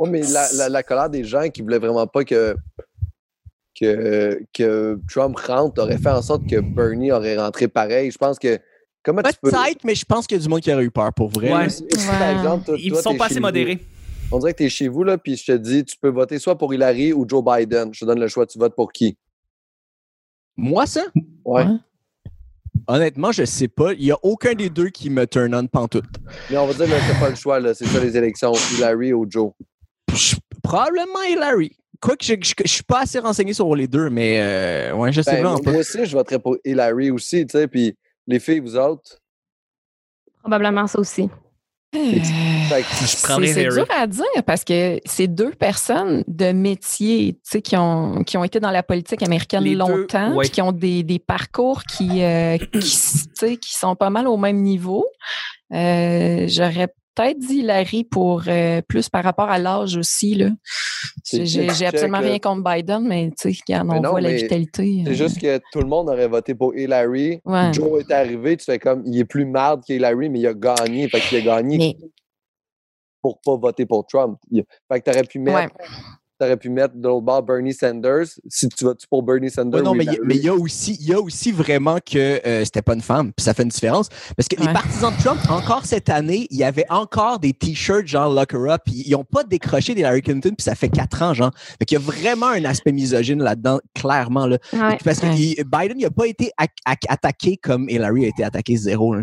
Ouais, 0.00 0.08
mais 0.08 0.22
la, 0.22 0.46
la, 0.54 0.68
la 0.70 0.82
colère 0.82 1.10
des 1.10 1.24
gens 1.24 1.50
qui 1.50 1.60
voulaient 1.60 1.78
vraiment 1.78 2.06
pas 2.06 2.24
que, 2.24 2.56
que, 3.78 4.40
que 4.52 4.98
Trump 5.10 5.36
rentre 5.38 5.82
aurait 5.82 5.98
fait 5.98 6.10
en 6.10 6.22
sorte 6.22 6.46
que 6.48 6.60
Bernie 6.60 7.12
aurait 7.12 7.36
rentré 7.38 7.68
pareil. 7.68 8.10
Je 8.10 8.18
pense 8.18 8.38
que. 8.38 8.58
Comment 9.04 9.22
tu 9.22 9.32
peux. 9.42 9.50
Peut-être, 9.50 9.82
mais 9.84 9.94
je 9.94 10.04
pense 10.04 10.26
qu'il 10.26 10.36
y 10.36 10.40
a 10.40 10.42
du 10.42 10.48
monde 10.48 10.60
qui 10.60 10.72
aurait 10.72 10.84
eu 10.84 10.90
peur 10.90 11.12
pour 11.12 11.28
vrai. 11.28 11.52
Ouais. 11.52 11.62
là. 11.64 11.68
Si, 11.68 11.84
si, 11.96 12.06
par 12.06 12.30
exemple, 12.30 12.64
toi- 12.66 12.76
Ils 12.78 12.92
toi, 12.92 13.02
sont 13.02 13.16
pas 13.16 13.26
assez 13.26 13.34
vous? 13.36 13.40
modérés. 13.40 13.78
On 14.30 14.38
dirait 14.38 14.52
que 14.52 14.58
tu 14.58 14.64
es 14.64 14.68
chez 14.68 14.88
vous, 14.88 15.02
là, 15.04 15.18
puis 15.18 15.36
je 15.36 15.44
te 15.44 15.52
dis, 15.56 15.84
tu 15.84 15.96
peux 16.00 16.08
voter 16.08 16.38
soit 16.38 16.56
pour 16.56 16.72
Hillary 16.72 17.12
ou 17.12 17.26
Joe 17.28 17.42
Biden. 17.44 17.92
Je 17.92 18.00
te 18.00 18.04
donne 18.04 18.20
le 18.20 18.28
choix, 18.28 18.46
tu 18.46 18.58
votes 18.58 18.74
pour 18.76 18.92
qui? 18.92 19.18
Moi, 20.56 20.86
ça, 20.86 21.02
Ouais. 21.44 21.64
Ouais. 21.64 21.66
honnêtement, 22.86 23.32
je 23.32 23.44
sais 23.44 23.68
pas. 23.68 23.92
Il 23.94 24.04
y 24.04 24.12
a 24.12 24.16
aucun 24.22 24.54
des 24.54 24.70
deux 24.70 24.88
qui 24.88 25.10
me 25.10 25.26
turn 25.26 25.54
on 25.54 25.66
pantoute. 25.66 26.04
Mais 26.50 26.56
on 26.58 26.66
va 26.66 26.72
dire, 26.74 26.86
là, 26.88 27.00
t'as 27.08 27.18
pas 27.20 27.30
le 27.30 27.34
choix, 27.36 27.58
là. 27.60 27.74
C'est 27.74 27.86
ça 27.86 28.00
les 28.00 28.16
élections, 28.16 28.52
Hillary 28.76 29.12
ou 29.12 29.26
Joe. 29.28 29.52
Je- 30.14 30.36
Probablement 30.62 31.22
Hillary. 31.28 31.76
Quoique 32.02 32.24
je, 32.24 32.34
je, 32.42 32.52
je 32.64 32.68
suis 32.72 32.82
pas 32.82 33.02
assez 33.02 33.20
renseigné 33.20 33.54
sur 33.54 33.74
les 33.76 33.86
deux, 33.86 34.10
mais 34.10 34.40
euh, 34.40 34.92
ouais, 34.94 35.12
je 35.12 35.22
sais 35.22 35.30
Ben, 35.30 35.42
vraiment 35.44 35.62
moi 35.62 35.72
pas. 35.72 35.78
aussi, 35.78 36.04
je 36.04 36.16
voterais 36.16 36.38
pour 36.40 36.56
Hillary 36.64 37.10
aussi, 37.12 37.46
tu 37.46 37.52
sais. 37.56 37.68
Puis 37.68 37.96
les 38.26 38.40
filles, 38.40 38.58
vous 38.58 38.76
autres? 38.76 39.18
Probablement 40.40 40.86
ça 40.88 40.98
aussi. 40.98 41.28
Que- 41.92 41.98
Je 41.98 43.04
C'est 43.52 43.68
dur 43.68 43.86
à 43.94 44.06
dire 44.06 44.24
parce 44.46 44.64
que 44.64 44.98
c'est 45.04 45.26
deux 45.28 45.50
personnes 45.50 46.24
de 46.26 46.50
métier 46.52 47.34
tu 47.34 47.40
sais, 47.44 47.60
qui 47.62 47.76
ont, 47.76 48.24
qui 48.24 48.36
ont 48.38 48.44
été 48.44 48.58
dans 48.60 48.70
la 48.70 48.82
politique 48.82 49.22
américaine 49.22 49.62
Les 49.62 49.72
deux, 49.72 49.78
longtemps, 49.78 50.32
ouais. 50.34 50.44
puis 50.46 50.50
qui 50.50 50.62
ont 50.62 50.72
des, 50.72 51.02
des 51.02 51.18
parcours 51.18 51.82
qui, 51.84 52.22
euh, 52.24 52.56
qui, 52.56 52.78
s- 52.78 53.26
tu 53.38 53.46
sais, 53.46 53.56
qui 53.58 53.74
sont 53.74 53.94
pas 53.94 54.08
mal 54.08 54.26
au 54.26 54.38
même 54.38 54.62
niveau. 54.62 55.06
Euh, 55.74 56.46
J'aurais 56.48 56.88
peut-être 57.14 57.38
dit 57.38 57.58
Hillary 57.58 58.04
pour 58.04 58.42
euh, 58.46 58.80
plus 58.82 59.08
par 59.08 59.24
rapport 59.24 59.48
à 59.48 59.58
l'âge 59.58 59.96
aussi. 59.96 60.34
Là. 60.34 60.50
J'ai 61.24 61.86
absolument 61.86 62.20
là. 62.20 62.28
rien 62.28 62.38
contre 62.38 62.62
Biden, 62.62 63.06
mais 63.06 63.30
tu 63.30 63.52
sais, 63.52 63.60
quand 63.66 63.88
on 63.88 64.00
non, 64.00 64.10
voit 64.10 64.20
la 64.20 64.34
vitalité. 64.34 65.02
C'est 65.04 65.10
euh, 65.10 65.14
juste 65.14 65.40
que 65.40 65.60
tout 65.72 65.80
le 65.80 65.86
monde 65.86 66.08
aurait 66.08 66.28
voté 66.28 66.54
pour 66.54 66.74
Hillary. 66.76 67.40
Ouais. 67.44 67.72
Joe 67.72 68.00
est 68.00 68.12
arrivé, 68.12 68.56
tu 68.56 68.64
fais 68.64 68.78
comme, 68.78 69.02
il 69.06 69.18
est 69.18 69.24
plus 69.24 69.44
marde 69.44 69.82
qu'Hillary, 69.84 70.28
mais 70.28 70.40
il 70.40 70.46
a 70.46 70.54
gagné. 70.54 71.08
Fait 71.08 71.20
qu'il 71.20 71.38
a 71.38 71.56
gagné 71.56 71.78
mais 71.78 71.96
pour 73.22 73.40
pas 73.40 73.56
voter 73.56 73.86
pour 73.86 74.06
Trump. 74.06 74.36
Fait 74.52 75.00
que 75.00 75.10
t'aurais 75.10 75.24
pu 75.24 75.38
mettre, 75.38 75.56
Ouais. 75.58 75.68
T'aurais 76.42 76.56
pu 76.56 76.68
mettre 76.70 76.94
de 76.96 77.06
l'autre 77.06 77.22
bord 77.22 77.42
Bernie 77.42 77.72
Sanders. 77.72 78.26
Si 78.48 78.68
tu 78.68 78.84
votes 78.84 79.06
pour 79.06 79.22
Bernie 79.22 79.50
Sanders 79.50 79.80
Ouais, 79.80 79.84
non, 79.84 79.94
mais 79.94 80.04
il 80.04 80.12
y 80.12 80.48
a- 80.48 80.54
il 80.54 80.60
aussi, 80.60 80.96
il 81.00 81.06
y 81.08 81.12
a 81.14 81.20
aussi 81.20 81.52
vraiment 81.52 81.98
que 82.04 82.40
euh, 82.46 82.64
c'était 82.64 82.82
pas 82.82 82.94
une 82.94 83.00
femme, 83.00 83.32
puis 83.32 83.44
ça 83.44 83.54
fait 83.54 83.62
une 83.62 83.68
différence. 83.68 84.08
Parce 84.36 84.48
que 84.48 84.56
les 84.60 84.72
partisans 84.72 85.12
de 85.16 85.22
Trump, 85.22 85.40
encore 85.50 85.84
cette 85.86 86.08
année, 86.08 86.46
il 86.50 86.56
y 86.58 86.64
avait 86.64 86.86
encore 86.90 87.38
des 87.38 87.52
t-shirts 87.52 88.06
genre 88.06 88.32
Lock 88.32 88.52
her 88.54 88.70
up. 88.72 88.82
Ils 88.86 89.12
n'ont 89.12 89.24
pas 89.24 89.44
décroché 89.44 89.94
d'Hillary 89.94 90.22
Clinton, 90.22 90.50
puis 90.56 90.64
ça 90.64 90.74
fait 90.74 90.88
quatre 90.88 91.22
ans, 91.22 91.34
genre. 91.34 91.52
Fait 91.78 91.84
qu'il 91.84 91.98
y 91.98 92.00
a 92.00 92.04
vraiment 92.04 92.46
un 92.48 92.64
aspect 92.64 92.92
misogyne 92.92 93.42
là-dedans, 93.42 93.78
clairement. 93.94 94.46
Là. 94.46 94.58
Ouais. 94.72 94.98
Parce 95.04 95.20
que 95.20 95.26
Ouais. 95.26 95.36
il- 95.36 95.64
Biden 95.64 95.98
n'a 95.98 96.10
pas 96.10 96.26
été 96.26 96.50
attaqué 96.86 97.56
comme 97.56 97.88
Hillary 97.88 98.24
a 98.24 98.28
été 98.28 98.44
attaqué 98.44 98.76
zéro. 98.76 99.14
là. 99.14 99.22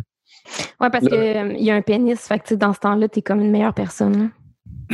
Ouais, 0.82 0.90
parce 0.90 1.06
qu'il 1.08 1.56
y 1.60 1.70
a 1.70 1.76
un 1.76 1.82
pénis. 1.82 2.20
Fait 2.20 2.40
que, 2.40 2.48
tu 2.48 2.58
dans 2.58 2.74
ce 2.74 2.80
temps-là, 2.80 3.08
t'es 3.08 3.22
comme 3.22 3.42
une 3.42 3.52
meilleure 3.52 3.74
personne. 3.74 4.18
là. 4.18 4.26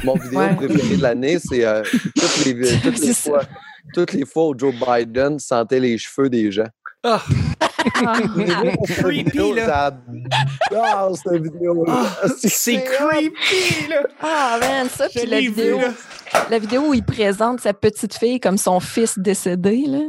Mon 0.04 0.14
vidéo 0.24 0.40
Ouais. 0.40 0.56
préférée 0.56 0.98
de 0.98 1.02
l'année, 1.02 1.38
c'est 1.40 1.66
euh, 1.66 1.84
toutes, 1.84 2.46
les, 2.46 2.80
toutes, 2.82 3.00
les 3.00 3.14
C'est 3.14 3.30
fois, 3.30 3.42
toutes 3.94 4.14
les 4.14 4.26
fois 4.26 4.50
où 4.50 4.58
Joe 4.58 4.74
Biden 4.74 5.40
sentait 5.40 5.80
les 5.80 5.98
cheveux 5.98 6.30
des 6.30 6.52
gens. 6.52 6.68
Ah. 7.04 7.22
Ah. 8.04 8.20
Creepy, 8.88 9.24
Vidéo, 9.24 9.54
là. 9.54 9.92
J'adore 10.72 11.18
cette 11.18 11.44
vidéo. 11.44 11.86
Ah, 11.88 12.08
c'est 12.38 12.84
creepy, 12.84 13.88
là. 13.90 14.02
Ah, 14.22 14.58
man, 14.60 14.90
ça, 14.90 15.08
puis 15.08 15.26
la 15.28 15.40
vu, 15.40 15.50
vidéo, 15.50 15.80
la 16.50 16.58
vidéo 16.60 16.82
où 16.88 16.94
il 16.96 17.04
présente 17.04 17.62
sa 17.62 17.74
petite 17.74 18.16
fille 18.16 18.40
comme 18.40 18.58
son 18.58 18.80
fils 18.80 19.20
décédé, 19.20 19.84
là. 19.88 20.00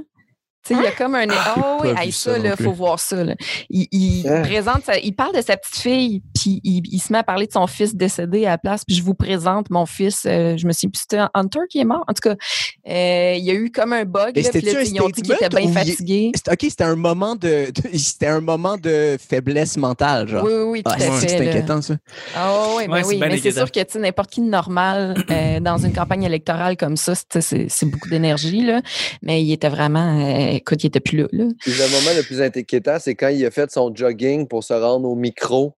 Tu 0.67 0.75
sais, 0.75 0.81
il 0.81 0.85
y 0.85 0.87
a 0.87 0.93
comme 0.93 1.15
un. 1.15 1.27
Oh, 1.59 1.79
oui, 1.83 1.91
hey, 1.97 2.11
ça, 2.13 2.35
plus. 2.35 2.65
faut 2.65 2.73
voir 2.73 2.99
ça. 2.99 3.23
Là. 3.25 3.35
Il, 3.71 3.87
il 3.93 4.27
Hein? 4.29 4.43
présente, 4.43 4.85
sa- 4.85 4.99
il 4.99 5.15
parle 5.15 5.35
de 5.37 5.41
sa 5.43 5.57
petite 5.57 5.77
fille, 5.77 6.23
puis 6.35 6.61
il, 6.65 6.83
il 6.91 6.99
se 6.99 7.13
met 7.13 7.19
à 7.19 7.23
parler 7.23 7.47
de 7.47 7.53
son 7.53 7.67
fils 7.67 7.95
décédé 7.95 8.47
à 8.47 8.51
la 8.51 8.59
place. 8.59 8.85
Puis 8.85 8.97
je 8.97 9.03
vous 9.03 9.15
présente 9.15 9.71
mon 9.71 9.87
fils. 9.87 10.25
euh, 10.27 10.57
je 10.57 10.67
me 10.67 10.73
suis 10.73 10.89
dit, 10.89 10.99
c'était 10.99 11.23
Hunter 11.35 11.61
qui 11.71 11.79
est 11.81 11.85
mort? 11.85 12.05
En 12.09 12.13
tout 12.13 12.29
cas, 12.31 12.35
euh, 12.89 13.35
il 13.39 13.45
y 13.45 13.51
a 13.51 13.55
eu 13.55 13.71
comme 13.71 13.93
un 13.93 14.05
bug. 14.05 14.33
Mais 14.35 14.43
Là, 14.43 14.51
puis 14.51 14.61
c'était-tu 14.61 14.75
là, 14.75 14.81
un 14.81 14.85
ils 14.85 15.01
ont 15.03 15.09
dit 15.09 15.23
qu'il 15.23 15.33
était 15.33 15.49
bien 15.49 15.61
il- 15.61 15.73
fatigué. 15.73 16.31
C'était- 16.35 16.53
OK, 16.53 16.59
c'était 16.63 16.85
un 16.85 16.97
moment 16.97 17.37
de, 17.37 17.71
de- 17.71 17.97
c'était 17.99 18.27
un 18.27 18.41
moment 18.41 18.77
de 18.77 19.17
faiblesse 19.21 19.77
mentale, 19.77 20.29
genre. 20.29 20.45
Oui, 20.45 20.53
oui, 20.53 20.63
oui, 20.71 20.83
tout 20.83 20.91
Ah, 20.93 20.97
à 20.97 20.99
c'est 20.99 21.11
fait. 21.21 21.29
c'est 21.29 21.45
là. 21.45 21.51
inquiétant, 21.51 21.83
ça. 21.83 21.95
Ah 22.35 22.53
oui, 22.77 22.87
ben 22.87 22.93
Ouais, 22.93 23.03
c'est 23.03 23.09
oui. 23.11 23.19
Mais 23.21 23.39
c'est 23.39 23.53
sûr 23.53 23.71
que 23.71 23.99
n'importe 23.99 24.31
qui 24.31 24.41
de 24.41 24.47
normal 24.47 25.15
euh, 25.31 25.61
dans 25.61 25.79
une 25.79 25.93
campagne 25.93 26.25
électorale 26.25 26.77
comme 26.77 26.97
ça, 26.97 27.13
c'est 27.41 27.69
beaucoup 27.87 28.09
d'énergie. 28.09 28.63
là. 28.63 28.81
Mais 29.23 29.43
il 29.43 29.53
était 29.53 29.69
vraiment. 29.69 30.19
Écoute, 30.57 30.83
il 30.85 30.89
était 30.89 31.01
plus 31.01 31.19
là. 31.19 31.27
là. 31.33 31.45
Puis 31.61 31.73
le 31.73 31.85
moment 31.91 32.11
le 32.17 32.23
plus 32.23 32.41
inquiétant, 32.43 32.97
c'est 33.01 33.15
quand 33.15 33.29
il 33.29 33.45
a 33.47 33.51
fait 33.51 33.71
son 33.71 33.95
jogging 33.95 34.47
pour 34.49 34.65
se 34.65 34.75
rendre 34.75 35.09
au 35.09 35.15
micro. 35.15 35.75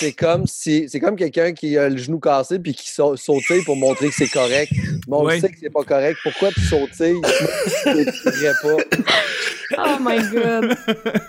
C'est 0.00 0.12
comme 0.12 0.46
si 0.46 0.88
c'est 0.88 1.00
comme 1.00 1.16
quelqu'un 1.16 1.52
qui 1.52 1.76
a 1.76 1.88
le 1.88 1.96
genou 1.96 2.20
cassé 2.20 2.60
puis 2.60 2.72
qui 2.72 2.88
sa- 2.88 3.16
sautille 3.16 3.64
pour 3.64 3.74
montrer 3.74 4.08
que 4.08 4.14
c'est 4.14 4.28
correct. 4.28 4.70
Mais 5.08 5.16
on 5.16 5.28
sait 5.30 5.48
que 5.48 5.58
c'est 5.60 5.72
pas 5.72 5.82
correct. 5.82 6.16
Pourquoi 6.22 6.50
tu 6.52 6.60
sautilles? 6.60 7.20
Je 7.84 7.88
ne 7.90 8.30
dirais 8.30 8.52
pas. 8.62 8.98
Oh 9.76 9.96
my 10.00 10.18
God. 10.18 10.76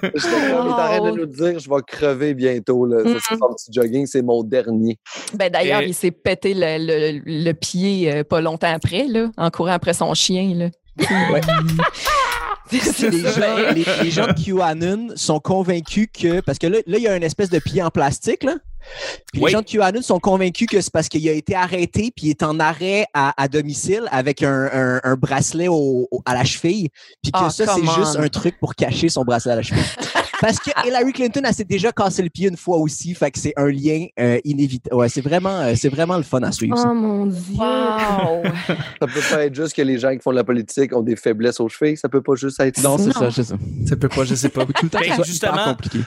Il 0.03 0.07
est 0.07 0.53
en 0.53 0.73
train 0.75 0.97
de 0.99 1.09
Wow. 1.09 1.15
nous 1.17 1.25
dire 1.25 1.57
je 1.59 1.67
vais 1.67 1.81
crever 1.87 2.33
bientôt. 2.35 2.85
Là. 2.85 2.99
Ça, 3.27 3.35
son 3.39 3.53
petit 3.55 3.71
jogging, 3.73 4.05
c'est 4.05 4.21
mon 4.21 4.43
dernier. 4.43 4.99
Ben, 5.33 5.49
D'ailleurs, 5.51 5.81
Et- 5.81 5.87
il 5.87 5.93
s'est 5.95 6.11
pété 6.11 6.53
le, 6.53 6.77
le- 6.77 7.21
le 7.25 7.51
pied 7.53 8.13
euh, 8.13 8.23
pas 8.23 8.39
longtemps 8.39 8.71
après, 8.71 9.07
là, 9.07 9.31
en 9.35 9.49
courant 9.49 9.71
après 9.71 9.93
son 9.93 10.13
chien. 10.13 10.53
Là. 10.55 10.69
Ouais. 11.33 11.41
Les, 12.71 13.21
gens, 13.21 13.73
les, 13.73 14.03
les 14.03 14.11
gens 14.11 14.27
de 14.27 14.33
QAnon 14.33 15.09
sont 15.15 15.39
convaincus 15.39 16.07
que. 16.13 16.41
Parce 16.41 16.57
que 16.59 16.67
là, 16.67 16.79
là, 16.85 16.97
il 16.97 17.03
y 17.03 17.07
a 17.07 17.15
une 17.15 17.23
espèce 17.23 17.49
de 17.49 17.59
pied 17.59 17.81
en 17.81 17.89
plastique, 17.89 18.43
là. 18.43 18.55
Puis 19.33 19.41
Oui. 19.41 19.47
les 19.47 19.51
gens 19.51 19.61
de 19.61 19.65
QAnon 19.65 20.01
sont 20.01 20.19
convaincus 20.19 20.67
que 20.67 20.79
c'est 20.79 20.91
parce 20.91 21.09
qu'il 21.09 21.27
a 21.27 21.33
été 21.33 21.53
arrêté 21.55 22.11
puis 22.15 22.27
il 22.27 22.29
est 22.29 22.43
en 22.43 22.59
arrêt 22.59 23.05
à, 23.13 23.33
à 23.41 23.47
domicile 23.47 24.03
avec 24.11 24.41
un, 24.43 24.69
un- 24.71 25.01
un 25.03 25.15
bracelet 25.15 25.67
au- 25.67 26.07
au- 26.11 26.21
à 26.25 26.33
la 26.33 26.45
cheville. 26.45 26.89
Puis 27.21 27.31
que 27.31 27.39
Ah, 27.41 27.49
ça, 27.49 27.65
c'est 27.75 27.81
juste 28.01 28.15
un 28.17 28.29
truc 28.29 28.57
pour 28.59 28.75
cacher 28.75 29.09
son 29.09 29.23
bracelet 29.23 29.51
à 29.53 29.55
la 29.57 29.61
cheville. 29.63 29.83
parce 30.41 30.59
que 30.59 30.71
Hillary 30.85 31.13
Clinton, 31.13 31.41
elle 31.45 31.53
s'est 31.53 31.63
déjà 31.63 31.91
cassé 31.91 32.21
le 32.23 32.29
pied 32.29 32.47
une 32.49 32.57
fois 32.57 32.77
aussi. 32.77 33.13
Fait 33.13 33.31
que 33.31 33.39
c'est 33.39 33.53
un 33.57 33.67
lien 33.67 34.05
euh, 34.19 34.39
inévitable. 34.43 34.95
Ouais, 34.95 35.09
c'est 35.09 35.21
vraiment, 35.21 35.59
euh, 35.61 35.73
c'est 35.75 35.89
vraiment 35.89 36.17
le 36.17 36.23
fun 36.23 36.41
à 36.43 36.51
suivre. 36.51 36.77
ça. 36.77 36.89
Oh 36.89 36.93
mon 36.93 37.25
Dieu. 37.25 37.55
Wow! 37.57 38.43
Ça 38.67 39.07
peut 39.07 39.21
pas 39.31 39.45
être 39.45 39.55
juste 39.55 39.75
que 39.75 39.81
les 39.81 39.97
gens 39.97 40.11
qui 40.13 40.19
font 40.21 40.31
de 40.31 40.35
la 40.37 40.43
politique 40.43 40.95
ont 40.95 41.01
des 41.01 41.15
faiblesses 41.15 41.59
aux 41.59 41.69
chevilles. 41.69 41.97
Ça 41.97 42.09
peut 42.09 42.21
pas 42.21 42.35
juste 42.35 42.59
être 42.59 42.81
Non, 42.81 42.97
c'est 42.97 43.11
ça, 43.11 43.31
c'est 43.31 43.43
ça. 43.43 43.55
Ça 43.87 43.95
peut 43.95 44.09
pas, 44.09 44.23
je 44.23 44.35
sais 44.35 44.49
pas. 44.49 44.65
Tout 44.65 44.73
le 44.83 44.89
temps, 44.89 44.99
Ben, 44.99 45.23
justement, 45.23 45.63
compliqué. 45.65 45.99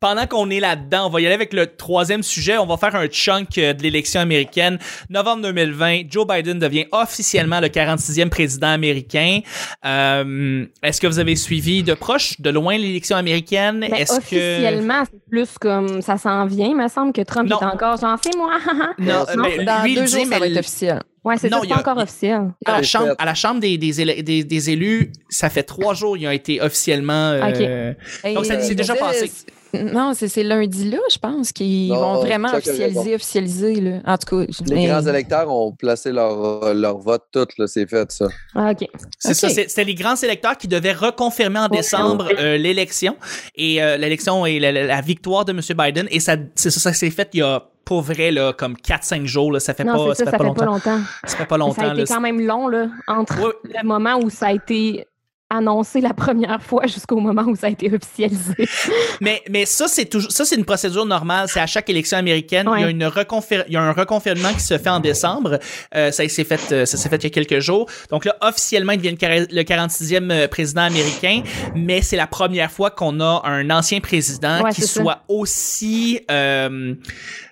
Pendant 0.00 0.26
qu'on 0.26 0.48
est 0.48 0.60
là-dedans, 0.60 1.06
on 1.06 1.10
va 1.10 1.20
y 1.20 1.26
aller 1.26 1.34
avec 1.34 1.52
le 1.52 1.66
troisième 1.76 2.22
sujet. 2.22 2.56
On 2.56 2.64
va 2.66 2.78
faire 2.78 2.96
un 2.96 3.06
chunk 3.06 3.58
euh, 3.58 3.74
de 3.74 3.82
l'élection 3.82 4.20
américaine. 4.20 4.78
Novembre 5.10 5.42
2020, 5.42 6.04
Joe 6.10 6.26
Biden 6.26 6.58
devient 6.58 6.86
officiellement 6.90 7.60
le 7.60 7.68
46e 7.68 8.30
président 8.30 8.68
américain. 8.68 9.40
Euh, 9.84 10.64
Est-ce 10.82 11.00
que 11.02 11.06
vous 11.06 11.18
avez 11.18 11.36
suivi 11.36 11.82
de 11.82 11.92
proche, 11.92 12.40
de 12.40 12.48
loin 12.48 12.78
l'élection 12.78 13.16
américaine? 13.16 13.80
Ben, 13.80 13.94
Est-ce 13.94 14.14
que... 14.14 14.18
officiellement, 14.18 15.02
c'est 15.04 15.20
plus 15.30 15.58
comme 15.60 16.00
ça 16.00 16.16
s'en 16.16 16.46
vient. 16.46 16.68
Il 16.68 16.76
me 16.76 16.88
semble 16.88 17.12
que 17.12 17.20
Trump 17.20 17.48
Non. 17.50 17.60
est 17.60 17.64
encore 17.66 17.98
genre, 17.98 18.16
c'est 18.22 18.34
moi. 18.36 18.58
Non, 18.98 19.26
Non, 19.36 19.42
ben, 19.56 19.64
Dans 19.66 19.82
lui, 19.82 19.92
il 19.92 19.96
deux 19.96 20.04
dit, 20.06 20.12
jours, 20.12 20.22
ça 20.22 20.28
mais 20.30 20.38
va 20.38 20.46
être 20.48 20.56
officiel. 20.60 21.00
ouais, 21.24 21.36
c'est 21.36 21.50
pas 21.50 21.58
encore 21.58 21.98
officiel. 21.98 22.50
à 22.64 22.72
la 22.78 22.82
chambre, 22.82 23.08
fait. 23.08 23.14
à 23.18 23.24
la 23.26 23.34
chambre 23.34 23.60
des, 23.60 23.76
des, 23.76 24.00
éle- 24.02 24.22
des, 24.22 24.44
des 24.44 24.70
élus, 24.70 25.12
ça 25.28 25.50
fait 25.50 25.62
trois 25.62 25.92
jours, 25.92 26.16
ils 26.16 26.26
ont 26.26 26.30
été 26.30 26.58
officiellement. 26.62 27.32
euh, 27.32 27.92
Donc, 28.34 28.46
ça- 28.46 28.60
c'est 28.60 28.74
déjà 28.74 28.94
passé. 28.94 29.30
Non, 29.74 30.12
c'est 30.14 30.28
c'est 30.28 30.42
lundi 30.42 30.90
là, 30.90 30.98
je 31.12 31.18
pense, 31.18 31.52
qu'ils 31.52 31.90
vont 31.92 32.20
vraiment 32.20 32.48
Chuck 32.48 32.54
a 32.54 32.70
officialiser, 32.70 33.14
officialiser. 33.14 33.74
Là. 33.80 33.98
En 34.06 34.18
tout 34.18 34.36
cas, 34.38 34.52
Les 34.66 34.74
mais- 34.74 34.86
grands 34.86 35.02
électeurs 35.06 35.50
ont 35.50 35.72
placé 35.72 36.12
leur, 36.12 36.74
leur 36.74 36.98
vote 36.98 37.24
tout, 37.32 37.46
là, 37.58 37.66
c'est 37.66 37.86
fait 37.88 38.10
ça. 38.12 38.26
Ah, 38.54 38.70
OK. 38.72 38.88
C'est 39.18 39.34
ça, 39.34 39.48
c'est- 39.48 39.68
c'était 39.68 39.84
les 39.84 39.94
grands 39.94 40.16
électeurs 40.16 40.56
qui 40.56 40.68
devaient 40.68 40.92
reconfirmer 40.92 41.60
en 41.60 41.68
décembre 41.68 42.28
euh, 42.38 42.56
l'élection 42.56 43.16
et 43.54 43.82
euh, 43.82 43.96
l'élection 43.96 44.46
et 44.46 44.58
la, 44.58 44.72
la- 44.72 44.84
la 44.86 45.00
victoire 45.00 45.44
de 45.44 45.52
M. 45.52 45.60
Biden 45.76 46.06
et 46.10 46.20
ça, 46.20 46.36
c'est 46.54 46.70
ça, 46.70 46.80
ça 46.80 46.92
s'est 46.92 47.10
fait 47.10 47.28
il 47.34 47.40
y 47.40 47.42
a 47.42 47.62
pour 47.84 48.02
vrai 48.02 48.30
là 48.30 48.52
comme 48.52 48.74
4-5 48.76 49.24
jours 49.26 49.52
là, 49.52 49.60
ça 49.60 49.74
fait 49.74 49.84
Non, 49.84 50.08
pas, 50.08 50.14
ça, 50.14 50.24
ça 50.24 50.30
fait 50.32 50.36
pas 50.36 50.44
longtemps. 50.44 50.98
Ça 51.24 51.36
fait 51.36 51.46
pas 51.46 51.56
Mais 51.58 51.64
Ça 51.64 51.66
longtemps 51.66 51.82
a 51.82 51.92
été 51.92 52.00
là. 52.02 52.04
quand 52.08 52.20
même 52.20 52.40
long, 52.46 52.68
là, 52.68 52.86
entre 53.08 53.58
le 53.64 53.86
moment 53.86 54.16
où 54.22 54.30
ça 54.30 54.48
a 54.48 54.52
été 54.52 55.06
annoncé 55.50 56.00
la 56.00 56.14
première 56.14 56.62
fois 56.62 56.86
jusqu'au 56.86 57.18
moment 57.20 57.42
où 57.42 57.56
ça 57.56 57.66
a 57.66 57.70
été 57.70 57.92
officialisé. 57.92 58.54
Mais, 59.20 59.42
mais 59.50 59.66
ça, 59.66 59.86
c'est 59.88 60.06
toujours, 60.06 60.30
ça, 60.32 60.44
c'est 60.46 60.54
une 60.56 60.64
procédure 60.64 61.04
normale. 61.04 61.46
C'est 61.48 61.60
à 61.60 61.66
chaque 61.66 61.90
élection 61.90 62.16
américaine. 62.16 62.68
Ouais. 62.68 62.78
Il, 62.78 62.82
y 62.82 62.84
a 62.86 62.90
une 62.90 63.04
reconfir- 63.04 63.64
il 63.68 63.74
y 63.74 63.76
a 63.76 63.82
un 63.82 63.92
reconfirmement 63.92 64.52
qui 64.54 64.60
se 64.60 64.78
fait 64.78 64.88
en 64.88 65.00
décembre. 65.00 65.58
Euh, 65.94 66.10
ça 66.10 66.26
s'est 66.28 66.44
fait, 66.44 66.72
euh, 66.72 66.86
ça 66.86 66.96
s'est 66.96 67.08
fait 67.10 67.16
il 67.16 67.24
y 67.24 67.26
a 67.26 67.30
quelques 67.30 67.58
jours. 67.60 67.86
Donc 68.10 68.24
là, 68.24 68.36
officiellement, 68.40 68.92
il 68.92 68.98
devient 68.98 69.10
le 69.10 69.16
quar- 69.16 69.52
le 69.52 69.62
46e 69.62 70.30
euh, 70.30 70.48
président 70.48 70.82
américain. 70.82 71.42
Mais 71.74 72.00
c'est 72.00 72.16
la 72.16 72.26
première 72.26 72.70
fois 72.70 72.90
qu'on 72.90 73.20
a 73.20 73.42
un 73.44 73.68
ancien 73.70 74.00
président 74.00 74.62
Ouais, 74.62 74.72
qui 74.72 74.82
ça. 74.82 75.02
soit 75.02 75.22
aussi, 75.28 76.20
euh, 76.30 76.94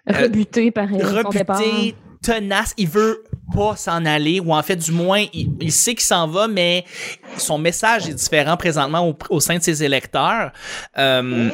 Rebuté 0.06 0.70
par 0.70 0.84
euh, 0.92 1.22
son 1.22 1.28
départ. 1.30 1.58
rebuté, 1.58 1.94
tenace, 2.22 2.72
il 2.78 2.88
veut 2.88 3.22
pas 3.54 3.76
s'en 3.76 4.04
aller, 4.04 4.40
ou 4.40 4.54
en 4.54 4.62
fait, 4.62 4.76
du 4.76 4.92
moins, 4.92 5.24
il, 5.32 5.72
sait 5.72 5.94
qu'il 5.94 6.04
s'en 6.04 6.26
va, 6.26 6.48
mais 6.48 6.84
son 7.36 7.58
message 7.58 8.08
est 8.08 8.14
différent 8.14 8.56
présentement 8.56 9.08
au, 9.08 9.16
au 9.30 9.40
sein 9.40 9.58
de 9.58 9.62
ses 9.62 9.82
électeurs. 9.82 10.52
Euh, 10.98 11.50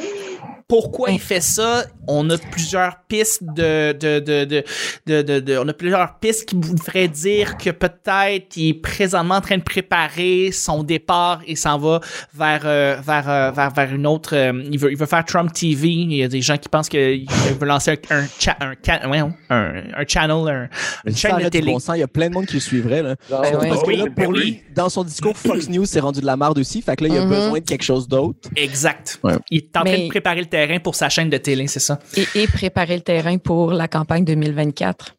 pourquoi 0.67 1.11
il 1.11 1.19
fait 1.19 1.41
ça? 1.41 1.85
On 2.07 2.27
a 2.29 2.37
plusieurs 2.37 2.97
pistes 3.07 3.43
de, 3.43 3.91
de, 3.93 4.19
de, 4.19 4.45
de, 4.45 4.63
de, 5.05 5.21
de- 5.21 5.39
de- 5.39 5.57
on 5.57 5.67
a 5.67 5.73
plusieurs 5.73 6.17
pistes 6.19 6.45
qui 6.47 6.55
vous 6.55 6.77
feraient 6.77 7.07
dire 7.07 7.57
que 7.57 7.69
peut-être 7.71 8.57
il 8.57 8.69
est 8.69 8.73
présentement 8.73 9.35
en 9.35 9.41
train 9.41 9.57
de 9.57 9.63
préparer 9.63 10.51
son 10.51 10.83
départ 10.83 11.41
et 11.47 11.55
s'en 11.55 11.77
va 11.77 11.99
vers, 12.33 12.61
euh, 12.65 12.97
vers, 13.05 13.29
euh, 13.29 13.51
vers, 13.51 13.71
vers 13.73 13.93
une 13.93 14.07
autre, 14.07 14.35
euh, 14.35 14.63
il 14.71 14.79
veut, 14.79 14.91
il 14.91 14.97
veut 14.97 15.05
faire 15.05 15.23
Trump 15.25 15.51
TV. 15.53 15.87
Il 15.89 16.13
y 16.13 16.23
a 16.23 16.27
des 16.27 16.41
gens 16.41 16.57
qui 16.57 16.69
pensent 16.69 16.89
qu'il 16.89 17.27
veut 17.59 17.65
lancer 17.67 17.99
un, 18.09 18.25
cha- 18.39 18.57
un, 18.59 18.73
un, 18.91 19.31
un 19.49 20.05
channel, 20.07 20.47
un, 20.47 20.69
une 21.07 21.15
chaîne 21.15 21.37
de 21.37 21.49
télé. 21.49 21.71
bon 21.71 21.79
sens, 21.79 21.95
il 21.95 21.99
y 21.99 22.03
a 22.03 22.07
plein 22.07 22.29
de 22.29 22.33
monde 22.33 22.45
qui 22.47 22.55
le 22.55 22.59
suivrait. 22.59 23.03
Là. 23.03 23.15
Genre, 23.29 23.41
Ben 23.41 23.55
ouais. 23.59 23.69
Parce 23.69 23.81
que 23.83 23.87
Oui, 23.87 23.97
là, 23.97 24.05
pour 24.15 24.27
oui. 24.29 24.39
lui, 24.39 24.61
dans 24.75 24.89
son 24.89 25.03
discours, 25.03 25.37
Fox 25.37 25.69
News 25.69 25.85
s'est 25.85 25.99
rendu 25.99 26.21
de 26.21 26.25
la 26.25 26.37
merde 26.37 26.57
aussi. 26.57 26.81
Fait 26.81 26.95
que 26.95 27.03
là, 27.03 27.09
il 27.13 27.17
a 27.17 27.21
Mhm. 27.25 27.29
besoin 27.29 27.59
de 27.59 27.65
quelque 27.65 27.83
chose 27.83 28.07
d'autre. 28.07 28.49
Exact. 28.55 29.19
Ouais. 29.23 29.33
Il 29.51 29.57
est 29.57 29.77
en 29.77 29.81
train 29.83 29.91
Mais- 29.91 30.03
de 30.05 30.09
préparer 30.09 30.39
le 30.41 30.45
terrain 30.55 30.79
pour 30.79 30.95
sa 30.95 31.09
chaîne 31.09 31.29
de 31.29 31.37
télé, 31.37 31.67
c'est 31.67 31.81
ça? 31.89 31.99
et, 32.15 32.25
et 32.41 32.47
préparer 32.47 32.95
le 32.95 33.01
terrain 33.01 33.37
pour 33.37 33.73
la 33.73 33.87
campagne 33.87 34.23
2024. 34.23 35.15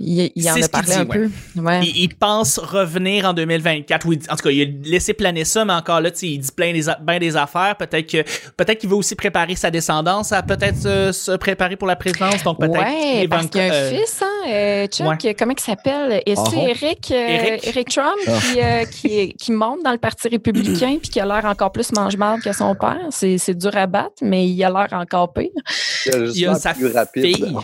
Il, 0.00 0.30
il 0.34 0.50
en 0.50 0.54
a 0.62 0.68
parlé 0.68 0.86
dit, 0.88 0.94
un 0.94 1.06
ouais. 1.06 1.28
peu. 1.56 1.60
Ouais. 1.60 1.80
Il, 1.82 1.96
il 2.04 2.08
pense 2.14 2.58
revenir 2.58 3.24
en 3.26 3.32
2024. 3.34 4.06
Ou 4.06 4.12
il 4.12 4.18
dit- 4.18 4.26
en 4.30 4.36
tout 4.36 4.42
cas, 4.44 4.50
il 4.50 4.62
a 4.62 4.88
laissé 4.90 5.12
planer 5.14 5.44
ça, 5.44 5.64
mais 5.64 5.72
encore 5.72 6.00
là, 6.00 6.10
tu 6.10 6.18
sais, 6.18 6.26
il 6.28 6.38
dit 6.38 6.50
plein 6.54 6.72
des, 6.72 6.82
ben 7.02 7.36
affaires. 7.36 7.76
Peut-être 7.76 8.06
que 8.10 8.22
peut-être 8.56 8.78
qu'il 8.78 8.88
veut 8.88 8.96
aussi 8.96 9.14
préparer 9.14 9.56
sa 9.56 9.70
descendance 9.70 10.32
à 10.32 10.42
peut-être 10.42 10.86
euh, 10.86 11.12
se 11.12 11.32
préparer 11.32 11.76
pour 11.76 11.88
la 11.88 11.96
présidence. 11.96 12.42
Donc 12.44 12.58
peut-être 12.60 12.78
Ouais, 12.78 13.26
parce 13.28 13.44
Ivanka- 13.44 13.48
qu'il 13.50 13.60
y 13.60 13.64
a 13.64 13.66
un 13.66 13.74
euh, 13.74 13.90
fils, 13.90 14.22
hein, 14.22 14.48
euh, 14.48 14.86
Chuck, 14.86 15.24
ouais. 15.24 15.34
comment 15.34 15.52
il 15.56 15.60
s'appelle? 15.60 16.22
Est-ce 16.24 16.40
Ah, 16.40 16.50
c'est 16.50 16.84
Eric, 16.84 17.10
euh, 17.10 17.26
Eric. 17.28 17.66
Eric. 17.66 17.88
Trump 17.88 18.14
Ah. 18.26 18.32
qui, 18.40 18.60
euh, 18.60 19.26
qui, 19.38 19.52
monte 19.52 19.82
dans 19.84 19.92
le 19.92 19.98
Parti 19.98 20.28
républicain 20.28 20.98
puis 21.00 21.10
qui 21.10 21.20
a 21.20 21.26
l'air 21.26 21.44
encore 21.44 21.72
plus 21.72 21.90
mange-marde 21.92 22.40
que 22.42 22.52
son 22.52 22.74
père? 22.74 23.00
C'est 23.10 23.54
dur 23.56 23.76
à 23.76 23.86
battre, 23.86 24.14
mais 24.22 24.46
il 24.48 24.62
a 24.64 24.68
l'air 24.70 24.88
encore 24.92 25.32
pire. 25.32 25.48
Il 26.06 26.14
a 26.14 26.24
juste 26.26 26.36
Il 26.36 26.46
a 26.48 26.54
sa 26.54 26.74
plus 26.74 26.88
rapide. 26.92 27.24
fille. 27.36 27.56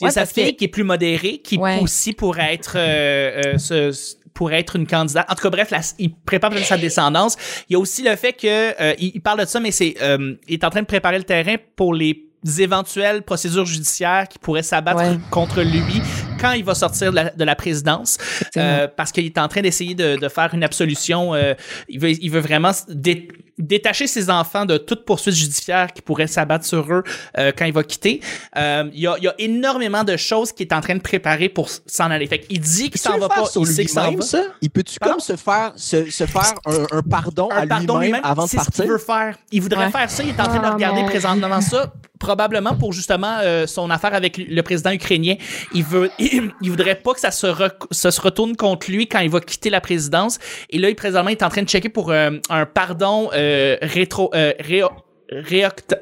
Y 0.00 0.04
a 0.04 0.06
Ouais, 0.08 0.12
sa 0.12 0.26
que- 0.26 0.32
fille 0.32 0.56
qui 0.56 0.64
est 0.64 0.68
plus 0.68 0.84
modérée, 0.84 1.38
qui 1.38 1.56
Ouais. 1.58 1.78
aussi 1.80 2.12
pourrait 2.12 2.54
être 2.54 2.74
euh, 2.76 3.54
euh, 3.54 3.58
ce- 3.58 4.16
pour 4.34 4.52
être 4.52 4.76
une 4.76 4.86
candidate. 4.86 5.24
En 5.30 5.34
tout 5.34 5.42
cas, 5.42 5.50
bref, 5.50 5.70
la- 5.70 5.80
il 5.98 6.14
prépare 6.14 6.50
peut-être 6.50 6.66
sa 6.66 6.76
descendance. 6.76 7.36
Il 7.68 7.72
y 7.72 7.76
a 7.76 7.78
aussi 7.78 8.02
le 8.02 8.14
fait 8.16 8.34
que 8.34 8.46
euh, 8.82 8.94
il, 8.98 9.12
il 9.14 9.20
parle 9.22 9.40
de 9.40 9.46
ça, 9.46 9.60
mais 9.60 9.70
c'est 9.70 9.94
euh, 10.02 10.34
il 10.46 10.54
est 10.54 10.64
en 10.64 10.70
train 10.70 10.82
de 10.82 10.86
préparer 10.86 11.16
le 11.18 11.24
terrain 11.24 11.56
pour 11.74 11.94
les 11.94 12.22
éventuelles 12.58 13.22
procédures 13.22 13.64
judiciaires 13.66 14.28
qui 14.28 14.38
pourraient 14.38 14.62
s'abattre 14.62 14.98
Ouais. 15.00 15.18
contre 15.30 15.62
lui 15.62 16.00
quand 16.40 16.52
il 16.52 16.62
va 16.64 16.74
sortir 16.74 17.10
de 17.10 17.16
la, 17.16 17.30
de 17.30 17.44
la 17.44 17.56
présidence, 17.56 18.18
euh, 18.56 18.86
parce 18.94 19.10
qu'il 19.10 19.24
est 19.24 19.38
en 19.38 19.48
train 19.48 19.62
d'essayer 19.62 19.94
de, 19.94 20.16
de 20.16 20.28
faire 20.28 20.52
une 20.54 20.62
absolution. 20.62 21.34
euh, 21.34 21.54
il 21.88 21.98
veut, 21.98 22.10
il 22.10 22.30
veut 22.30 22.40
vraiment 22.40 22.70
dé- 22.88 23.28
détacher 23.58 24.06
ses 24.06 24.28
enfants 24.30 24.64
de 24.66 24.76
toute 24.76 25.04
poursuite 25.04 25.34
judiciaire 25.34 25.92
qui 25.92 26.02
pourrait 26.02 26.26
s'abattre 26.26 26.64
sur 26.66 26.92
eux 26.92 27.02
euh, 27.38 27.52
quand 27.56 27.64
il 27.64 27.72
va 27.72 27.82
quitter. 27.82 28.20
Euh, 28.56 28.84
il, 28.92 29.00
y 29.00 29.06
a, 29.06 29.16
il 29.18 29.24
y 29.24 29.28
a 29.28 29.34
énormément 29.38 30.04
de 30.04 30.16
choses 30.16 30.52
qu'il 30.52 30.66
est 30.66 30.74
en 30.74 30.80
train 30.80 30.94
de 30.94 31.00
préparer 31.00 31.48
pour 31.48 31.68
s'en 31.86 32.10
aller. 32.10 32.26
Fait 32.26 32.40
qu'il 32.40 32.60
dit 32.60 32.90
qu'il 32.90 33.00
s'en 33.00 33.18
va 33.18 33.28
pas, 33.28 33.46
sur 33.46 33.62
il 33.62 33.66
sait 33.66 33.82
qu'il 33.84 33.90
s'en 33.90 34.02
lui-même, 34.02 34.20
va. 34.20 34.26
ça? 34.26 34.42
Il 34.60 34.70
peut-tu 34.70 34.98
comme 34.98 35.20
se 35.20 35.36
faire, 35.36 35.72
se, 35.76 36.10
se 36.10 36.26
faire 36.26 36.54
un, 36.66 36.98
un 36.98 37.02
pardon 37.02 37.48
à 37.50 37.60
un 37.60 37.66
pardon 37.66 37.94
lui-même 37.98 38.16
lui-même, 38.16 38.20
avant 38.24 38.44
de 38.44 38.48
c'est 38.50 38.58
ce 38.58 38.64
partir? 38.64 38.84
qu'il 38.84 38.92
veut 38.92 38.98
faire. 38.98 39.36
Il 39.52 39.62
voudrait 39.62 39.86
Ouais. 39.86 39.90
faire 39.90 40.10
ça. 40.10 40.22
Il 40.22 40.30
est 40.30 40.40
en 40.40 40.44
train 40.44 40.58
de 40.58 40.64
Ah, 40.66 40.72
regarder 40.74 41.04
présentement 41.04 41.60
ça, 41.60 41.92
probablement 42.18 42.74
pour 42.76 42.92
justement 42.92 43.38
euh, 43.42 43.66
son 43.66 43.90
affaire 43.90 44.14
avec 44.14 44.38
le 44.38 44.62
président 44.62 44.90
ukrainien. 44.90 45.36
Il 45.74 45.84
veut, 45.84 46.10
il, 46.18 46.50
voudrait 46.70 46.94
pas 46.96 47.12
que 47.14 47.20
ça 47.20 47.30
se, 47.30 47.46
rec- 47.46 47.74
ça 47.90 48.10
se 48.10 48.20
retourne 48.20 48.56
contre 48.56 48.90
lui 48.90 49.06
quand 49.06 49.20
il 49.20 49.30
va 49.30 49.40
quitter 49.40 49.70
la 49.70 49.80
présidence. 49.80 50.38
Et 50.70 50.78
là, 50.78 50.88
il 50.88 50.94
présentement 50.96 51.28
il 51.30 51.32
est 51.32 51.42
en 51.42 51.48
train 51.50 51.62
de 51.62 51.68
checker 51.68 51.88
pour 51.90 52.10
euh, 52.10 52.30
un 52.50 52.66
pardon 52.66 53.30
euh, 53.34 53.45
rétro, 53.82 54.30
euh, 54.34 54.52
réo- 54.60 54.90
réocta- 55.30 56.00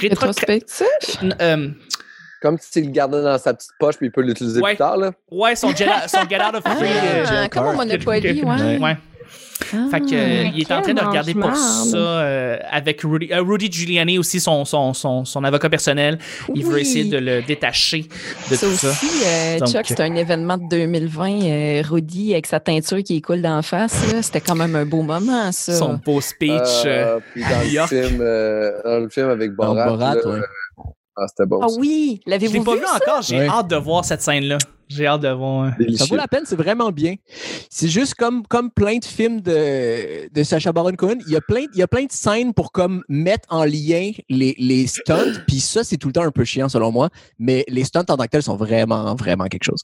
rétro- 0.00 0.08
Rétrospectif? 0.26 0.82
euh, 1.40 1.68
Comme 2.42 2.56
s'il 2.58 2.86
le 2.86 2.90
gardait 2.90 3.22
dans 3.22 3.36
sa 3.38 3.52
petite 3.54 3.70
poche 3.78 3.96
puis 3.98 4.06
il 4.06 4.12
peut 4.12 4.22
l'utiliser 4.22 4.60
Ouais. 4.60 4.70
plus 4.72 4.78
tard. 4.78 4.96
Là. 4.96 5.12
ouais, 5.30 5.54
son 5.56 5.74
get, 5.74 5.86
out- 5.88 6.08
son 6.08 6.26
get 6.28 6.40
out 6.42 6.54
of 6.54 6.62
free. 6.62 6.88
euh, 6.88 7.24
Ah, 7.28 7.48
comme 7.50 7.66
au 7.66 7.72
Monopoly, 7.74 8.42
ouais. 8.42 8.78
ouais. 8.78 8.96
Fait 9.90 10.00
que, 10.00 10.14
euh, 10.14 10.44
Ah, 10.46 10.50
il 10.54 10.60
est 10.62 10.72
en 10.72 10.82
train 10.82 10.94
de 10.94 11.00
regarder 11.00 11.34
pour 11.34 11.54
ça 11.54 11.96
euh, 11.96 12.56
avec 12.70 13.02
Rudy, 13.02 13.32
euh, 13.32 13.42
Rudy 13.42 13.70
Giuliani 13.70 14.18
aussi, 14.18 14.40
son, 14.40 14.64
son, 14.64 14.94
son, 14.94 15.24
son 15.24 15.44
avocat 15.44 15.68
personnel. 15.68 16.18
Il 16.54 16.64
veut 16.64 16.80
essayer 16.80 17.04
de 17.04 17.18
le 17.18 17.42
détacher 17.42 18.06
de 18.50 18.56
Ça 18.56 18.66
tout 18.66 18.72
ça. 18.74 18.88
aussi, 18.90 19.06
euh, 19.26 19.58
Donc, 19.58 19.68
Chuck, 19.68 19.84
c'est 19.86 20.00
un 20.00 20.14
événement 20.14 20.56
de 20.58 20.68
2020. 20.68 21.30
Euh, 21.42 21.82
Rudy, 21.88 22.32
avec 22.32 22.46
sa 22.46 22.60
teinture 22.60 23.02
qui 23.02 23.20
coule 23.22 23.42
d'en 23.42 23.62
face, 23.62 24.12
là, 24.12 24.22
c'était 24.22 24.40
quand 24.40 24.56
même 24.56 24.74
un 24.76 24.84
beau 24.86 25.02
moment, 25.02 25.52
ça. 25.52 25.74
Son 25.74 25.94
beau 26.04 26.20
speech. 26.20 26.50
euh, 26.86 27.16
Euh, 27.16 27.18
puis 27.32 27.42
dans 27.42 27.58
New 27.60 27.64
le, 27.64 27.70
York. 27.72 27.88
film, 27.88 28.18
euh, 28.20 28.72
dans 28.84 28.98
le 29.00 29.08
film 29.08 29.28
avec 29.30 29.54
Dans 29.54 29.66
Borat. 29.74 29.86
Borat, 29.86 30.14
là, 30.16 30.20
ouais. 30.26 30.40
Ah, 31.20 31.26
c'était 31.28 31.46
bon. 31.46 31.60
Ah 31.62 31.66
oui, 31.78 32.20
je 32.26 32.30
l'avez-vous 32.30 32.52
l'ai 32.54 32.58
vu? 32.60 32.64
pas 32.64 32.74
vu 32.76 32.82
ça? 32.84 32.96
encore. 32.96 33.22
J'ai 33.22 33.38
Ouais. 33.38 33.46
hâte 33.48 33.68
de 33.68 33.76
voir 33.76 34.04
cette 34.04 34.22
scène-là. 34.22 34.58
J'ai 34.88 35.06
hâte 35.06 35.20
de 35.20 35.28
voir. 35.28 35.66
euh. 35.78 35.96
Ça 35.96 36.04
vaut 36.06 36.16
la 36.16 36.26
peine, 36.26 36.42
c'est 36.44 36.56
vraiment 36.56 36.90
bien. 36.90 37.14
C'est 37.70 37.86
juste 37.86 38.14
comme, 38.14 38.44
comme 38.48 38.72
plein 38.72 38.98
de 38.98 39.04
films 39.04 39.40
de, 39.40 40.28
de 40.32 40.42
Sacha 40.42 40.72
Baron 40.72 40.92
Cohen. 40.96 41.18
Il 41.28 41.32
y, 41.32 41.36
a 41.36 41.40
plein, 41.40 41.64
il 41.72 41.78
y 41.78 41.82
a 41.82 41.86
plein 41.86 42.06
de 42.06 42.10
scènes 42.10 42.52
pour 42.52 42.72
comme 42.72 43.04
mettre 43.08 43.46
en 43.50 43.62
lien 43.64 44.10
les, 44.28 44.56
les 44.58 44.88
stunts. 44.88 45.42
Puis 45.46 45.60
ça, 45.60 45.84
c'est 45.84 45.96
tout 45.96 46.08
le 46.08 46.12
temps 46.14 46.24
un 46.24 46.32
peu 46.32 46.42
chiant 46.44 46.68
selon 46.68 46.90
moi. 46.90 47.08
Mais 47.38 47.64
les 47.68 47.84
stunts 47.84 48.00
en 48.08 48.16
tant 48.16 48.24
que 48.24 48.30
tels 48.30 48.42
sont 48.42 48.56
vraiment, 48.56 49.14
vraiment 49.14 49.44
quelque 49.44 49.62
chose. 49.64 49.82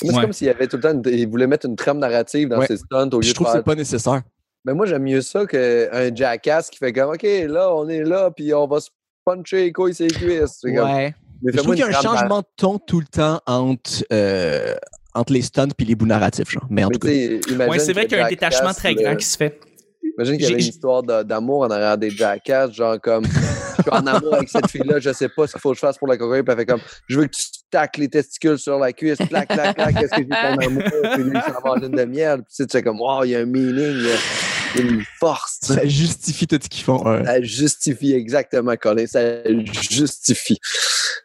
C'est 0.00 0.14
Ouais. 0.14 0.20
comme 0.22 0.32
s'il 0.32 0.46
y 0.46 0.50
avait 0.50 0.68
tout 0.68 0.76
le 0.76 0.82
temps. 0.82 0.92
une- 0.92 1.02
il 1.12 1.26
voulait 1.28 1.48
mettre 1.48 1.66
une 1.66 1.74
trame 1.74 1.98
narrative 1.98 2.48
dans 2.48 2.58
Ouais. 2.58 2.66
ses 2.68 2.76
stunts 2.76 3.08
au 3.12 3.16
lieu 3.18 3.22
Je 3.22 3.30
de 3.30 3.34
trouve 3.34 3.46
que 3.48 3.52
faire. 3.54 3.60
c'est 3.60 3.64
pas 3.64 3.74
nécessaire. 3.74 4.22
Mais 4.64 4.72
moi, 4.72 4.86
j'aime 4.86 5.02
mieux 5.02 5.20
ça 5.20 5.44
qu'un 5.46 6.14
jackass 6.14 6.70
qui 6.70 6.78
fait 6.78 6.92
comme 6.92 7.10
OK, 7.10 7.22
là, 7.48 7.74
on 7.74 7.88
est 7.88 8.04
là, 8.04 8.30
puis 8.30 8.54
on 8.54 8.66
va 8.68 8.80
se 8.80 8.88
puncher 9.24 9.56
les 9.64 9.72
couilles 9.72 9.94
ses 9.94 10.08
cuisses. 10.08 10.58
C'est 10.60 10.74
comme, 10.74 10.88
Ouais. 10.90 11.14
mais 11.42 11.52
Je 11.52 11.58
trouve 11.58 11.74
qu'il 11.74 11.80
y 11.80 11.86
a 11.86 11.88
une 11.90 11.94
un 11.94 12.00
changement 12.00 12.40
de 12.40 12.46
ton 12.56 12.78
tout 12.78 13.00
le 13.00 13.06
temps 13.06 13.40
entre, 13.46 14.04
euh, 14.12 14.74
entre 15.14 15.32
les 15.32 15.42
stunts 15.42 15.68
puis 15.76 15.86
les 15.86 15.94
bouts 15.94 16.06
narratifs. 16.06 16.50
Genre. 16.50 16.66
Mais 16.70 16.84
en 16.84 16.88
Mais 16.88 16.94
tout 16.98 17.06
cas. 17.06 17.66
Ouais, 17.68 17.78
c'est 17.78 17.92
vrai 17.92 18.06
qu'il 18.06 18.18
y 18.18 18.20
a 18.20 18.26
un 18.26 18.28
détachement 18.28 18.72
très 18.72 18.92
le- 18.94 19.02
grand 19.02 19.16
qui 19.16 19.26
se 19.26 19.36
fait. 19.36 19.60
Imagine 20.16 20.34
qu'il 20.36 20.42
y 20.44 20.46
avait 20.46 20.60
J'ai- 20.60 20.66
une 20.68 20.72
histoire 20.74 21.02
d'amour 21.02 21.62
en 21.62 21.70
arrière 21.70 21.98
des 21.98 22.10
Jackass, 22.10 22.72
genre 22.72 23.00
comme 23.00 23.24
je 23.24 23.82
suis 23.82 23.90
en 23.90 24.06
amour 24.06 24.34
avec 24.34 24.48
cette 24.48 24.70
fille-là, 24.70 25.00
je 25.00 25.12
sais 25.12 25.28
pas 25.28 25.46
ce 25.48 25.52
qu'il 25.52 25.60
faut 25.60 25.70
que 25.70 25.74
je 25.76 25.80
fasse 25.80 25.98
pour 25.98 26.06
la 26.06 26.16
cocoyer, 26.16 26.42
puis 26.44 26.52
elle 26.52 26.58
fait 26.58 26.66
comme 26.66 26.80
je 27.08 27.18
veux 27.18 27.26
que 27.26 27.34
tu 27.34 27.42
tacles 27.68 28.00
les 28.02 28.08
testicules 28.08 28.58
sur 28.58 28.78
la 28.78 28.92
cuisse, 28.92 29.18
clac, 29.28 29.48
clac, 29.48 29.74
clac, 29.74 29.94
qu'est-ce 29.98 30.10
que 30.10 30.16
j'ai 30.18 30.28
ton 30.28 30.36
amour, 30.36 30.82
puis 31.14 31.22
lui, 31.24 31.32
il 31.34 31.52
s'en 31.52 31.60
va 31.60 31.70
en 31.72 31.74
lune 31.76 31.90
de 31.90 32.04
miel, 32.04 32.42
puis 32.44 32.54
tu 32.64 32.66
sais, 32.70 32.82
comme 32.82 33.00
wow, 33.00 33.24
il 33.24 33.30
y 33.30 33.34
a 33.34 33.40
un 33.40 33.44
meaning, 33.46 34.06
a 34.06 34.16
une 34.82 35.04
force, 35.18 35.60
tu 35.60 35.66
sais. 35.68 35.74
Ça 35.74 35.86
justifie 35.86 36.46
tout 36.46 36.58
ce 36.62 36.68
qu'ils 36.68 36.84
font. 36.84 37.02
ouais. 37.04 37.24
Ça 37.24 37.40
justifie 37.42 38.12
exactement, 38.14 38.74
Colin, 38.76 39.06
ça 39.06 39.42
justifie 39.90 40.58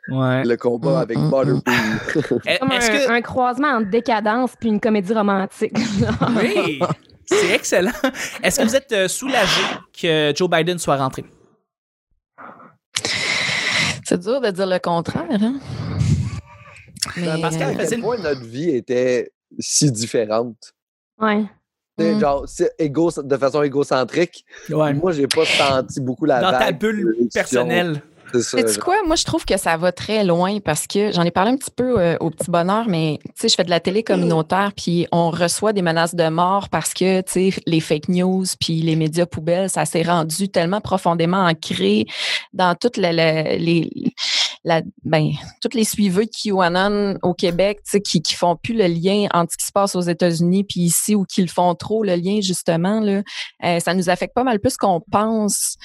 Ouais. 0.09 0.43
le 0.43 0.55
combat 0.57 0.91
Mm, 0.91 0.95
avec 1.01 1.17
mm, 1.17 1.29
Butterbean. 1.29 1.61
Est- 2.47 2.59
Comme 2.59 2.71
Est-ce 2.71 2.91
un, 2.91 2.97
que. 3.07 3.11
un 3.11 3.21
croisement 3.21 3.67
entre 3.69 3.89
décadence 3.89 4.51
puis 4.59 4.69
une 4.69 4.79
comédie 4.79 5.13
romantique. 5.13 5.73
Oui! 6.35 6.79
C'est 7.25 7.51
excellent. 7.53 7.91
Est-ce 8.41 8.59
que 8.59 8.65
vous 8.65 8.75
êtes 8.75 8.91
euh, 8.91 9.07
soulagé 9.07 9.61
que 10.01 10.33
Joe 10.35 10.49
Biden 10.49 10.79
soit 10.79 10.97
rentré? 10.97 11.23
C'est 14.03 14.19
dur 14.19 14.41
de 14.41 14.49
dire 14.49 14.65
le 14.65 14.79
contraire, 14.79 15.27
hein? 15.29 15.59
Mais, 17.17 17.39
Pascal, 17.41 17.69
euh, 17.69 17.73
À 17.73 17.77
Vas-y. 17.77 17.89
quel 17.89 18.01
point 18.01 18.17
notre 18.17 18.41
vie 18.45 18.69
était 18.71 19.31
si 19.59 19.91
différente? 19.91 20.73
ouais. 21.21 21.43
Mm. 21.99 22.19
Genre, 22.19 22.43
c'est 22.47 22.73
égo, 22.79 23.11
de 23.23 23.37
façon 23.37 23.63
égocentrique. 23.63 24.45
Ouais. 24.69 24.93
Moi, 24.93 25.11
j'ai 25.11 25.27
pas 25.27 25.45
senti 25.45 25.99
beaucoup 25.99 26.25
la 26.25 26.41
Dans 26.41 26.51
ta 26.51 26.59
vague 26.59 26.79
bulle 26.79 27.01
de 27.01 27.09
réduction. 27.09 27.31
personnelle. 27.41 28.01
C'est 28.41 28.79
quoi? 28.79 28.97
Moi, 29.05 29.15
je 29.15 29.23
trouve 29.23 29.45
que 29.45 29.57
ça 29.57 29.75
va 29.77 29.91
très 29.91 30.23
loin 30.23 30.59
parce 30.59 30.85
que 30.87 31.11
j'en 31.11 31.23
ai 31.23 31.31
parlé 31.31 31.51
un 31.51 31.57
petit 31.57 31.71
peu 31.71 31.99
euh, 31.99 32.15
au 32.19 32.29
petit 32.29 32.51
bonheur, 32.51 32.85
mais 32.87 33.19
tu 33.23 33.31
sais, 33.35 33.49
je 33.49 33.55
fais 33.55 33.63
de 33.63 33.69
la 33.69 33.79
télé 33.79 34.03
communautaire, 34.03 34.71
puis 34.75 35.07
on 35.11 35.31
reçoit 35.31 35.73
des 35.73 35.81
menaces 35.81 36.15
de 36.15 36.29
mort 36.29 36.69
parce 36.69 36.93
que 36.93 37.21
tu 37.21 37.51
sais, 37.51 37.61
les 37.65 37.79
fake 37.79 38.09
news 38.09 38.45
puis 38.59 38.81
les 38.81 38.95
médias 38.95 39.25
poubelles, 39.25 39.69
ça 39.69 39.85
s'est 39.85 40.03
rendu 40.03 40.49
tellement 40.49 40.81
profondément 40.81 41.43
ancré 41.43 42.05
dans 42.53 42.75
toutes 42.75 42.97
les 42.97 43.89
la, 44.69 44.81
ben, 45.03 45.31
toutes 45.61 45.73
les 45.73 45.83
suiveux 45.83 46.25
de 46.25 47.17
au 47.23 47.33
Québec, 47.33 47.79
qui, 48.05 48.21
qui 48.21 48.35
font 48.35 48.55
plus 48.55 48.75
le 48.75 48.85
lien 48.85 49.27
entre 49.33 49.53
ce 49.53 49.57
qui 49.57 49.65
se 49.65 49.71
passe 49.71 49.95
aux 49.95 50.01
États-Unis 50.01 50.63
puis 50.63 50.81
ici 50.81 51.15
ou 51.15 51.25
qui 51.25 51.41
le 51.41 51.47
font 51.47 51.73
trop 51.75 52.03
le 52.03 52.15
lien 52.15 52.39
justement 52.41 52.99
là, 52.99 53.21
euh, 53.63 53.79
ça 53.79 53.93
nous 53.93 54.09
affecte 54.09 54.33
pas 54.33 54.43
mal 54.43 54.59
plus 54.59 54.77
qu'on 54.77 55.01
pense 55.01 55.75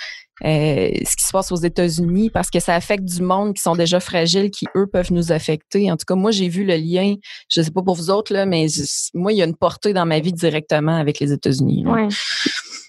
euh, 0.44 0.90
ce 1.04 1.16
qui 1.16 1.24
se 1.24 1.32
passe 1.32 1.52
aux 1.52 1.56
États-Unis 1.56 2.30
parce 2.30 2.50
que 2.50 2.58
ça 2.60 2.74
affecte 2.74 3.04
du 3.04 3.22
monde 3.22 3.54
qui 3.54 3.62
sont 3.62 3.74
déjà 3.76 4.00
fragiles, 4.00 4.50
qui 4.50 4.66
eux 4.76 4.86
peuvent 4.86 5.12
nous 5.12 5.30
affecter. 5.32 5.90
En 5.92 5.96
tout 5.96 6.04
cas, 6.06 6.14
moi 6.14 6.30
j'ai 6.30 6.48
vu 6.48 6.64
le 6.64 6.74
lien. 6.76 7.14
Je 7.48 7.62
sais 7.62 7.70
pas 7.70 7.82
pour 7.82 7.94
vous 7.94 8.10
autres 8.10 8.32
là, 8.32 8.46
mais 8.46 8.68
je- 8.68 8.82
moi 9.14 9.32
il 9.32 9.36
y 9.38 9.42
a 9.42 9.44
une 9.44 9.56
portée 9.56 9.92
dans 9.92 10.06
ma 10.06 10.18
vie 10.20 10.32
directement 10.32 10.96
avec 10.96 11.20
les 11.20 11.32
États-Unis. 11.32 11.84
Ouais. 11.86 12.08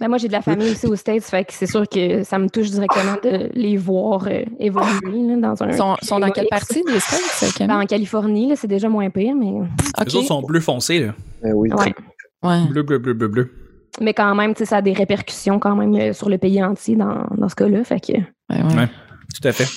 Ben, 0.02 0.10
moi, 0.10 0.18
j'ai 0.18 0.28
de 0.28 0.34
la 0.34 0.42
famille 0.42 0.72
aussi 0.72 0.88
aux 0.88 0.96
States, 0.98 1.24
fait 1.24 1.46
que 1.46 1.54
c'est 1.54 1.68
sûr 1.68 1.88
que 1.88 2.26
ça 2.26 2.38
me 2.38 2.50
touche 2.50 2.70
directement 2.70 3.16
de 3.24 3.50
les 3.54 3.78
voir 3.78 4.28
euh, 4.28 4.44
évoluer 4.60 5.22
là, 5.26 5.38
dans 5.56 5.64
un. 5.64 5.70
Ils 5.70 5.78
sont, 5.78 5.96
sont 6.02 6.20
dans 6.20 6.30
quelle 6.32 6.50
partie 6.50 6.84
des 6.84 7.00
States, 7.00 7.54
Camille? 7.54 7.74
Ben, 7.74 7.82
en 7.82 7.86
Californie, 7.86 8.50
là, 8.50 8.56
c'est 8.58 8.68
déjà 8.68 8.90
moins 8.90 9.10
pire, 9.10 9.34
mais. 9.36 9.54
Les 10.06 10.16
autres 10.18 10.28
sont 10.28 10.42
bleu 10.42 10.60
foncé, 10.60 11.00
là. 11.00 11.16
Eh 11.46 11.54
oui. 11.54 11.70
Ouais. 11.72 11.94
Ouais. 12.44 12.66
Bleu, 12.68 12.84
bleu, 12.84 12.98
bleu, 13.00 13.14
bleu, 13.14 13.28
bleu. 13.30 13.52
Mais 14.02 14.14
quand 14.14 14.34
même, 14.36 14.54
tu 14.54 14.60
sais, 14.60 14.66
ça 14.66 14.78
a 14.78 14.82
des 14.82 14.94
répercussions 14.94 15.60
quand 15.60 15.76
même 15.76 15.94
euh, 15.96 16.14
sur 16.14 16.30
le 16.30 16.38
pays 16.38 16.64
entier 16.64 16.96
dans, 16.96 17.26
dans 17.38 17.50
ce 17.50 17.56
cas-là. 17.56 17.84
Fait 17.84 18.00
que. 18.00 18.14
Ouais, 18.14 18.62
ouais. 18.64 18.76
Ouais. 18.76 18.88
Tout 19.40 19.48
à 19.48 19.52
fait. 19.52 19.68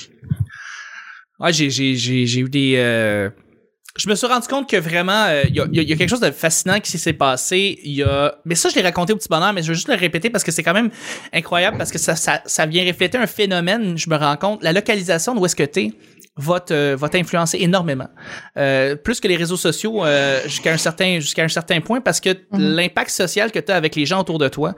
Ouais, 1.40 1.52
j'ai, 1.52 1.70
j'ai, 1.70 1.94
j'ai, 1.94 2.26
j'ai 2.26 2.40
eu 2.40 2.48
des. 2.48 2.74
euh, 2.76 3.30
Je 3.96 4.08
me 4.08 4.14
suis 4.16 4.26
rendu 4.26 4.48
compte 4.48 4.68
que 4.68 4.76
vraiment, 4.76 5.26
euh, 5.28 5.42
il 5.48 5.54
y, 5.54 5.60
a, 5.60 5.66
il 5.70 5.76
y 5.76 5.78
a- 5.78 5.82
il 5.82 5.88
y 5.88 5.92
a 5.92 5.96
quelque 5.96 6.08
chose 6.10 6.20
de 6.20 6.30
fascinant 6.32 6.80
qui 6.80 6.98
s'est 6.98 7.12
passé. 7.12 7.78
Il 7.84 7.92
y 7.92 8.02
a. 8.02 8.34
Mais 8.44 8.56
ça, 8.56 8.68
je 8.68 8.74
l'ai 8.74 8.82
raconté 8.82 9.12
au 9.12 9.16
petit 9.16 9.28
bonheur, 9.28 9.52
mais 9.52 9.62
je 9.62 9.68
veux 9.68 9.74
juste 9.74 9.88
le 9.88 9.94
répéter 9.94 10.30
parce 10.30 10.42
que 10.42 10.50
c'est 10.50 10.62
quand 10.64 10.74
même 10.74 10.90
incroyable 11.32 11.78
parce 11.78 11.92
que 11.92 11.98
ça, 11.98 12.16
ça, 12.16 12.42
ça 12.44 12.66
vient 12.66 12.84
refléter 12.84 13.18
un 13.18 13.26
phénomène. 13.28 13.96
Je 13.96 14.10
me 14.10 14.16
rends 14.16 14.36
compte. 14.36 14.62
La 14.64 14.72
localisation 14.72 15.34
de 15.34 15.38
où 15.40 15.46
est-ce 15.46 15.56
que 15.56 15.62
t'es 15.62 15.92
va 16.38 16.60
te- 16.60 16.94
va 16.94 17.08
t'influencer 17.08 17.58
énormément. 17.60 18.08
Euh, 18.56 18.94
plus 18.96 19.20
que 19.20 19.28
les 19.28 19.36
réseaux 19.36 19.56
sociaux 19.56 20.04
euh, 20.04 20.40
jusqu'à 20.44 20.72
un 20.72 20.76
certain 20.76 21.20
jusqu'à 21.20 21.42
un 21.42 21.48
certain 21.48 21.80
point 21.80 22.00
parce 22.00 22.20
que 22.20 22.30
Mhm. 22.52 22.74
l'impact 22.76 23.10
social 23.10 23.50
que 23.50 23.58
tu 23.58 23.72
as 23.72 23.76
avec 23.76 23.96
les 23.96 24.06
gens 24.06 24.20
autour 24.20 24.38
de 24.38 24.48
toi, 24.48 24.74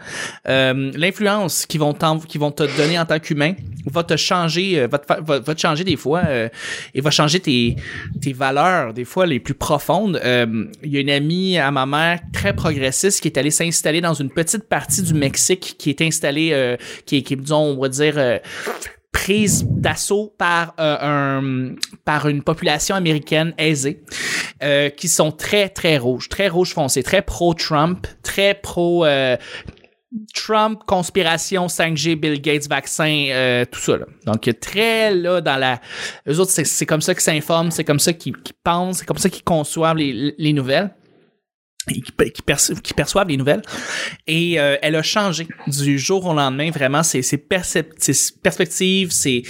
euh, 0.49 0.91
l'influence 0.97 1.67
qu'ils 1.67 1.81
vont 1.81 1.95
qu'ils 2.29 2.41
vont 2.41 2.51
te 2.51 2.65
donner 2.77 2.99
en 2.99 3.05
tant 3.05 3.19
qu'humain 3.19 3.53
va 3.87 4.03
te 4.05 4.17
changer 4.17 4.81
euh, 4.81 4.87
va 4.89 4.99
te, 4.99 5.07
va, 5.23 5.39
va 5.39 5.55
te 5.55 5.61
changer 5.61 5.85
des 5.85 5.97
fois 5.97 6.23
euh, 6.27 6.49
et 6.95 7.01
va 7.01 7.11
changer 7.11 7.41
tes 7.41 7.77
tes 8.23 8.33
valeurs 8.33 8.95
des 8.95 9.05
fois 9.05 9.27
les 9.27 9.39
plus 9.41 9.55
profondes. 9.55 10.21
Euh, 10.25 10.65
Il 10.83 10.91
y 10.93 10.97
a 10.97 11.01
une 11.01 11.11
amie 11.11 11.59
à 11.59 11.71
ma 11.71 11.85
mère 11.87 12.21
très 12.33 12.55
progressiste 12.55 13.21
qui 13.21 13.29
est 13.29 13.39
allée 13.39 13.51
s'installer 13.51 14.01
dans 14.01 14.15
une 14.15 14.31
petite 14.31 14.65
partie 14.69 15.03
du 15.03 15.15
Mexique 15.15 15.77
qui 15.79 15.91
est 15.91 16.01
installée 16.01 16.51
euh, 16.53 16.77
qui 17.07 17.19
est 17.19 17.23
qui 17.23 17.37
disons 17.37 17.77
on 17.77 17.81
va 17.81 17.89
dire 17.89 18.15
euh, 18.17 18.39
prise 19.21 19.67
d'assaut 19.69 20.35
par 20.39 20.75
euh, 20.81 20.97
un 21.03 21.75
par 22.07 22.27
une 22.27 22.43
population 22.43 22.95
américaine 22.95 23.53
aisée 23.59 24.03
euh, 24.63 24.89
qui 24.89 25.09
sont 25.09 25.31
très 25.31 25.69
très 25.69 25.99
rouges, 25.99 26.31
très 26.31 26.49
rouge 26.49 26.73
foncé, 26.73 27.03
très 27.03 27.21
pro 27.21 27.53
Trump, 27.53 28.07
très 28.23 28.55
pro 28.55 29.05
euh, 29.05 29.37
Trump, 30.35 30.81
conspiration, 30.87 31.67
5G, 31.67 32.17
Bill 32.17 32.41
Gates, 32.41 32.67
vaccin, 32.69 33.27
euh, 33.29 33.65
tout 33.71 33.79
ça. 33.79 33.99
Là. 33.99 34.07
Donc, 34.27 34.51
très 34.59 35.15
là 35.15 35.41
dans 35.41 35.57
la... 35.57 35.81
Eux 36.27 36.41
autres, 36.41 36.51
c'est, 36.51 36.87
comme 36.87 37.01
ça 37.01 37.15
qu'ils 37.15 37.23
s'informent, 37.23 37.71
c'est 37.71 37.85
comme 37.85 38.01
ça 38.01 38.13
qu'ils, 38.13 38.37
qu'ils 38.39 38.57
pensent, 38.65 38.99
c'est 38.99 39.07
comme 39.07 39.19
ça 39.19 39.29
qu'ils 39.29 39.45
conçoivent 39.45 39.99
les, 39.99 40.35
les 40.37 40.53
nouvelles. 40.53 40.91
Qui, 41.91 42.03
qui 42.83 42.95
perçoivent 42.95 43.29
les 43.29 43.37
nouvelles. 43.37 43.63
Et 44.27 44.61
euh, 44.61 44.77
elle 44.81 44.95
a 44.95 45.03
changé 45.03 45.49
du 45.67 45.99
jour 45.99 46.25
au 46.27 46.35
lendemain, 46.35 46.71
vraiment, 46.71 47.03
ses, 47.03 47.23
ses, 47.23 47.43
ses 47.99 48.33
perspectives, 48.43 49.11
ses, 49.11 49.43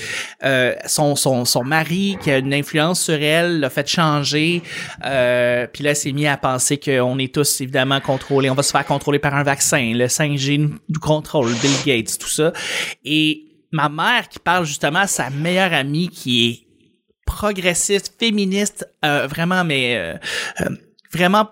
euh, 0.43 0.75
son, 0.87 1.17
son, 1.17 1.45
son 1.45 1.65
mari 1.65 2.17
qui 2.23 2.31
a 2.31 2.39
une 2.39 2.55
influence 2.55 3.03
sur 3.03 3.15
elle 3.15 3.61
l'a 3.61 3.71
fait 3.71 3.87
changer. 3.87 4.63
Euh, 5.05 5.67
puis 5.73 5.85
là, 5.85 5.91
elle 5.91 5.97
s'est 5.97 6.13
mis 6.13 6.27
à 6.27 6.37
penser 6.37 6.79
qu'on 6.79 7.19
est 7.19 7.35
tous 7.35 7.61
évidemment 7.61 8.01
contrôlés. 8.01 8.51
On 8.51 8.55
va 8.55 8.63
se 8.63 8.73
faire 8.73 8.87
contrôler 8.87 9.19
par 9.19 9.35
un 9.35 9.43
vaccin. 9.43 9.93
Le 9.95 10.07
5G 10.07 10.59
nous, 10.59 10.75
nous 10.89 11.01
contrôle, 11.01 11.53
Bill 11.55 11.71
Gates, 11.85 12.19
tout 12.19 12.29
ça. 12.29 12.53
Et 13.05 13.45
ma 13.73 13.89
mère 13.89 14.29
qui 14.29 14.39
parle 14.39 14.65
justement 14.65 15.01
à 15.01 15.07
sa 15.07 15.31
meilleure 15.31 15.73
amie 15.73 16.09
qui 16.09 16.49
est 16.49 16.71
progressiste, 17.31 18.15
féministe, 18.19 18.89
euh, 19.05 19.27
vraiment, 19.27 19.65
mais 19.65 19.97
euh, 19.97 20.15
euh, 20.63 20.77
vraiment 21.13 21.51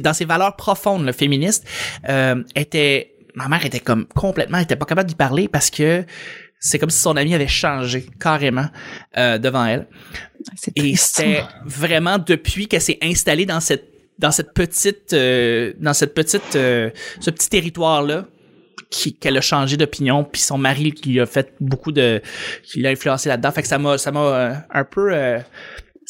dans 0.00 0.14
ses 0.14 0.24
valeurs 0.24 0.56
profondes, 0.56 1.04
le 1.04 1.12
féministe, 1.12 1.66
euh, 2.08 2.42
était 2.54 3.14
ma 3.34 3.48
mère 3.48 3.64
était 3.64 3.80
comme 3.80 4.06
complètement, 4.06 4.58
elle 4.58 4.64
était 4.64 4.76
pas 4.76 4.86
capable 4.86 5.08
d'y 5.08 5.14
parler 5.14 5.48
parce 5.48 5.70
que 5.70 6.04
c'est 6.58 6.78
comme 6.78 6.90
si 6.90 6.98
son 6.98 7.16
ami 7.16 7.34
avait 7.34 7.48
changé 7.48 8.06
carrément 8.20 8.66
euh, 9.16 9.38
devant 9.38 9.64
elle. 9.64 9.86
C'est 10.56 10.72
Et 10.76 10.96
c'était 10.96 11.42
vraiment 11.64 12.18
depuis 12.18 12.68
qu'elle 12.68 12.82
s'est 12.82 12.98
installée 13.02 13.46
dans 13.46 13.60
cette 13.60 13.88
dans 14.18 14.30
cette 14.30 14.52
petite 14.52 15.14
euh, 15.14 15.72
dans 15.78 15.94
cette 15.94 16.14
petite 16.14 16.54
euh, 16.54 16.90
ce 17.20 17.30
petit 17.30 17.48
territoire 17.48 18.02
là 18.02 18.26
qu'elle 19.20 19.36
a 19.36 19.40
changé 19.40 19.76
d'opinion 19.76 20.24
puis 20.24 20.42
son 20.42 20.58
mari 20.58 20.92
qui 20.92 21.20
a 21.20 21.26
fait 21.26 21.54
beaucoup 21.60 21.92
de 21.92 22.20
qui 22.62 22.80
l'a 22.80 22.90
influencé 22.90 23.28
là-dedans 23.28 23.52
fait 23.52 23.62
que 23.62 23.68
ça 23.68 23.78
m'a 23.78 23.96
ça 23.96 24.12
m'a 24.12 24.20
euh, 24.20 24.54
un 24.70 24.84
peu 24.84 25.12
euh, 25.12 25.38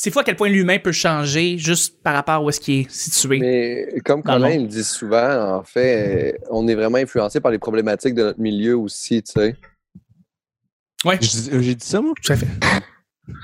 c'est 0.03 0.11
fou 0.11 0.19
à 0.21 0.25
quel 0.25 0.35
point 0.35 0.49
l'humain 0.49 0.79
peut 0.79 0.93
changer 0.93 1.59
juste 1.59 2.03
par 2.03 2.15
rapport 2.15 2.37
à 2.37 2.43
où 2.43 2.49
est-ce 2.49 2.59
qu'il 2.59 2.81
est 2.81 2.91
situé. 2.91 3.39
Mais 3.39 4.01
comme 4.03 4.21
le 4.21 4.25
Colin 4.25 4.61
me 4.61 4.67
dit 4.67 4.83
souvent, 4.83 5.59
en 5.59 5.63
fait, 5.63 6.33
euh, 6.35 6.39
on 6.51 6.67
est 6.69 6.75
vraiment 6.75 6.97
influencé 6.97 7.39
par 7.39 7.53
les 7.53 7.59
problématiques 7.59 8.15
de 8.15 8.23
notre 8.23 8.41
milieu 8.41 8.79
aussi, 8.79 9.23
tu 9.23 9.33
sais. 9.33 9.57
Ouais, 11.05 11.19
J'ai 11.21 11.63
j'ai 11.63 11.75
dit 11.75 11.87
ça, 11.87 12.01
moi? 12.01 12.15
tout 12.23 12.33
à 12.33 12.37
fait. 12.37 12.47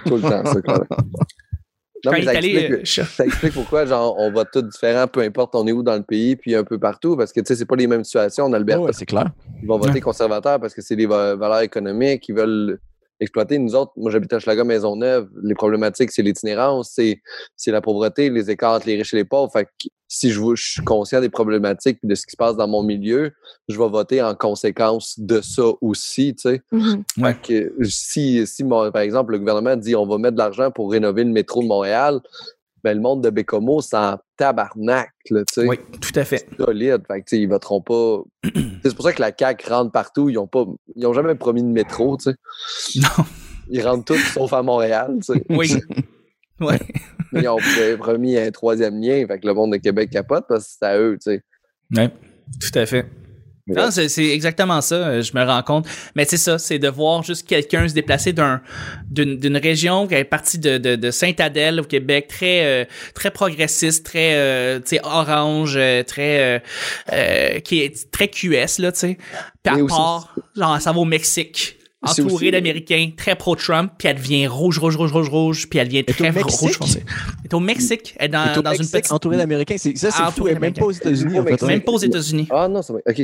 Tout 0.07 0.17
le 0.17 0.23
temps, 0.23 0.45
ça, 0.47 0.63
Colin. 0.63 0.87
Non, 0.89 2.13
Quand 2.13 2.13
mais 2.13 2.25
ça 2.25 2.35
explique, 2.35 2.71
euh, 2.71 2.85
ça 3.05 3.27
explique 3.27 3.53
pourquoi, 3.53 3.85
genre, 3.85 4.17
on 4.19 4.31
va 4.33 4.47
tous 4.47 4.63
différents, 4.63 5.09
peu 5.09 5.21
importe 5.21 5.55
on 5.57 5.67
est 5.67 5.73
où 5.73 5.83
dans 5.83 5.97
le 5.97 6.05
pays, 6.05 6.37
puis 6.37 6.55
un 6.55 6.65
peu 6.65 6.79
partout, 6.79 7.19
parce 7.19 7.33
que, 7.35 7.41
tu 7.41 7.49
sais, 7.49 7.57
c'est 7.57 7.67
pas 7.67 7.77
les 7.77 7.87
mêmes 7.87 8.05
situations. 8.05 8.45
En 8.45 8.53
Alberta, 8.55 8.83
Ouais, 8.83 8.93
c'est 8.95 9.05
clair. 9.07 9.31
ils 9.63 9.69
vont 9.69 9.77
voter 9.79 9.93
Ouais. 9.95 10.01
conservateur 10.01 10.59
parce 10.59 10.73
que 10.75 10.81
c'est 10.81 10.97
des 10.97 11.07
va- 11.07 11.35
valeurs 11.37 11.61
économiques, 11.61 12.27
ils 12.31 12.35
veulent 12.35 12.79
exploiter. 13.21 13.59
Nous 13.59 13.75
autres, 13.75 13.93
moi, 13.97 14.11
j'habite 14.11 14.33
à 14.33 14.39
Schlager 14.39 14.65
Maisonneuve, 14.65 15.29
les 15.43 15.55
problématiques, 15.55 16.11
c'est 16.11 16.23
l'itinérance, 16.23 16.91
c'est 16.95 17.21
c'est 17.57 17.71
la 17.71 17.81
pauvreté, 17.81 18.31
les 18.31 18.51
écarts 18.51 18.75
entre 18.75 18.87
les 18.87 18.97
riches 18.97 19.15
et 19.15 19.19
les 19.19 19.25
pauvres. 19.25 19.51
Fait 19.53 19.65
que 19.65 19.89
si 20.09 20.31
je, 20.31 20.41
suis 20.55 20.83
conscient 20.85 21.21
des 21.21 21.29
problématiques 21.29 21.99
et 22.03 22.07
de 22.07 22.15
ce 22.15 22.27
qui 22.27 22.33
se 22.33 22.37
passe 22.37 22.57
dans 22.57 22.69
mon 22.69 22.83
milieu, 22.83 23.33
je 23.69 23.77
vais 23.77 23.89
voter 23.89 24.23
en 24.23 24.35
conséquence 24.35 25.19
de 25.19 25.41
ça 25.41 25.65
aussi, 25.81 26.35
tu 26.35 26.43
sais. 26.43 26.63
Mhm. 26.71 27.03
Ouais. 27.19 27.35
Fait 27.35 27.71
que 27.75 27.85
si, 27.85 28.47
si 28.47 28.65
mon- 28.65 28.91
par 28.93 29.03
exemple, 29.03 29.33
le 29.33 29.39
gouvernement 29.39 29.77
dit 29.77 29.97
on 29.97 30.07
va 30.07 30.19
mettre 30.19 30.35
de 30.35 30.39
l'argent 30.39 30.71
pour 30.71 30.91
rénover 30.93 31.25
le 31.25 31.31
métro 31.31 31.63
de 31.63 31.67
Montréal, 31.67 32.21
ben, 32.87 32.97
le 32.97 33.03
monde 33.03 33.25
de 33.25 33.31
Bécomo, 33.31 33.81
c'est 33.81 33.97
en 33.97 34.17
tabarnak, 34.37 35.11
là, 35.31 35.41
tu 35.53 35.61
sais. 35.63 35.67
Oui, 35.69 35.77
tout 36.01 36.13
à 36.19 36.25
fait. 36.25 36.47
Solide. 36.57 37.03
Fait 37.09 37.21
que, 37.23 37.35
ils 37.35 37.49
voteront 37.49 37.81
pas. 37.81 38.23
c'est 38.85 38.95
pour 38.95 39.05
ça 39.05 39.13
que 39.13 39.21
la 39.21 39.33
CAQ 39.37 39.69
rentre 39.69 39.91
partout. 39.91 40.29
Ils 40.29 40.39
ont 40.39 40.47
pas. 40.47 40.65
Ils 40.95 41.05
ont 41.07 41.13
jamais 41.13 41.35
promis 41.35 41.63
de 41.63 41.69
métro, 41.69 42.17
tu 42.17 42.31
sais. 42.31 42.37
Non. 43.01 43.25
Ils 43.69 43.83
rentrent 43.85 44.05
tous 44.05 44.21
sauf 44.33 44.53
à 44.53 44.63
Montréal, 44.63 45.17
tu 45.25 45.35
sais. 45.35 45.45
Oui. 45.51 45.75
Ouais. 46.61 46.79
Ils 47.33 47.49
ont 47.49 47.59
pr- 47.59 47.97
promis 47.97 48.39
un 48.39 48.51
troisième 48.53 49.01
lien. 49.01 49.27
Fait 49.27 49.41
que 49.41 49.47
le 49.49 49.53
monde 49.55 49.73
de 49.73 49.79
Québec 49.79 50.11
capote 50.11 50.45
parce 50.49 50.65
que 50.65 50.71
c'est 50.79 50.87
à 50.87 50.99
eux, 50.99 51.19
tu 51.21 51.33
sais. 51.33 51.43
Ouais, 51.97 52.09
tout 52.61 52.79
à 52.79 52.87
fait. 52.87 53.07
Non, 53.69 53.91
c'est 53.91 54.09
c'est 54.09 54.29
exactement 54.29 54.81
ça, 54.81 54.95
euh, 54.95 55.23
je 55.23 55.37
me 55.37 55.45
rends 55.45 55.63
compte. 55.63 55.87
Mais 56.15 56.25
c'est 56.25 56.37
ça, 56.37 56.57
c'est 56.57 56.79
de 56.79 56.87
voir 56.89 57.25
juste 57.25 57.49
quelqu'un 57.49 57.89
se 57.89 57.95
déplacer 57.95 58.33
d'un 58.33 58.61
d'une 59.11 59.39
d'une 59.39 59.57
région 59.57 60.07
qui 60.07 60.15
est 60.15 60.23
partie 60.25 60.59
de, 60.59 60.79
de, 60.79 60.95
de 60.95 61.11
Sainte-Adèle 61.11 61.81
au 61.81 61.85
Québec, 61.85 62.29
très 62.29 62.65
euh, 62.65 62.85
très 63.15 63.33
progressiste, 63.33 64.07
très 64.07 64.37
euh, 64.37 64.79
tu 64.79 64.91
sais 64.97 65.01
orange, 65.03 65.75
euh, 65.77 66.05
très 66.05 66.41
euh, 66.41 66.59
euh, 67.13 67.59
qui 67.59 67.81
est 67.81 68.09
très 68.13 68.29
QS 68.29 68.79
là, 68.79 68.93
tu 68.93 69.01
sais. 69.01 69.19
Puis 69.65 69.75
à 69.75 69.85
part, 69.89 70.35
genre 70.57 70.81
ça 70.81 70.93
va 70.93 70.99
au 71.01 71.05
Mexique. 71.05 71.73
Entourée 72.03 72.35
aussi- 72.35 72.51
d'Américains, 72.53 73.11
très 73.17 73.35
pro-Trump, 73.35 73.91
puis 73.99 74.07
elle 74.07 74.17
devient 74.19 74.47
rouge, 74.47 74.79
rouge, 74.79 74.95
rouge, 74.97 75.11
rouge, 75.11 75.29
rouge, 75.29 75.69
puis 75.69 75.81
elle 75.81 75.89
devient 75.89 76.05
très 76.05 76.29
au 76.41 76.47
rouge 76.47 76.75
foncé. 76.77 77.03
Elle 77.41 77.47
est 77.47 77.55
au 77.55 77.59
Mexique, 77.59 78.15
elle 78.19 78.27
est 78.27 78.29
dans, 78.29 78.45
dans 78.63 78.71
une 78.75 78.79
Mexique, 78.79 78.93
petite... 78.93 79.13
entouré 79.13 79.37
d'Américains. 79.39 79.75
C'est- 79.77 79.97
Ça, 79.97 80.13
c'est 80.13 80.19
fou. 80.23 80.29
Entouré 80.29 80.51
Elle 80.53 80.59
est 80.59 80.61
Même 80.61 80.73
pas 80.75 80.85
aux 80.85 80.93
États-Unis, 80.93 81.37
en 81.41 81.43
fait. 81.43 81.51
Mexique. 81.51 81.67
Même 81.69 81.81
pas 81.81 81.93
aux 81.93 81.99
États-Unis. 81.99 82.47
Ah 82.51 82.69
non, 82.69 82.81
ça 82.83 82.93
va. 82.93 83.01
OK. 83.09 83.23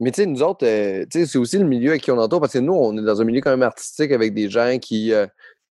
Mais 0.00 0.10
tu 0.10 0.22
sais, 0.22 0.26
nous 0.26 0.42
autres, 0.42 0.66
euh, 0.66 1.04
tu 1.10 1.20
sais, 1.20 1.26
c'est 1.26 1.38
aussi 1.38 1.58
le 1.58 1.64
milieu 1.64 1.90
avec 1.90 2.02
qui 2.02 2.10
on 2.10 2.18
entoure 2.18 2.40
parce 2.40 2.52
que 2.52 2.58
nous, 2.58 2.74
on 2.74 2.96
est 2.98 3.02
dans 3.02 3.20
un 3.20 3.24
milieu 3.24 3.40
quand 3.40 3.50
même 3.50 3.62
artistique 3.62 4.12
avec 4.12 4.34
des 4.34 4.50
gens 4.50 4.76
qui, 4.78 5.12
euh, 5.12 5.26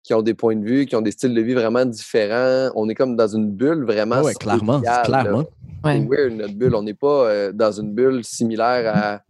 qui 0.03 0.13
ont 0.15 0.21
des 0.23 0.35
points 0.35 0.57
de 0.57 0.65
vue, 0.65 0.85
qui 0.87 0.95
ont 0.97 1.01
des 1.03 1.11
styles 1.13 1.35
de 1.35 1.41
vie 1.41 1.55
vraiment 1.55 1.85
différents. 1.87 2.71
On 2.75 2.89
est 2.89 2.95
comme 2.95 3.17
dans 3.17 3.29
une 3.29 3.51
bulle 3.51 3.85
vraiment. 3.85 4.21
Ouais, 4.23 4.35
clairement. 4.35 4.81
Clairement. 5.05 5.45
Ouais. 5.85 6.07
Weird, 6.07 6.33
notre 6.35 6.55
bulle. 6.55 6.75
On 6.75 6.83
n'est 6.83 6.95
pas 6.95 7.29
euh, 7.31 7.53
dans 7.53 7.73
une 7.73 7.95
bulle 7.95 8.23
similaire 8.23 8.93
à, 8.95 9.21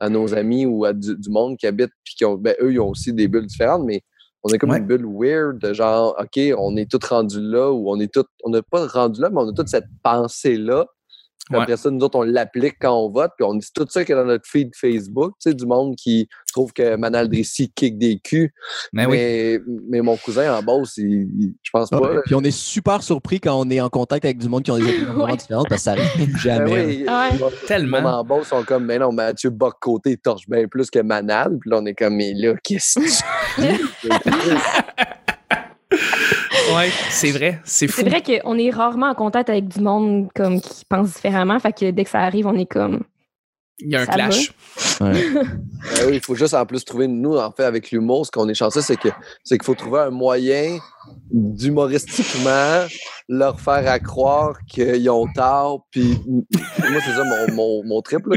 à 0.00 0.08
nos 0.08 0.34
amis 0.34 0.66
ou 0.66 0.84
à 0.84 0.92
du, 0.92 1.16
du 1.16 1.30
monde 1.30 1.56
qui 1.56 1.66
habite, 1.68 1.90
puis 2.04 2.14
qui 2.16 2.24
ont, 2.24 2.34
ben, 2.34 2.56
eux, 2.60 2.72
ils 2.72 2.80
ont 2.80 2.88
aussi 2.88 3.12
des 3.12 3.28
bulles 3.28 3.46
différentes, 3.46 3.84
mais 3.84 4.00
on 4.42 4.48
est 4.52 4.58
comme 4.58 4.70
Ouais. 4.70 4.78
une 4.78 4.86
bulle 4.86 5.06
weird, 5.06 5.58
de 5.58 5.72
genre, 5.72 6.16
OK, 6.18 6.40
on 6.58 6.76
est 6.76 6.90
tous 6.90 7.06
rendus 7.06 7.40
là, 7.40 7.70
ou 7.70 7.88
on 7.88 8.00
est 8.00 8.12
tous, 8.12 8.24
on 8.42 8.50
n'est 8.50 8.62
pas 8.62 8.88
rendu 8.88 9.20
là, 9.20 9.30
mais 9.30 9.38
on 9.38 9.48
a 9.48 9.52
toute 9.52 9.68
cette 9.68 9.86
pensée-là. 10.02 10.86
Ouais. 11.50 11.58
Après 11.58 11.76
ça, 11.76 11.90
nous 11.90 12.00
autres, 12.04 12.16
on 12.18 12.22
l'applique 12.22 12.76
quand 12.80 12.96
on 12.96 13.10
vote, 13.10 13.32
puis 13.36 13.44
on 13.44 13.54
dit 13.54 13.66
tout 13.74 13.84
ça 13.90 14.04
qui 14.04 14.12
est 14.12 14.14
dans 14.14 14.24
notre 14.24 14.46
feed 14.48 14.70
Facebook, 14.76 15.32
tu 15.42 15.50
sais, 15.50 15.54
du 15.54 15.66
monde 15.66 15.96
qui 15.96 16.28
trouve 16.52 16.72
que 16.72 16.94
Manal 16.96 17.28
Drissi 17.28 17.68
kick 17.74 17.98
des 17.98 18.18
culs. 18.20 18.52
Mais 18.92 19.06
Ben 19.06 19.10
oui. 19.10 19.16
mais, 19.18 19.60
mais 19.88 20.00
mon 20.02 20.16
cousin 20.16 20.54
en 20.56 20.62
Beauce, 20.62 20.96
il, 20.98 21.04
il- 21.38 21.54
je 21.62 21.70
pense 21.72 21.88
Ah 21.92 21.98
pas. 21.98 22.14
là. 22.14 22.20
Puis 22.24 22.34
on 22.36 22.42
est 22.42 22.52
super 22.56 23.02
surpris 23.02 23.40
quand 23.40 23.58
on 23.60 23.68
est 23.70 23.80
en 23.80 23.88
contact 23.90 24.24
avec 24.24 24.38
du 24.38 24.48
monde 24.48 24.62
qui 24.62 24.70
ont 24.70 24.78
des 24.78 24.84
opinions 25.02 25.24
Ouais. 25.24 25.36
différentes 25.36 25.68
parce 25.68 25.80
que 25.80 25.84
ça 25.84 25.92
arrive 25.92 26.08
Ben 26.16 26.36
jamais. 26.38 26.86
oui, 26.86 27.04
Ah 27.08 27.30
Tellement. 27.66 27.98
en 27.98 28.24
Beauce 28.24 28.46
sont 28.46 28.62
comme, 28.62 28.84
mais 28.86 28.98
non, 29.00 29.10
Mathieu 29.12 29.50
Bock-Côté, 29.50 30.16
torche 30.18 30.48
bien 30.48 30.68
plus 30.68 30.90
que 30.90 31.00
Manal. 31.00 31.58
Puis 31.60 31.70
là, 31.70 31.80
on 31.82 31.86
est 31.86 31.94
comme, 31.94 32.14
mais 32.14 32.34
là, 32.34 32.54
qu'est-ce 32.62 33.00
que 33.00 33.72
Ouais, 36.74 36.90
c'est 37.10 37.30
vrai, 37.30 37.60
c'est 37.64 37.88
fou. 37.88 38.00
C'est 38.00 38.08
vrai 38.08 38.22
qu'on 38.22 38.56
est 38.58 38.70
rarement 38.70 39.08
en 39.08 39.14
contact 39.14 39.50
avec 39.50 39.68
du 39.68 39.80
monde 39.80 40.28
comme 40.34 40.60
qui 40.60 40.84
pense 40.84 41.14
différemment. 41.14 41.58
Fait 41.58 41.72
que 41.72 41.90
dès 41.90 42.04
que 42.04 42.10
ça 42.10 42.20
arrive, 42.20 42.46
on 42.46 42.54
est 42.54 42.66
comme. 42.66 43.02
Il 43.78 43.90
y 43.90 43.96
a 43.96 44.02
un 44.02 44.06
Ça 44.06 44.12
clash. 44.12 44.52
Ouais. 45.00 45.12
Ben 45.82 46.06
oui, 46.06 46.14
il 46.14 46.20
faut 46.20 46.36
juste 46.36 46.54
en 46.54 46.64
plus 46.64 46.84
trouver, 46.84 47.08
nous, 47.08 47.36
en 47.36 47.50
fait, 47.50 47.64
avec 47.64 47.90
l'humour, 47.90 48.24
ce 48.24 48.30
qu'on 48.30 48.48
est 48.48 48.54
chanceux, 48.54 48.82
c'est 48.82 48.96
que 48.96 49.08
c'est 49.42 49.58
qu'il 49.58 49.64
faut 49.64 49.74
trouver 49.74 49.98
un 49.98 50.10
moyen 50.10 50.78
d'humoristiquement 51.32 52.86
leur 53.28 53.60
faire 53.60 53.90
à 53.90 53.98
croire 53.98 54.56
qu'ils 54.68 55.10
ont 55.10 55.26
tort. 55.34 55.84
Puis 55.90 56.16
moi, 56.28 57.00
c'est 57.04 57.16
ça 57.16 57.24
mon, 57.24 57.54
mon, 57.54 57.84
mon 57.84 58.00
trip, 58.00 58.24
là. 58.26 58.36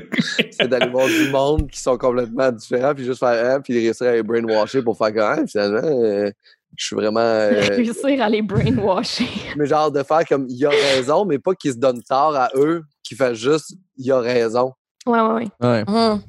c'est 0.52 0.68
d'aller 0.68 0.90
voir 0.90 1.06
du 1.06 1.30
monde 1.30 1.70
qui 1.70 1.80
sont 1.80 1.98
complètement 2.00 2.52
différents, 2.52 2.96
puis 2.96 3.06
juste 3.06 3.20
faire 3.20 3.58
un, 3.58 3.62
puis 3.62 3.74
réussir 3.74 4.08
à 4.08 4.14
les 4.14 4.24
brainwasher 4.24 4.82
pour 4.82 4.98
faire 4.98 5.14
quand 5.14 5.36
même, 5.36 5.48
finalement, 5.48 5.88
euh, 5.88 6.32
je 6.78 6.86
suis 6.86 6.96
vraiment. 6.96 7.20
euh, 7.20 7.62
Réussir 7.70 8.22
à 8.22 8.30
les 8.30 8.42
brainwasher. 8.42 9.28
mais 9.58 9.66
genre 9.66 9.92
de 9.92 10.04
faire 10.04 10.26
comme 10.28 10.46
il 10.50 10.66
a 10.66 10.70
raison, 10.70 11.26
mais 11.26 11.40
pas 11.40 11.54
qu'ils 11.56 11.74
se 11.74 11.78
donnent 11.78 12.04
tort 12.04 12.36
à 12.36 12.50
eux, 12.56 12.84
qu'ils 13.04 13.18
fassent 13.18 13.38
juste 13.38 13.74
il 13.98 14.12
a 14.12 14.20
raison. 14.20 14.74
Ouais, 15.06 15.20
ouais, 15.22 15.34
ouais. 15.34 15.48
Ouais. 15.62 15.84
Hum. 15.88 16.22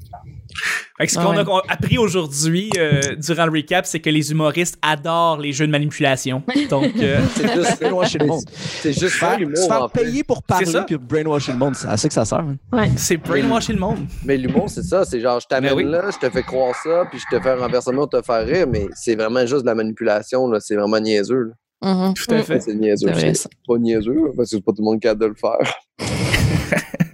Fait 0.97 1.05
que 1.05 1.11
ce 1.11 1.19
qu'on 1.19 1.31
Ouais. 1.31 1.39
a 1.39 1.43
qu'on 1.45 1.57
a 1.59 1.63
appris 1.69 1.97
aujourd'hui 1.97 2.69
euh, 2.77 3.15
durant 3.17 3.45
le 3.45 3.51
recap, 3.51 3.85
c'est 3.85 3.99
que 3.99 4.09
les 4.09 4.31
humoristes 4.31 4.77
adorent 4.81 5.37
les 5.39 5.51
jeux 5.53 5.67
de 5.67 5.71
manipulation. 5.71 6.41
Donc, 6.69 6.91
euh, 6.97 7.19
C'est 7.35 7.53
juste 7.53 7.79
Brainwasher 7.81 8.17
le 8.19 8.25
monde. 8.25 8.43
C'est 8.49 8.93
juste 8.93 9.15
faire, 9.15 9.37
l'humour. 9.37 9.57
se 9.57 9.67
faire 9.67 9.89
payer 9.91 10.23
pour 10.23 10.41
parler 10.43 10.65
ça. 10.65 10.83
puis 10.83 10.97
brainwasher 10.97 11.51
le 11.51 11.57
monde, 11.59 11.75
c'est 11.75 11.87
à 11.87 11.97
ça 11.97 12.07
que 12.07 12.13
ça 12.13 12.25
sert. 12.25 12.43
hein. 12.73 12.87
c'est 12.95 13.17
brainwasher 13.17 13.73
le 13.73 13.79
monde. 13.79 13.99
Mais 14.25 14.37
l'humour, 14.37 14.69
c'est 14.69 14.83
ça. 14.83 15.05
C'est 15.05 15.19
genre, 15.19 15.39
je 15.39 15.47
t'amène 15.47 15.71
Ben 15.71 15.77
oui. 15.77 15.83
là, 15.83 16.09
je 16.11 16.17
te 16.17 16.31
fais 16.31 16.43
croire 16.43 16.73
ça, 16.83 17.05
puis 17.09 17.19
je 17.19 17.35
te 17.37 17.41
fais 17.41 17.49
un 17.51 17.55
renversement 17.57 18.07
pour 18.07 18.09
te 18.09 18.21
faire 18.25 18.45
rire, 18.45 18.65
mais 18.71 18.87
c'est 18.95 19.15
vraiment 19.15 19.41
juste 19.45 19.61
de 19.61 19.67
la 19.67 19.75
manipulation. 19.75 20.47
là. 20.47 20.59
C'est 20.59 20.75
vraiment 20.75 20.99
niaiseux. 20.99 21.51
là. 21.81 21.93
Mhm. 21.93 22.13
Tout 22.15 22.33
à 22.33 22.41
fait. 22.41 22.59
C'est 22.59 22.73
niaiseux. 22.73 23.11
C'est 23.33 23.49
pas 23.67 23.77
niaiseux, 23.77 24.31
parce 24.35 24.49
que 24.49 24.55
c'est 24.57 24.63
pas 24.65 24.71
tout 24.71 24.81
le 24.81 24.85
monde 24.85 24.99
qui 24.99 25.07
a 25.07 25.13
de 25.13 25.25
le 25.27 25.35
faire. 25.35 25.73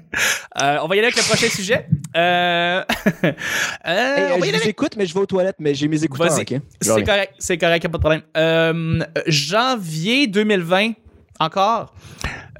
Euh, 0.62 0.78
on 0.84 0.88
va 0.88 0.96
y 0.96 1.00
aller 1.00 1.08
avec 1.08 1.18
le 1.18 1.24
prochain 1.24 1.48
sujet. 1.50 1.88
Euh, 2.16 2.84
euh, 3.24 3.32
Hey, 3.86 4.32
on 4.34 4.38
va 4.38 4.38
y 4.38 4.40
je 4.40 4.44
aller 4.44 4.52
vous 4.52 4.56
avec- 4.58 4.68
écoute, 4.68 4.96
mais 4.98 5.06
je 5.06 5.14
vais 5.14 5.20
aux 5.20 5.26
toilettes, 5.26 5.56
mais 5.60 5.74
j'ai 5.74 5.88
mes 5.88 6.04
écouteurs. 6.04 6.28
C'est 6.82 7.04
correct, 7.04 7.34
c'est 7.40 7.58
correct, 7.58 7.84
y 7.84 7.88
a 7.88 7.90
pas 7.90 7.98
de 7.98 8.02
problème. 8.04 8.22
Euh, 8.38 9.00
janvier 9.28 10.28
2020, 10.28 10.92
encore, 11.40 11.94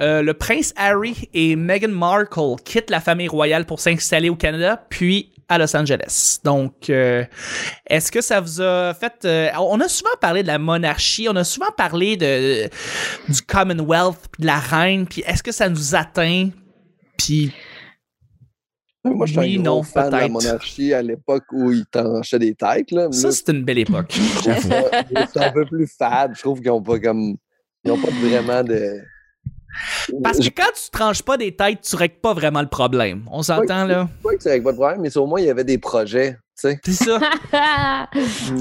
euh, 0.02 0.22
le 0.24 0.34
prince 0.34 0.74
Harry 0.76 1.30
et 1.34 1.56
Meghan 1.56 1.90
Markle 1.90 2.56
quittent 2.66 2.90
la 2.90 3.00
famille 3.00 3.28
royale 3.28 3.66
pour 3.66 3.80
s'installer 3.80 4.30
au 4.30 4.36
Canada, 4.36 4.84
puis 4.90 5.30
à 5.50 5.58
Los 5.60 5.76
Angeles. 5.76 6.40
Donc, 6.44 6.90
euh, 6.90 7.24
est-ce 7.88 8.12
que 8.12 8.22
ça 8.22 8.40
vous 8.40 8.60
a 8.62 8.94
fait... 8.96 9.14
euh, 9.26 9.50
on 9.60 9.80
a 9.82 9.88
souvent 9.88 10.10
parlé 10.20 10.42
de 10.42 10.48
la 10.48 10.58
monarchie, 10.58 11.28
on 11.30 11.36
a 11.36 11.44
souvent 11.44 11.70
parlé 11.78 12.18
de, 12.18 12.70
du 13.30 13.42
Commonwealth, 13.46 14.18
de 14.40 14.48
la 14.48 14.58
reine, 14.58 15.06
puis 15.06 15.22
est-ce 15.28 15.44
que 15.44 15.52
ça 15.52 15.70
nous 15.70 15.94
atteint? 15.94 16.50
Puis 17.18 17.54
Moi, 19.06 19.26
je 19.26 19.32
suis 19.34 19.40
Oui, 19.40 19.60
non, 19.60 19.84
fan 19.84 20.08
de 20.08 20.12
la 20.12 20.18
peut-être. 20.20 20.32
monarchie 20.32 20.94
à 20.94 21.02
l'époque 21.02 21.44
où 21.52 21.72
ils 21.72 21.86
tranchaient 21.86 22.40
des 22.40 22.56
têtes. 22.56 22.92
Là. 22.92 23.12
Ça, 23.12 23.32
c'est 23.32 23.50
une 23.50 23.64
belle 23.64 23.80
époque. 23.80 24.14
c'est 24.44 25.40
un 25.40 25.52
peu 25.52 25.66
plus 25.66 25.88
fade. 25.88 26.34
Je 26.36 26.42
trouve 26.42 26.60
qu'ils 26.60 26.70
n'ont 26.70 26.82
pas 26.82 27.00
comme. 27.00 27.36
Ils 27.84 27.92
n'ont 27.92 27.98
pas 27.98 28.12
vraiment 28.12 28.64
de. 28.64 29.02
Parce 30.24 30.38
que 30.38 30.50
quand 30.50 30.72
tu 30.76 30.90
tranches 30.92 31.24
pas 31.24 31.36
des 31.36 31.56
têtes, 31.56 31.82
tu 31.82 31.96
règles 31.96 32.20
pas 32.22 32.34
vraiment 32.34 32.62
le 32.62 32.68
problème. 32.70 33.24
On 33.32 33.42
s'entend, 33.42 33.86
là? 33.86 34.08
Je 34.16 34.20
crois 34.20 34.36
que 34.36 34.44
c'est 34.44 34.52
avec 34.52 34.64
pas 34.64 34.72
de 34.72 34.78
problème, 34.78 35.02
mais 35.02 35.10
c'est 35.10 35.20
au 35.20 35.26
moins 35.26 35.40
il 35.40 35.48
y 35.48 35.50
avait 35.50 35.64
des 35.64 35.80
projets. 35.80 36.38
C'est 36.56 36.80
ça. 36.92 37.20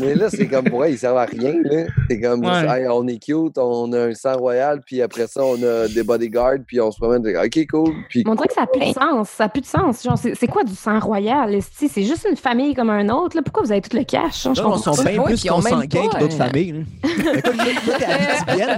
Mais 0.00 0.14
là, 0.14 0.28
c'est 0.30 0.48
comme 0.48 0.64
pour 0.64 0.82
eux, 0.82 0.88
ils 0.88 0.98
servent 0.98 1.18
à 1.18 1.24
rien. 1.26 1.54
là. 1.62 1.84
C'est 2.08 2.20
comme, 2.20 2.40
Ouais. 2.44 2.80
Hey, 2.80 2.88
on 2.88 3.06
est 3.06 3.18
cute, 3.22 3.58
on 3.58 3.92
a 3.92 4.06
un 4.06 4.14
sang 4.14 4.36
royal, 4.38 4.80
puis 4.84 5.02
après 5.02 5.26
ça, 5.26 5.44
on 5.44 5.62
a 5.62 5.86
des 5.88 6.02
bodyguards, 6.02 6.58
puis 6.66 6.80
on 6.80 6.90
se 6.90 6.98
promène. 6.98 7.22
OK, 7.36 7.66
cool. 7.70 7.92
Puis 8.08 8.24
on 8.26 8.34
dirait 8.34 8.48
que 8.48 8.54
ça 8.54 8.62
n'a 8.62 8.66
plus 8.66 8.80
de 8.80 8.92
sens. 8.94 9.28
Ça 9.28 9.44
n'a 9.44 9.48
plus 9.50 9.60
de 9.60 9.66
sens. 9.66 10.02
Genre, 10.02 10.18
c'est 10.18 10.46
quoi 10.46 10.64
du 10.64 10.74
sang 10.74 10.98
royal? 11.00 11.56
C'est 11.70 12.02
juste 12.02 12.26
une 12.28 12.36
famille 12.36 12.74
comme 12.74 12.90
un 12.90 13.08
autre. 13.10 13.36
Là. 13.36 13.42
Pourquoi 13.42 13.62
vous 13.62 13.72
avez 13.72 13.82
tout 13.82 13.96
le 13.96 14.04
cash? 14.04 14.46
hein? 14.46 14.54
Je 14.56 14.62
Non, 14.62 14.68
on 14.68 14.72
comprends 14.72 14.94
sont 14.94 15.02
pas. 15.02 15.10
bien 15.10 15.18
Ouais, 15.20 15.26
plus 15.26 15.44
consanguins 15.44 15.86
que 16.08 16.18
d'autres 16.18 16.34
euh, 16.34 16.46
familles. 16.48 16.84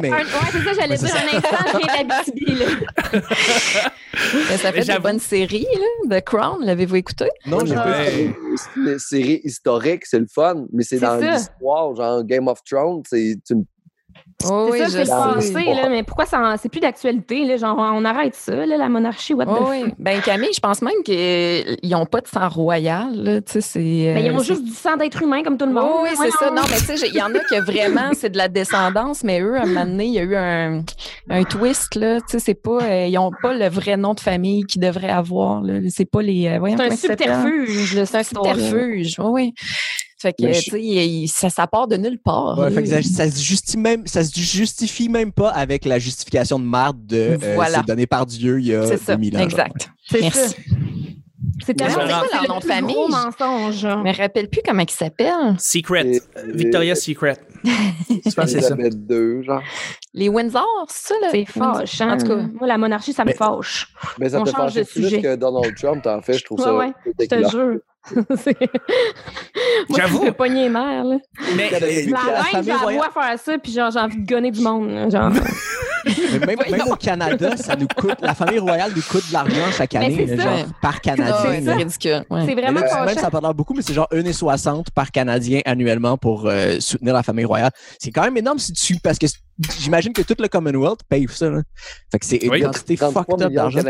Mais 0.03 0.11
ouais, 0.11 0.19
c'est 0.53 0.59
ça, 0.59 0.73
j'allais 0.79 1.01
Ouais, 1.01 1.09
dire 1.09 1.15
un 1.15 1.37
instant, 1.37 1.57
je 1.73 1.79
viens 1.79 2.05
d'Abitibi, 2.05 2.55
là. 2.55 2.67
Mais 4.51 4.57
ça 4.59 4.73
Mais 4.73 4.83
fait 4.83 4.95
de 4.97 5.01
bonnes 5.03 5.19
séries, 5.21 5.67
là. 6.09 6.19
The 6.21 6.25
Crown, 6.25 6.59
l'avez-vous 6.65 6.97
écouté? 6.97 7.29
non, 7.47 7.65
j'ai 7.65 7.75
Ouais. 7.77 7.83
pas 7.83 8.81
Ouais. 8.85 8.99
Série 9.09 9.41
historique, 9.45 10.07
c'est 10.07 10.19
le 10.19 10.27
fun, 10.27 10.67
mais 10.73 10.83
c'est 10.83 10.99
dans 10.99 11.17
l'histoire, 11.17 11.95
genre 11.95 12.25
Game 12.25 12.49
of 12.49 12.63
Thrones, 12.65 13.03
c'est 13.09 13.39
une 13.51 13.65
Oh, 14.47 14.69
c'est 14.73 14.79
ça, 14.81 14.89
c'est 14.91 14.99
le 14.99 15.05
sais. 15.07 15.11
passé, 15.55 15.75
là, 15.75 15.89
mais 15.89 16.03
pourquoi 16.03 16.27
ça 16.27 16.57
c'est 16.61 16.69
plus 16.69 16.81
d'actualité? 16.81 17.45
Là, 17.47 17.57
genre, 17.57 17.77
on 17.79 18.05
arrête 18.05 18.35
ça, 18.35 18.67
là, 18.67 18.77
la 18.77 18.89
monarchie, 18.89 19.33
what 19.33 19.47
the 19.47 19.51
Oh, 19.53 19.65
fuck? 19.65 19.69
oui. 19.71 19.95
Ben 19.99 20.21
Camille, 20.21 20.51
je 20.55 20.61
pense 20.61 20.83
même 20.83 21.03
qu'ils 21.05 21.79
n'ont 21.91 22.05
pas 22.05 22.21
de 22.21 22.27
sang 22.27 22.49
royal. 22.49 23.15
Là, 23.15 23.41
tu 23.41 23.53
sais, 23.53 23.61
c'est, 23.63 23.79
Ben, 24.15 24.19
ils 24.25 24.31
euh, 24.31 24.35
ont 24.35 24.39
c'est- 24.41 24.47
juste 24.55 24.65
du 24.65 24.73
sang 24.73 24.97
d'être 24.97 25.23
humain 25.23 25.43
comme 25.43 25.57
tout 25.57 25.65
le 25.67 25.73
monde. 25.73 25.89
Oh, 25.89 26.01
oui, 26.03 26.11
c'est 26.21 26.31
ça. 26.33 26.51
Non, 26.51 26.63
mais 26.69 26.77
tu 26.79 26.97
sais, 26.99 27.09
il 27.09 27.15
y 27.15 27.23
en 27.23 27.35
a 27.35 27.39
que 27.39 27.61
vraiment, 27.61 28.11
c'est 28.13 28.31
de 28.31 28.37
la 28.37 28.49
descendance, 28.49 29.25
mais 29.25 29.41
eux, 29.41 29.57
à 29.57 29.63
un 29.63 29.67
moment 29.67 29.87
donné, 29.87 30.07
il 30.07 30.13
y 30.15 30.19
a 30.19 30.23
eu 30.23 30.37
un, 30.37 30.83
un 31.31 31.45
twist, 31.45 31.95
là. 31.95 32.21
Tu 32.21 32.27
sais, 32.33 32.39
c'est 32.41 32.55
pas, 32.55 32.83
euh, 32.83 33.07
ils 33.07 33.15
n'ont 33.15 33.33
pas 33.33 33.55
le 33.55 33.69
vrai 33.69 33.97
nom 33.97 34.15
de 34.15 34.21
famille 34.21 34.65
qu'ils 34.67 34.83
devraient 34.83 35.09
avoir, 35.11 35.63
là. 35.63 35.75
C'est 35.89 36.05
pas 36.11 36.21
les. 36.23 36.49
euh, 36.49 36.59
C'est 36.77 36.81
un 36.83 36.91
subterfuge, 36.97 38.05
C'est 38.05 38.17
un 38.17 38.23
subterfuge. 38.23 39.15
Oui, 39.21 39.27
oui. 39.31 39.55
Fait 40.25 40.33
que, 40.33 40.59
tu 40.59 40.71
sais, 40.71 41.27
ça, 41.29 41.51
ça 41.51 41.67
part 41.67 41.87
de 41.87 41.97
nulle 41.97 42.19
part. 42.19 42.59
Ouais, 42.59 42.71
là. 42.71 42.75
fait 42.75 42.83
que 42.83 42.89
ça, 42.89 43.03
ça 43.03 43.31
se 43.31 43.43
justifie 43.43 43.77
même, 43.77 44.07
ça 44.07 44.25
se 44.25 44.33
justifie 44.41 45.11
même 45.11 45.33
pas 45.33 45.51
avec 45.51 45.85
la 45.85 45.99
justification 45.99 46.59
de 46.59 46.65
marde 46.65 47.05
de 47.07 47.37
euh, 47.43 47.53
Voilà. 47.55 47.79
c'est 47.81 47.87
donné 47.87 48.07
par 48.07 48.25
Dieu 48.25 48.59
il 48.59 48.67
y 48.69 48.75
a 48.75 48.87
C'est 48.87 48.97
ça, 48.97 49.17
2000 49.17 49.37
ans. 49.37 49.41
exact. 49.41 49.91
C'est 50.09 50.21
Merci. 50.23 50.49
ça. 50.49 50.57
C'est 51.67 51.75
tellement 51.75 51.93
c'est 51.93 52.09
quoi 52.09 52.23
c'est 52.31 52.33
leur 52.33 52.43
le 52.43 52.49
nom 52.49 52.59
de 52.59 52.65
famille? 52.65 52.95
gros 52.95 53.09
mensonge. 53.09 53.87
Mais 54.03 54.13
je 54.15 54.19
me 54.19 54.23
rappelle 54.23 54.49
plus 54.49 54.61
comment 54.67 54.83
il 54.83 54.91
s'appelle. 54.91 55.55
Secret. 55.59 56.07
Et- 56.07 56.21
Victoria's 56.55 57.01
Secret. 57.01 57.37
Je 57.65 58.31
pense 58.35 58.35
que 58.35 58.47
c'est 58.47 58.61
ça. 58.63 58.75
Genre. 59.43 59.63
Les 60.15 60.29
Windsor, 60.29 60.65
c'est 60.89 61.09
ça, 61.09 61.15
là? 61.21 61.29
C'est 61.33 61.45
fâchant. 61.45 62.11
En 62.11 62.17
tout 62.17 62.27
cas, 62.29 62.37
Moi, 62.59 62.67
la 62.67 62.79
monarchie, 62.79 63.13
ça 63.13 63.25
me 63.25 63.29
Mais- 63.29 63.35
fâche. 63.35 63.89
Mais 64.19 64.31
ça 64.31 64.41
On 64.41 64.45
te 64.45 64.51
change 64.51 64.73
de 64.75 64.83
fâche 64.85 64.93
plus 64.95 65.03
sujet. 65.05 65.21
que 65.23 65.37
Donald 65.37 65.75
Trump, 65.77 66.05
en 66.07 66.21
fait, 66.23 66.39
je 66.39 66.45
trouve 66.45 66.59
Ouais, 66.61 66.65
ça. 66.65 66.75
ouais, 66.77 66.93
Je 67.21 67.27
te 67.27 67.51
jure. 67.51 67.79
C'est- 68.37 68.57
Moi, 69.89 69.99
J'avoue. 69.99 70.33
pogner 70.33 70.65
les 70.65 70.69
nerfs, 70.69 71.05
là. 71.05 71.17
Mais 71.57 71.71
La 71.71 71.79
la 71.81 71.87
reine, 71.87 72.73
royale- 72.83 72.97
moi 72.97 73.23
faire 73.23 73.39
ça, 73.39 73.59
puis 73.59 73.73
genre, 73.73 73.91
j'ai 73.91 73.99
envie 73.99 74.19
de 74.23 74.27
gonner 74.27 74.51
du 74.51 74.61
monde. 74.61 75.11
Genre. 75.11 75.31
Mais 76.05 76.39
même, 76.47 76.59
même 76.71 76.89
au 76.91 76.97
Canada, 76.97 77.57
ça 77.57 77.77
nous 77.77 77.87
coûte, 77.87 78.17
la 78.21 78.35
famille 78.35 78.59
royale 78.59 78.93
nous 78.95 79.03
coûte 79.03 79.27
de 79.29 79.33
l'argent 79.33 79.55
chaque 79.73 79.95
Mais 79.95 80.05
année, 80.05 80.27
c'est 80.29 80.37
là, 80.37 80.45
ça. 80.45 80.57
genre 80.59 80.67
par 80.83 81.01
Canadien. 81.01 81.61
c'est 81.65 81.73
ridicule. 81.73 82.25
ouais. 82.29 82.45
C'est 82.47 82.55
vraiment 82.55 82.81
là, 82.81 83.05
même, 83.07 83.15
ça 83.17 83.31
l'air 83.41 83.55
beaucoup, 83.55 83.73
mais 83.75 83.81
c'est 83.83 83.95
genre 83.95 84.09
1,60 84.13 84.87
par 84.95 85.11
Canadien 85.11 85.61
annuellement 85.65 86.19
pour 86.19 86.47
euh, 86.47 86.77
soutenir 86.81 87.15
la 87.15 87.23
famille 87.23 87.47
royale. 87.47 87.71
C'est 87.99 88.11
quand 88.11 88.23
même 88.23 88.37
énorme 88.37 88.59
si 88.59 88.73
tu. 88.75 88.97
Parce 88.99 89.19
que 89.19 89.27
j'imagine 89.79 90.13
que 90.13 90.23
tout 90.23 90.35
le 90.39 90.49
Commonwealth 90.49 91.01
paye 91.09 91.27
ça. 91.31 91.49
Là. 91.51 91.63
Fait 92.11 92.19
que 92.19 92.27
c'est 92.27 92.37
une 92.37 92.51
Oui. 92.51 92.61
quantité 92.63 92.97
33 92.97 93.25
fucked 93.25 93.43
up 93.47 93.53
d'argent. 93.53 93.81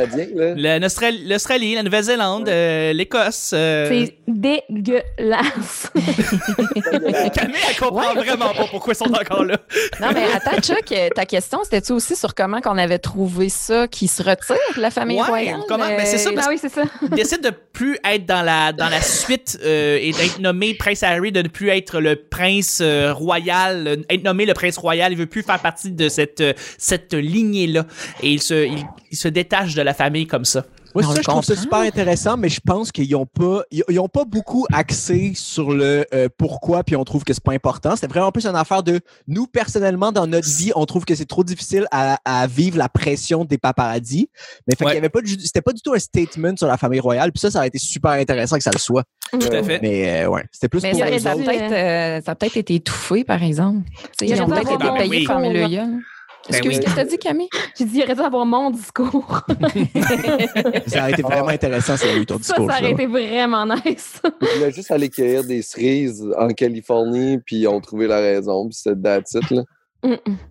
l'Australie, 1.27 1.75
la 1.75 1.83
Nouvelle-Zélande, 1.83 2.49
euh, 2.49 2.93
l'Écosse. 2.93 3.53
euh, 3.55 3.89
C'est 3.89 4.19
dégueulasse. 4.29 5.91
Camille, 7.35 7.57
elle 7.69 7.77
comprend 7.79 8.15
vraiment 8.15 8.53
pas 8.55 8.67
pourquoi 8.71 8.93
ils 8.93 8.97
sont 8.97 9.13
encore 9.13 9.45
là. 9.45 9.59
Non, 10.01 10.09
mais 10.13 10.25
attends, 10.35 10.61
Chuck, 10.61 10.91
euh, 10.93 11.09
ta 11.15 11.27
question, 11.27 11.61
c'était-tu 11.65 11.93
aussi 11.93 12.17
sur 12.17 12.35
comment 12.35 12.61
qu'on 12.61 12.79
avait 12.79 12.99
trouvé 12.99 13.49
ça 13.49 13.89
qui 13.89 14.09
se 14.09 14.23
retire, 14.23 14.57
la 14.77 14.91
famille 14.91 15.21
Ouais, 15.21 15.27
royale? 15.27 15.61
comment- 15.69 15.87
ben, 15.89 16.05
c'est 16.05 16.19
ça, 16.19 16.31
parce 16.33 16.47
Ah 16.47 16.51
oui, 16.51 16.59
c'est 16.61 16.69
ça. 16.73 16.83
Décide 17.11 17.43
de 17.43 17.51
plus 17.51 17.99
être 18.05 18.27
dans 18.27 18.43
la, 18.43 18.73
dans 18.73 18.89
la 18.89 19.01
suite 19.01 19.59
euh, 19.65 19.99
et 20.01 20.13
d'être 20.13 20.39
nommé 20.39 20.75
Prince 20.75 21.03
Harry, 21.03 21.33
de 21.33 21.43
ne 21.43 21.49
plus 21.49 21.71
être 21.71 22.01
le 22.01 22.17
prince 22.17 22.81
euh, 22.83 23.13
royal, 23.13 23.99
être 24.11 24.25
nommé 24.25 24.47
le 24.47 24.55
prince 24.55 24.77
royal. 24.77 25.13
Il 25.13 25.19
veut 25.19 25.27
plus 25.27 25.43
faire 25.43 25.54
partie 25.59 25.93
de 25.93 26.09
cette, 26.09 26.41
euh, 26.41 26.53
cette 26.79 27.15
lignée-là. 27.15 27.87
Et 28.23 28.33
il 28.33 28.43
se, 28.43 28.67
il 29.11 29.17
se 29.17 29.29
détache 29.29 29.75
de 29.75 29.83
la 29.83 29.95
famille 29.95 30.27
comme 30.27 30.45
ça. 30.45 30.65
Moi, 30.95 31.03
ça, 31.03 31.15
je 31.17 31.21
trouve 31.23 31.45
ça 31.45 31.57
super 31.57 31.81
intéressant, 31.81 32.37
mais 32.37 32.49
je 32.49 32.61
pense 32.65 32.93
qu'ils 32.93 33.11
n'ont 33.11 33.27
pas, 33.27 33.63
ils, 33.71 33.83
ils 33.89 33.99
ont 33.99 34.09
pas 34.09 34.25
beaucoup 34.25 34.65
axé 34.73 35.33
sur 35.35 35.73
le 35.73 36.07
euh, 36.15 36.29
pourquoi, 36.39 36.85
puis 36.85 36.95
on 36.97 37.05
trouve 37.05 37.25
que 37.25 37.33
c'est 37.33 37.43
pas 37.43 37.53
important. 37.53 37.97
C'était 37.97 38.07
vraiment 38.07 38.31
plus 38.31 38.47
une 38.47 38.55
affaire 38.57 38.83
de 38.83 39.01
nous, 39.27 39.47
personnellement, 39.47 40.13
dans 40.13 40.27
notre 40.27 40.49
vie, 40.49 40.71
on 40.77 40.87
trouve 40.87 41.05
que 41.05 41.15
c'est 41.15 41.25
trop 41.27 41.43
difficile 41.45 41.87
à, 41.91 42.19
à 42.25 42.47
vivre 42.47 42.79
la 42.79 42.89
pression 42.89 43.45
des 43.45 43.59
paparazzis. 43.59 44.29
Mais 44.69 44.77
fait 44.77 44.85
Ouais. 44.85 44.91
qu'il 44.93 44.97
y 44.97 44.99
avait 44.99 45.09
pas 45.09 45.21
du- 45.21 45.41
c'était 45.41 45.63
pas 45.63 45.73
du 45.73 45.81
tout 45.81 45.95
un 45.95 45.99
statement 45.99 46.57
sur 46.57 46.67
la 46.69 46.77
famille 46.77 47.01
royale, 47.01 47.33
puis 47.33 47.41
ça, 47.41 47.51
ça 47.51 47.59
aurait 47.59 47.69
été 47.69 47.79
super 47.79 48.13
intéressant 48.13 48.57
que 48.57 48.63
ça 48.63 48.71
le 48.73 48.79
soit. 48.79 49.03
Tout 49.33 49.39
à 49.51 49.63
fait. 49.63 49.81
Mais 49.83 50.23
euh, 50.25 50.29
ouais, 50.29 50.45
c'était 50.53 50.69
plus 50.69 50.83
Mais 50.83 50.91
pour 50.93 51.01
ça, 51.01 51.11
eux 51.11 51.19
ça 51.19 51.35
autres. 51.35 51.45
peut-être 51.45 51.73
euh, 51.73 52.21
ça 52.25 52.33
a 52.33 52.35
peut-être 52.37 52.57
été 52.57 52.75
étouffé, 52.77 53.25
par 53.25 53.43
exemple. 53.43 53.81
Tu 53.89 53.93
sais, 53.93 54.27
Il 54.27 54.37
Ils 54.37 54.43
ont 54.43 54.47
peut-être 54.47 54.73
été 54.73 55.09
payés 55.09 55.27
fermer 55.27 55.53
le. 55.53 56.05
Ben 56.49 56.57
Excuse, 56.57 56.77
oui. 56.77 56.81
qu'est-ce 56.81 56.95
que 56.95 57.01
t'as 57.01 57.05
dit, 57.07 57.19
Camille? 57.19 57.49
J'ai 57.79 57.85
dit, 57.87 57.99
il 57.99 58.03
aurait 58.05 58.15
dû 58.15 58.21
avoir 58.21 58.45
mon 58.45 58.71
discours. 58.71 59.41
Ça 60.87 61.01
aurait 61.01 61.13
été 61.13 61.23
vraiment 61.23 61.49
intéressant 61.49 61.95
avait 61.95 62.19
eu 62.19 62.27
ton 62.27 62.35
Ça, 62.35 62.39
discours. 62.41 62.71
ça 62.71 62.77
ça. 62.79 62.83
aurait 62.83 62.93
été 62.93 63.07
vraiment 63.07 63.65
nice. 63.67 64.21
Ils 64.43 64.49
voulaient 64.59 64.73
juste 64.73 64.91
aller 64.91 65.09
cueillir 65.09 65.45
des 65.45 65.63
cerises 65.63 66.27
en 66.39 66.49
Californie, 66.49 67.39
puis 67.39 67.57
ils 67.61 67.69
ont 67.69 67.81
trouvé 67.81 68.07
la 68.07 68.19
raison, 68.21 68.69
puis 68.69 68.77
c'est 68.81 69.01
that's 69.03 69.35
it, 69.35 69.51
là. 69.51 69.63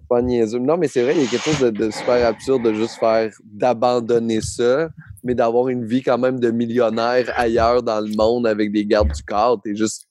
Pas 0.10 0.22
niaiseux. 0.24 0.58
Non, 0.58 0.78
mais 0.78 0.88
c'est 0.88 1.04
vrai, 1.04 1.14
il 1.16 1.22
y 1.24 1.28
a 1.28 1.30
quelque 1.30 1.44
chose 1.44 1.60
de, 1.60 1.70
de 1.70 1.91
super 1.91 2.26
absurde 2.26 2.64
de 2.64 2.74
juste 2.74 2.98
faire, 3.00 3.32
d'abandonner 3.44 4.41
ça, 4.41 4.89
mais 5.24 5.36
d'avoir 5.36 5.68
une 5.70 5.86
vie 5.86 6.02
quand 6.02 6.18
même 6.18 6.39
de 6.39 6.50
millionnaire 6.50 7.32
ailleurs 7.38 7.84
dans 7.84 8.00
le 8.02 8.12
monde 8.16 8.48
avec 8.48 8.72
des 8.72 8.84
gardes 8.84 9.12
du 9.12 9.22
corps. 9.22 9.62
T'es 9.64 9.76
juste. 9.76 10.08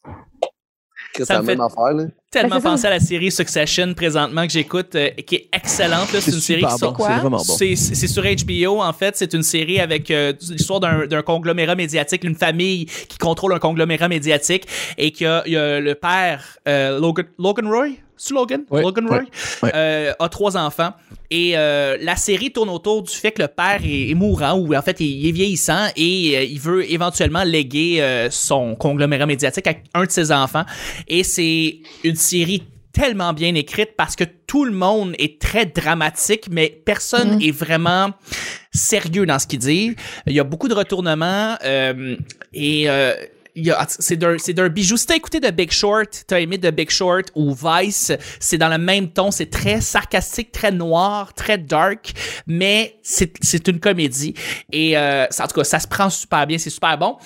C'est 1.17 1.25
Ça 1.25 1.35
la 1.35 1.43
me 1.43 1.47
même 1.49 1.57
fait- 1.59 1.63
affaire, 1.65 1.93
là. 1.95 2.05
Tellement 2.33 2.57
Ben, 2.57 2.63
pensé 2.63 2.87
à 2.87 2.91
la 2.91 2.99
série 2.99 3.31
Succession 3.31 3.95
présentement 3.95 4.45
que 4.47 4.53
j'écoute, 4.53 4.95
euh, 4.97 5.11
qui 5.11 5.37
est 5.37 5.49
excellente. 5.53 6.09
C'est 6.11 6.33
une 6.33 6.41
série 6.41 6.63
qui 6.65 6.79
sort 6.79 6.93
bon, 6.95 7.05
c'est 7.05 7.13
vraiment 7.13 7.37
bon. 7.37 7.57
C'est 7.57 7.77
sur 8.09 8.23
HBO, 8.25 8.83
en 8.83 8.93
fait. 8.93 9.17
C'est 9.17 9.33
une 9.35 9.43
série 9.45 9.79
avec 9.79 10.11
euh, 10.11 10.33
l'histoire 10.51 10.81
d'un 10.81 11.07
d'un 11.07 11.23
conglomérat 11.23 11.75
médiatique, 11.77 12.25
une 12.25 12.35
famille 12.35 12.87
qui 12.87 13.19
contrôle 13.19 13.53
un 13.53 13.59
conglomérat 13.59 14.09
médiatique 14.09 14.67
et 14.99 15.13
qu'il 15.13 15.27
y, 15.47 15.51
y 15.51 15.57
a 15.57 15.79
le 15.81 15.95
père, 15.95 16.59
euh, 16.67 16.99
Logan, 16.99 17.27
Logan 17.39 17.67
Roy? 17.69 17.89
Logan? 18.31 18.63
Logan 18.71 19.09
Roy? 19.09 19.23
euh, 19.75 20.13
a 20.19 20.29
trois 20.29 20.57
enfants. 20.57 20.93
Et 21.31 21.57
euh, 21.57 21.97
la 22.01 22.15
série 22.15 22.53
tourne 22.53 22.69
autour 22.69 23.03
du 23.03 23.11
fait 23.13 23.33
que 23.33 23.43
le 23.43 23.49
père 23.49 23.81
est, 23.83 24.11
est 24.11 24.15
mourant 24.15 24.53
ou 24.53 24.75
en 24.77 24.83
fait 24.83 25.01
il 25.01 25.27
est 25.27 25.33
vieillissant 25.33 25.87
et 25.97 26.37
euh, 26.37 26.45
il 26.45 26.61
veut 26.61 26.89
éventuellement 26.93 27.43
léguer 27.43 28.03
euh, 28.03 28.29
son 28.31 28.75
conglomérat 28.77 29.25
médiatique 29.27 29.67
à 29.67 29.75
un 29.95 30.05
de 30.05 30.11
ses 30.11 30.31
enfants. 30.31 30.65
Et 31.09 31.25
c'est 31.25 31.79
une 32.05 32.15
série 32.23 32.63
tellement 32.93 33.33
bien 33.33 33.55
écrite 33.55 33.91
parce 33.97 34.17
que 34.17 34.25
tout 34.25 34.65
le 34.65 34.73
monde 34.73 35.15
est 35.19 35.41
très 35.41 35.67
dramatique, 35.67 36.47
mais 36.51 36.69
personne 36.85 37.41
est 37.43 37.51
vraiment 37.51 38.13
sérieux 38.71 39.27
dans 39.27 39.39
ce 39.39 39.47
qu'il 39.47 39.59
dit. 39.59 39.97
Il 40.27 40.33
y 40.33 40.41
a 40.41 40.45
beaucoup 40.45 40.69
de 40.69 40.75
retournements 40.75 41.57
euh, 41.65 42.17
et 42.53 42.89
euh, 42.89 43.15
c'est 43.87 44.17
d'un 44.17 44.69
bijou. 44.69 44.97
Si 44.97 45.07
t'as 45.07 45.17
écouté 45.17 45.41
The 45.41 45.53
Big 45.53 45.71
Short, 45.71 46.25
t'as 46.27 46.41
aimé 46.41 46.59
The 46.59 46.71
Big 46.71 46.91
Short 46.91 47.31
ou 47.35 47.55
Vice, 47.55 48.13
c'est 48.41 48.59
dans 48.59 48.69
le 48.69 48.79
même 48.79 49.09
ton, 49.09 49.31
c'est 49.31 49.51
très 49.51 49.81
sarcastique, 49.81 50.53
très 50.53 50.73
noir, 50.73 51.35
très 51.35 51.59
dark, 51.59 52.13
mais 52.47 52.99
c'est 53.03 53.69
une 53.69 53.81
comédie 53.81 54.35
et 54.73 54.97
euh, 54.97 55.27
en 55.27 55.47
tout 55.47 55.55
cas 55.55 55.65
ça 55.65 55.79
se 55.81 55.87
prend 55.89 56.09
super 56.11 56.47
bien, 56.47 56.59
c'est 56.59 56.71
super 56.71 56.97
bon. 56.97 57.17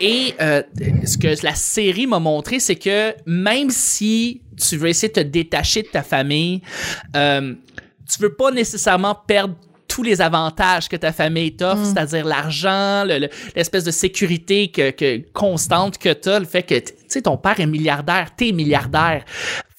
Et 0.00 0.34
euh, 0.40 0.62
ce 1.04 1.16
que 1.16 1.34
la 1.44 1.54
série 1.54 2.06
m'a 2.06 2.18
montré, 2.18 2.60
c'est 2.60 2.76
que 2.76 3.14
même 3.26 3.70
si 3.70 4.42
tu 4.56 4.76
veux 4.76 4.88
essayer 4.88 5.08
de 5.08 5.14
te 5.14 5.26
détacher 5.26 5.82
de 5.82 5.88
ta 5.88 6.02
famille, 6.02 6.62
euh, 7.16 7.54
tu 8.10 8.20
veux 8.20 8.34
pas 8.34 8.50
nécessairement 8.50 9.14
perdre 9.14 9.54
tous 9.94 10.02
les 10.02 10.22
avantages 10.22 10.88
que 10.88 10.96
ta 10.96 11.12
famille 11.12 11.54
t'offre, 11.54 11.84
c'est-à-dire 11.84 12.24
l'argent, 12.24 13.04
le- 13.04 13.18
le- 13.18 13.28
l'espèce 13.54 13.84
de 13.84 13.90
sécurité 13.90 14.68
que, 14.70 14.90
que- 14.90 15.22
constante 15.32 15.98
que 15.98 16.12
tu 16.12 16.28
as, 16.30 16.38
le 16.38 16.46
fait 16.46 16.62
que 16.62 16.78
tu 16.78 16.92
sais 17.08 17.22
ton 17.22 17.36
père 17.36 17.60
est 17.60 17.66
milliardaire, 17.66 18.28
t'es 18.36 18.52
milliardaire. 18.52 19.24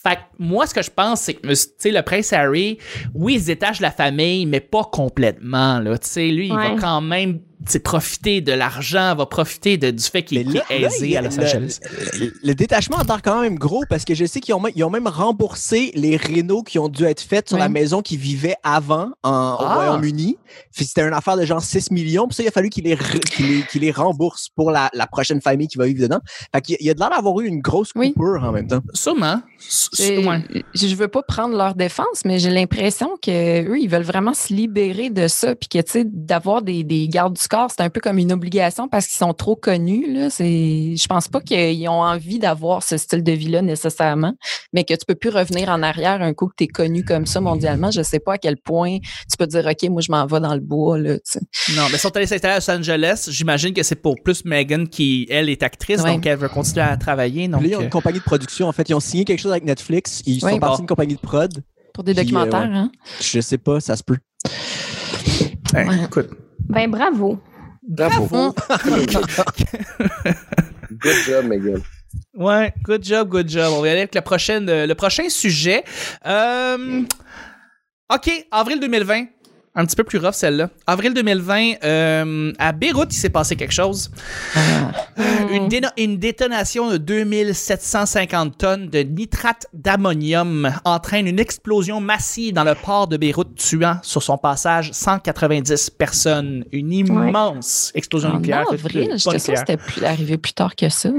Fait 0.06 0.16
que 0.16 0.20
moi, 0.38 0.68
ce 0.68 0.74
que 0.74 0.82
je 0.84 0.92
pense, 0.92 1.22
c'est 1.22 1.34
que, 1.36 1.48
tu 1.48 1.56
sais, 1.78 1.90
le 1.92 2.02
prince 2.02 2.34
Harry, 2.34 2.78
oui, 3.16 3.36
il 3.36 3.46
détache 3.46 3.80
la 3.80 3.90
famille, 3.90 4.46
mais 4.46 4.60
pas 4.60 4.84
complètement, 4.84 5.80
là. 5.80 5.98
Tu 5.98 6.10
sais, 6.10 6.28
lui, 6.28 6.48
il 6.48 6.54
va 6.76 6.82
quand 6.82 7.00
même, 7.02 7.40
profiter 7.84 8.42
de 8.42 8.52
l'argent, 8.52 9.16
va 9.16 9.26
profiter 9.26 9.78
de- 9.78 9.92
du 9.92 10.04
fait 10.04 10.24
qu'il 10.24 10.38
est 10.38 10.46
aisé 10.70 11.10
là, 11.12 11.20
à 11.20 11.22
Los 11.24 11.38
le- 11.38 11.44
Angeles. 11.44 11.80
Le, 12.20 12.34
le 12.44 12.56
détachement 12.56 12.98
a 12.98 13.04
l'air 13.04 13.22
quand 13.22 13.42
même 13.42 13.56
gros 13.58 13.84
parce 13.90 14.06
que 14.06 14.14
je 14.16 14.26
sais 14.26 14.40
qu'ils 14.40 14.54
ont, 14.54 14.60
même- 14.60 14.74
ils 14.76 14.84
ont 14.84 14.90
même 14.90 15.08
remboursé 15.08 15.92
les 15.96 16.18
rénaux 16.18 16.64
qui 16.64 16.80
ont 16.80 16.90
dû 16.90 17.04
être 17.06 17.22
faits 17.22 17.48
sur 17.50 17.56
Oui. 17.58 17.62
la 17.62 17.70
maison 17.70 18.02
qu'ils 18.02 18.20
vivaient 18.20 18.56
avant 18.64 19.12
en, 19.24 19.54
au 19.56 19.58
Ah. 19.64 19.76
Royaume-Uni. 19.76 20.38
C'était 20.72 21.02
une 21.02 21.14
affaire 21.14 21.38
de 21.38 21.46
genre 21.46 21.62
6 21.62 21.92
millions. 21.92 22.28
Puis 22.28 22.36
ça, 22.36 22.44
il 22.44 22.48
a 22.48 22.52
fallu 22.52 22.70
qu'ils 22.70 22.84
les, 22.84 22.98
qu'ils 23.72 23.82
les, 23.82 23.92
remboursent 23.92 24.50
pour 24.56 24.72
la, 24.72 24.90
la 24.94 25.08
prochaine 25.08 25.42
famille 25.42 25.68
qui 25.68 25.78
va 25.78 25.86
vivre 25.86 26.02
dedans. 26.02 26.20
Fait 26.54 26.62
qu'il 26.62 26.74
y 26.74 26.76
a- 26.76 26.82
il 26.82 26.88
y 26.88 26.90
a 26.90 26.94
de 26.94 27.00
l'air 27.00 27.10
d'avoir 27.10 27.40
eu 27.40 27.48
une 27.48 27.62
grosse 27.62 27.90
Oui. 27.96 28.14
coupure 28.14 28.44
en 28.44 28.52
même 28.52 28.68
temps. 28.68 28.82
Sûrement. 28.94 29.42
Ouais. 30.00 30.44
Je 30.74 30.96
veux 30.96 31.08
pas 31.08 31.22
prendre 31.24 31.56
leur 31.56 31.76
défense, 31.76 32.24
mais 32.26 32.40
j'ai 32.40 32.50
l'impression 32.50 33.10
que 33.22 33.68
eux, 33.70 33.80
ils 33.80 33.88
veulent 33.90 34.04
vraiment 34.04 34.34
se 34.34 34.54
libérer 34.54 35.10
de 35.10 35.28
ça, 35.28 35.56
puis 35.56 35.70
que 35.70 35.80
tu 35.80 35.92
sais, 35.92 36.04
d'avoir 36.06 36.62
des, 36.62 36.84
des 36.84 37.08
gardes 37.08 37.34
du 37.36 37.48
corps, 37.54 37.70
c'est 37.70 37.82
un 37.84 37.90
peu 37.90 38.00
comme 38.02 38.18
une 38.18 38.32
obligation 38.32 38.88
parce 38.88 39.06
qu'ils 39.08 39.18
sont 39.18 39.34
trop 39.34 39.56
connus. 39.56 40.12
Là, 40.14 40.30
c'est, 40.30 40.96
je 40.96 41.08
pense 41.08 41.28
pas 41.28 41.40
qu'ils 41.42 41.88
ont 41.88 42.02
envie 42.02 42.40
d'avoir 42.40 42.82
ce 42.84 42.98
style 42.98 43.24
de 43.24 43.32
vie-là 43.32 43.62
nécessairement, 43.62 44.34
mais 44.74 44.84
que 44.84 44.94
tu 44.94 45.06
peux 45.08 45.16
plus 45.16 45.30
revenir 45.30 45.70
en 45.70 45.84
arrière 45.84 46.22
un 46.22 46.34
coup 46.34 46.48
que 46.48 46.54
tu 46.58 46.64
es 46.64 46.68
connu 46.68 47.04
comme 47.06 47.26
ça 47.26 47.42
mondialement. 47.42 47.92
Je 47.92 48.02
sais 48.02 48.20
pas 48.20 48.34
à 48.34 48.38
quel 48.38 48.58
point 48.58 48.98
tu 49.00 49.38
peux 49.38 49.46
dire, 49.48 49.66
ok, 49.66 49.90
moi 49.90 50.02
je 50.02 50.12
m'en 50.12 50.26
vais 50.26 50.40
dans 50.40 50.54
le 50.56 50.60
bois 50.62 50.98
là. 50.98 51.14
Non, 51.76 51.84
mais 51.90 51.94
ils 51.94 52.00
sont 52.00 52.16
allés 52.16 52.26
s'installer 52.28 52.56
à 52.56 52.58
Los 52.58 52.70
Angeles. 52.72 53.28
J'imagine 53.30 53.74
que 53.74 53.84
c'est 53.84 53.96
pour 54.02 54.16
plus 54.24 54.46
Megan 54.46 54.88
qui, 54.88 55.28
elle, 55.30 55.50
est 55.50 55.62
actrice, 55.64 56.02
Ouais. 56.02 56.14
donc 56.16 56.26
elle 56.26 56.38
veut 56.38 56.50
continuer 56.50 56.82
à 56.86 56.98
travailler. 56.98 57.48
Donc, 57.48 57.62
là, 57.62 57.68
ils 57.68 57.76
ont 57.76 57.80
euh, 57.82 57.84
une 57.84 57.90
compagnie 57.90 58.20
de 58.20 58.24
production. 58.24 58.68
En 58.68 58.72
fait, 58.72 58.90
ils 58.90 58.94
ont 58.96 59.00
signé 59.00 59.26
quelque 59.26 59.40
chose 59.40 59.52
avec 59.52 59.64
Netflix. 59.64 60.22
Ils 60.26 60.40
sont 60.42 60.58
partis 60.60 60.78
d'une 60.78 60.88
compagnie 60.88 61.16
de 61.16 61.20
prod. 61.20 61.52
Pour 61.94 62.04
des 62.04 62.14
Puis, 62.14 62.22
euh, 62.22 62.24
documentaires, 62.24 62.70
ouais. 62.70 62.76
hein? 62.78 62.92
Je 63.22 63.40
sais 63.40 63.60
pas, 63.60 63.80
ça 63.80 63.96
se 63.96 64.04
peut. 64.04 64.18
ouais, 65.74 65.88
Ouais. 65.88 66.04
écoute. 66.06 66.30
Ben, 66.70 66.90
bravo. 66.90 67.40
Bravo. 67.82 68.54
Good 70.90 71.26
job, 71.26 71.46
Megan. 71.46 71.82
Ouais, 72.36 72.74
good 72.84 73.04
job, 73.04 73.30
good 73.30 73.50
job. 73.50 73.74
On 73.74 73.82
va 73.82 73.88
y 73.88 73.92
aller 73.92 74.00
avec 74.02 74.16
le 74.16 74.22
prochain, 74.22 74.68
euh, 74.68 74.86
le 74.88 74.96
prochain 74.96 75.30
sujet. 75.30 75.84
Euh, 76.26 77.02
OK, 78.14 78.48
avril 78.52 78.80
2020. 78.80 79.26
Un 79.76 79.86
petit 79.86 79.96
peu 79.96 80.04
plus 80.04 80.20
rough 80.20 80.34
celle-là. 80.34 80.70
Avril 80.86 81.16
2020, 81.16 81.84
euh, 81.84 82.52
à 82.60 82.72
Beyrouth, 82.74 83.12
il 83.12 83.18
s'est 83.18 83.32
passé 83.32 83.56
quelque 83.56 83.74
chose. 83.74 84.12
Une, 85.52 85.68
déno- 85.68 85.90
une 85.98 86.18
détonation 86.18 86.92
de 86.92 86.98
2750 86.98 88.56
tonnes 88.58 88.90
de 88.90 89.00
nitrate 89.00 89.66
d'ammonium 89.74 90.72
entraîne 90.86 91.26
une 91.28 91.40
explosion 91.40 92.00
massive 92.02 92.54
dans 92.54 92.64
le 92.64 92.76
port 92.76 93.08
de 93.08 93.18
Beyrouth, 93.18 93.56
tuant 93.56 93.98
sur 94.04 94.22
son 94.22 94.38
passage 94.38 94.92
190 94.94 95.90
personnes. 95.92 96.66
Une 96.72 96.94
immense 96.94 97.92
explosion 97.96 98.30
En 98.30 98.36
nucléaire. 98.36 98.66
avril, 98.72 99.08
Pas 99.10 99.18
j'étais 99.18 99.40
sûre 99.40 99.54
que 99.56 99.60
c'était 99.76 100.06
arrivé 100.06 100.38
plus 100.38 100.54
tard 100.54 100.76
que 100.76 100.88
ça. 100.90 101.10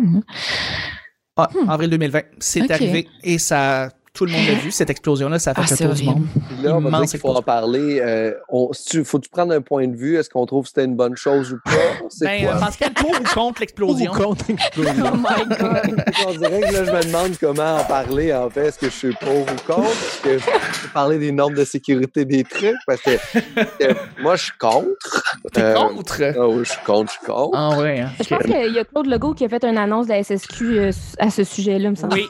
Ah, 1.36 1.48
avril 1.68 1.90
2020, 1.90 2.20
c'est 2.38 2.70
arrivé 2.70 3.08
et 3.24 3.38
ça, 3.38 3.88
tout 4.14 4.24
le 4.26 4.30
monde 4.32 4.46
l'a 4.46 4.54
vu 4.54 4.70
cette 4.70 4.90
explosion-là, 4.90 5.38
ça 5.40 5.50
a 5.50 5.54
fait 5.54 5.62
Ah, 5.64 5.76
tour 5.76 5.76
du 5.94 6.02
horrible. 6.06 6.10
monde. 6.20 6.26
Puis 6.48 6.56
là, 6.62 6.76
on 6.76 6.80
va 6.80 6.90
dire 7.00 7.10
qu'il 7.10 7.18
faut 7.20 7.30
en 7.36 7.42
parler. 7.42 8.00
Euh, 8.00 8.32
on, 8.48 8.70
faut-tu 9.04 9.28
prendre 9.28 9.52
un 9.52 9.60
point 9.60 9.88
de 9.88 9.96
vue? 9.96 10.16
Est-ce 10.16 10.30
qu'on 10.30 10.46
trouve 10.46 10.62
que 10.62 10.68
c'était 10.68 10.84
une 10.84 10.94
bonne 10.94 11.16
chose 11.16 11.52
ou 11.52 11.58
pas? 11.64 11.70
C'est 12.10 12.24
Ben, 12.26 12.44
quoi? 12.44 12.54
euh, 12.54 12.60
Pascal, 12.60 12.92
pour 12.94 13.10
ou 13.10 13.24
contre 13.34 13.60
l'explosion? 13.60 14.12
Ou 14.12 14.14
contre 14.16 14.44
l'explosion. 14.48 15.04
Oh 15.12 15.16
my 15.16 15.56
God. 15.56 16.04
On 16.28 16.30
dirait 16.32 16.60
que 16.60 16.72
là, 16.72 16.84
je 16.84 16.90
me 16.92 17.02
demande 17.02 17.32
comment 17.40 17.76
en 17.78 17.84
parler, 17.84 18.32
en 18.32 18.48
fait. 18.48 18.68
Est-ce 18.68 18.78
que 18.78 18.86
je 18.86 18.94
suis 18.94 19.14
pour 19.14 19.40
ou 19.42 19.56
contre? 19.66 19.90
Est-ce 19.90 20.22
que 20.22 20.38
je 20.38 20.44
peux 20.44 20.88
parler 20.94 21.18
des 21.18 21.32
normes 21.32 21.54
de 21.54 21.64
sécurité 21.64 22.24
des 22.24 22.44
trucs? 22.44 22.76
Parce 22.86 23.00
que 23.00 23.10
euh, 23.82 23.94
moi, 24.22 24.36
je 24.36 24.44
suis 24.44 24.58
contre. 24.58 25.24
T'es 25.52 25.60
Euh, 25.60 25.74
contre? 25.74 26.22
Ah 26.22 26.46
je 26.58 26.64
suis 26.64 26.82
contre, 26.86 27.12
je 27.12 27.18
suis 27.18 27.26
contre. 27.26 27.50
Ah 27.58 27.76
ouais. 27.78 28.00
hein. 28.00 28.10
Je 28.20 28.28
pense 28.28 28.42
qu'il 28.44 28.72
y 28.74 28.78
a 28.78 28.84
Claude 28.84 29.06
Legault 29.06 29.34
qui 29.34 29.44
a 29.44 29.48
fait 29.48 29.64
une 29.64 29.76
annonce 29.78 30.06
de 30.06 30.12
la 30.12 30.22
SSQ 30.22 30.78
euh, 30.78 30.90
à 31.18 31.30
ce 31.30 31.42
sujet-là, 31.42 31.90
me 31.90 31.96
semble. 31.96 32.14
Oui, 32.14 32.28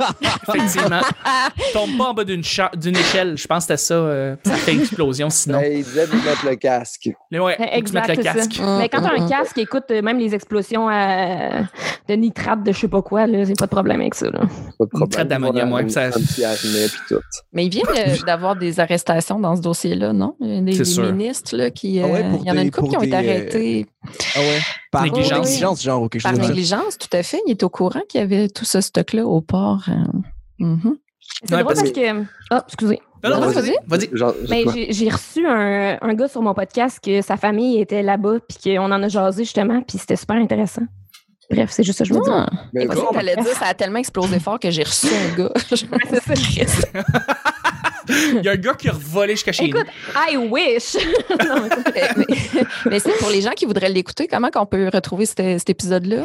effectivement. 0.49 1.01
Tombe 1.74 1.98
pas 1.98 2.04
en 2.10 2.14
bas 2.14 2.24
d'une 2.24 2.42
cha- 2.44 2.70
d'une 2.76 2.96
échelle. 2.96 3.36
Je 3.36 3.46
pense 3.46 3.66
que 3.66 3.74
c'était 3.74 3.76
ça. 3.76 3.94
euh, 3.94 4.36
ça 4.44 4.54
fait 4.54 4.74
explosion 4.74 5.28
sinon. 5.28 5.60
Ben, 5.60 5.78
il 5.78 5.84
disait 5.84 6.06
de 6.06 6.12
mettre 6.12 6.46
le 6.48 6.54
casque. 6.56 7.10
Mais 7.30 7.38
ouais, 7.40 7.56
Exact, 7.72 8.06
mettes 8.08 8.16
le 8.18 8.22
ça. 8.22 8.32
casque. 8.34 8.60
Mais 8.78 8.88
quand 8.88 9.02
t'as 9.02 9.12
Mm, 9.18 9.20
un 9.22 9.26
mm, 9.26 9.28
casque, 9.28 9.58
écoute, 9.58 9.84
euh, 9.90 10.00
même 10.00 10.18
les 10.18 10.34
explosions 10.34 10.88
euh, 10.88 11.60
de 12.08 12.14
nitrate 12.14 12.62
de 12.62 12.72
je 12.72 12.78
sais 12.78 12.88
pas 12.88 13.02
quoi, 13.02 13.26
là, 13.26 13.44
c'est 13.44 13.58
pas 13.58 13.66
de 13.66 13.70
problème 13.70 14.00
avec 14.00 14.14
ça. 14.14 14.26
Là. 14.30 14.40
Pas 14.78 14.84
de 14.84 14.88
problème. 14.88 15.08
traite 15.10 15.28
d'ammonium, 15.28 15.72
ouais, 15.72 15.88
ça- 15.88 16.06
un. 16.06 16.10
Mais 17.52 17.66
il 17.66 17.70
vient 17.70 17.82
de- 17.82 18.24
d'avoir 18.24 18.56
des 18.56 18.78
arrestations 18.80 19.38
dans 19.40 19.56
ce 19.56 19.60
dossier-là, 19.60 20.12
non? 20.12 20.36
Des, 20.40 20.60
des 20.60 21.00
ministres 21.12 21.56
là, 21.56 21.70
qui. 21.70 22.00
Ah 22.00 22.06
ouais, 22.06 22.22
euh, 22.24 22.36
il 22.40 22.46
y 22.46 22.50
en 22.50 22.56
a 22.56 22.62
une 22.62 22.70
couple 22.70 22.90
qui 22.90 22.96
ont 22.96 23.02
été 23.02 23.14
euh, 23.14 23.18
arrêtés 23.18 23.86
Ah 24.36 24.40
ouais? 24.40 24.58
Par 24.92 25.02
Négligence. 25.02 25.46
négligence, 25.48 25.82
genre, 25.82 26.02
ou 26.02 26.08
quelque 26.08 26.22
par 26.22 26.32
chose 26.36 26.40
négligence, 26.48 26.98
tout 26.98 27.08
à 27.16 27.22
fait. 27.24 27.40
Il 27.46 27.50
est 27.50 27.62
au 27.64 27.68
courant 27.68 28.00
qu'il 28.08 28.20
y 28.20 28.24
avait 28.24 28.48
tout 28.48 28.64
ce 28.64 28.80
stock-là 28.80 29.26
au 29.26 29.40
port. 29.40 29.84
mhm. 30.58 30.96
C'est 31.46 31.54
Ouais, 31.54 31.62
drôle 31.62 31.74
parce 31.74 31.90
que. 31.90 32.24
Ah, 32.50 32.64
excusez. 32.66 33.00
Non, 33.22 33.30
non, 33.30 33.40
Non, 33.40 33.48
vas-y. 33.48 33.74
vas-y. 33.86 34.08
Quoi? 34.64 34.72
j'ai 34.74 34.92
j'ai 34.92 35.08
reçu 35.08 35.46
un, 35.46 35.98
un 36.00 36.14
gars 36.14 36.28
sur 36.28 36.42
mon 36.42 36.54
podcast 36.54 37.00
que 37.02 37.22
sa 37.22 37.36
famille 37.36 37.80
était 37.80 38.02
là-bas, 38.02 38.36
puis 38.48 38.74
qu'on 38.76 38.84
en 38.92 39.02
a 39.02 39.08
jasé 39.08 39.44
justement, 39.44 39.80
puis 39.82 39.98
c'était 39.98 40.16
super 40.16 40.36
intéressant. 40.36 40.82
Bref, 41.50 41.70
c'est 41.70 41.82
juste 41.82 41.98
ça 41.98 42.04
que 42.04 42.08
je 42.08 42.14
veux 42.14 42.20
dire. 42.22 42.32
Ah, 42.32 42.48
Mais 42.72 42.86
que 42.86 43.12
t'allais 43.14 43.36
dire 43.36 43.46
ça 43.54 43.66
a 43.66 43.74
tellement 43.74 43.98
explosé 43.98 44.38
fort 44.40 44.58
que 44.58 44.70
j'ai 44.70 44.82
reçu 44.82 45.08
un 45.08 45.36
gars. 45.36 45.52
c'est 45.68 46.66
ça. 46.68 46.88
Il 48.34 48.42
y 48.44 48.48
a 48.48 48.52
un 48.52 48.57
gars 48.57 48.74
qui 48.74 48.88
a 48.88 48.92
volé 48.92 49.32
jusqu'à 49.34 49.52
chez 49.52 49.64
nous. 49.68 49.68
Écoute, 49.78 49.86
I 50.30 50.36
wish! 50.36 50.96
Non, 51.48 51.68
mais- 51.94 52.02
mais 52.16 52.26
mais 52.86 52.98
c'est 53.00 53.16
pour 53.18 53.30
les 53.30 53.40
gens 53.40 53.50
qui 53.52 53.64
voudraient 53.66 53.88
l'écouter, 53.88 54.26
comment 54.28 54.50
qu'on 54.50 54.66
peut 54.66 54.88
retrouver 54.92 55.26
cet, 55.26 55.38
cet 55.59 55.70
épisode-là? 55.70 56.22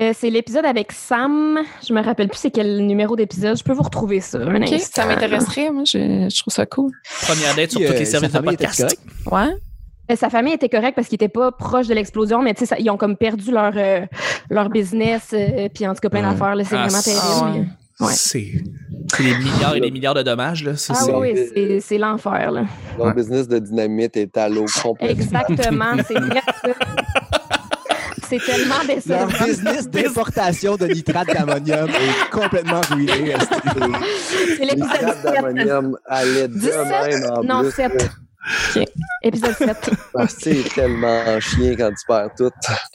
Euh, 0.00 0.12
c'est 0.18 0.30
l'épisode 0.30 0.64
avec 0.66 0.92
Sam. 0.92 1.58
Je 1.86 1.92
me 1.92 2.02
rappelle 2.02 2.28
plus 2.28 2.38
c'est 2.38 2.50
quel 2.50 2.86
numéro 2.86 3.16
d'épisode. 3.16 3.56
Je 3.56 3.64
peux 3.64 3.72
vous 3.72 3.82
retrouver 3.82 4.20
ça. 4.20 4.38
Un 4.38 4.66
ça 4.78 5.06
m'intéresserait, 5.06 5.70
moi. 5.70 5.84
Je, 5.84 6.28
je 6.30 6.40
trouve 6.40 6.52
ça 6.52 6.66
cool. 6.66 6.92
Première 7.22 7.54
date 7.54 7.70
sur 7.70 7.80
Puis, 7.80 7.88
tous 7.88 7.94
euh, 7.94 7.98
les 7.98 8.04
services 8.04 8.32
de 8.32 8.38
podcast. 8.38 8.98
Ouais. 9.30 9.48
Euh, 10.10 10.16
Sa 10.16 10.30
famille 10.30 10.52
était 10.54 10.68
correcte 10.68 10.94
parce 10.94 11.08
qu'ils 11.08 11.16
étaient 11.16 11.28
pas 11.28 11.50
proches 11.52 11.88
de 11.88 11.94
l'explosion, 11.94 12.40
mais 12.42 12.54
tu 12.54 12.60
sais, 12.60 12.66
ça- 12.66 12.76
ils 12.78 12.88
ont 12.90 12.96
comme 12.96 13.16
perdu 13.16 13.50
leur, 13.50 13.72
euh, 13.76 14.06
leur 14.50 14.68
business, 14.68 15.30
euh, 15.32 15.68
puis 15.74 15.86
en 15.86 15.94
tout 15.94 16.00
cas 16.00 16.08
plein 16.10 16.22
d'affaires. 16.22 16.54
là, 16.54 16.64
C'est 16.64 16.76
Ah, 16.76 16.86
vraiment 16.86 17.02
terrible. 17.02 17.68
Ouais. 18.00 18.12
C'est 18.14 18.52
des 19.18 19.34
milliards 19.38 19.74
et 19.76 19.80
des 19.80 19.90
milliards 19.90 20.14
de 20.14 20.22
dommages. 20.22 20.62
Là. 20.64 20.76
Ça, 20.76 20.92
Ah 20.96 21.18
oui, 21.18 21.32
oui, 21.56 21.80
c'est- 21.80 21.96
l'enfer. 21.98 22.50
là. 22.50 22.64
Leur 22.98 23.14
business 23.14 23.48
de 23.48 23.58
dynamite 23.58 24.16
est 24.16 24.36
à 24.36 24.48
l'eau 24.48 24.66
complètement. 24.82 25.22
Exactement, 25.22 25.92
c'est 26.06 26.14
vrai 26.20 26.40
ça. 26.64 26.72
C'est 28.28 28.38
tellement 28.44 28.74
Leur 28.86 28.96
décevant. 29.28 29.46
business 29.46 29.88
d'importation 29.90 30.76
de 30.76 30.86
nitrate 30.88 31.28
d'ammonium 31.28 31.88
est 31.88 32.30
complètement 32.30 32.80
ruiné. 32.90 33.34
C'est 34.58 34.64
l'épisode 34.64 35.14
7. 35.22 35.32
d'ammonium 35.32 35.96
allaient 36.06 36.48
de 36.48 36.54
17? 36.54 36.74
même 37.22 37.30
en 37.32 37.42
Non, 37.44 37.60
plus. 37.62 37.72
7. 38.72 38.82
Ok. 38.82 38.88
Épisode 39.22 39.54
7. 39.56 39.90
Ah, 40.18 40.26
c'est 40.28 40.62
tellement 40.74 41.40
chien 41.40 41.74
quand 41.76 41.90
tu 41.90 42.06
perds 42.06 42.30
tout. 42.36 42.50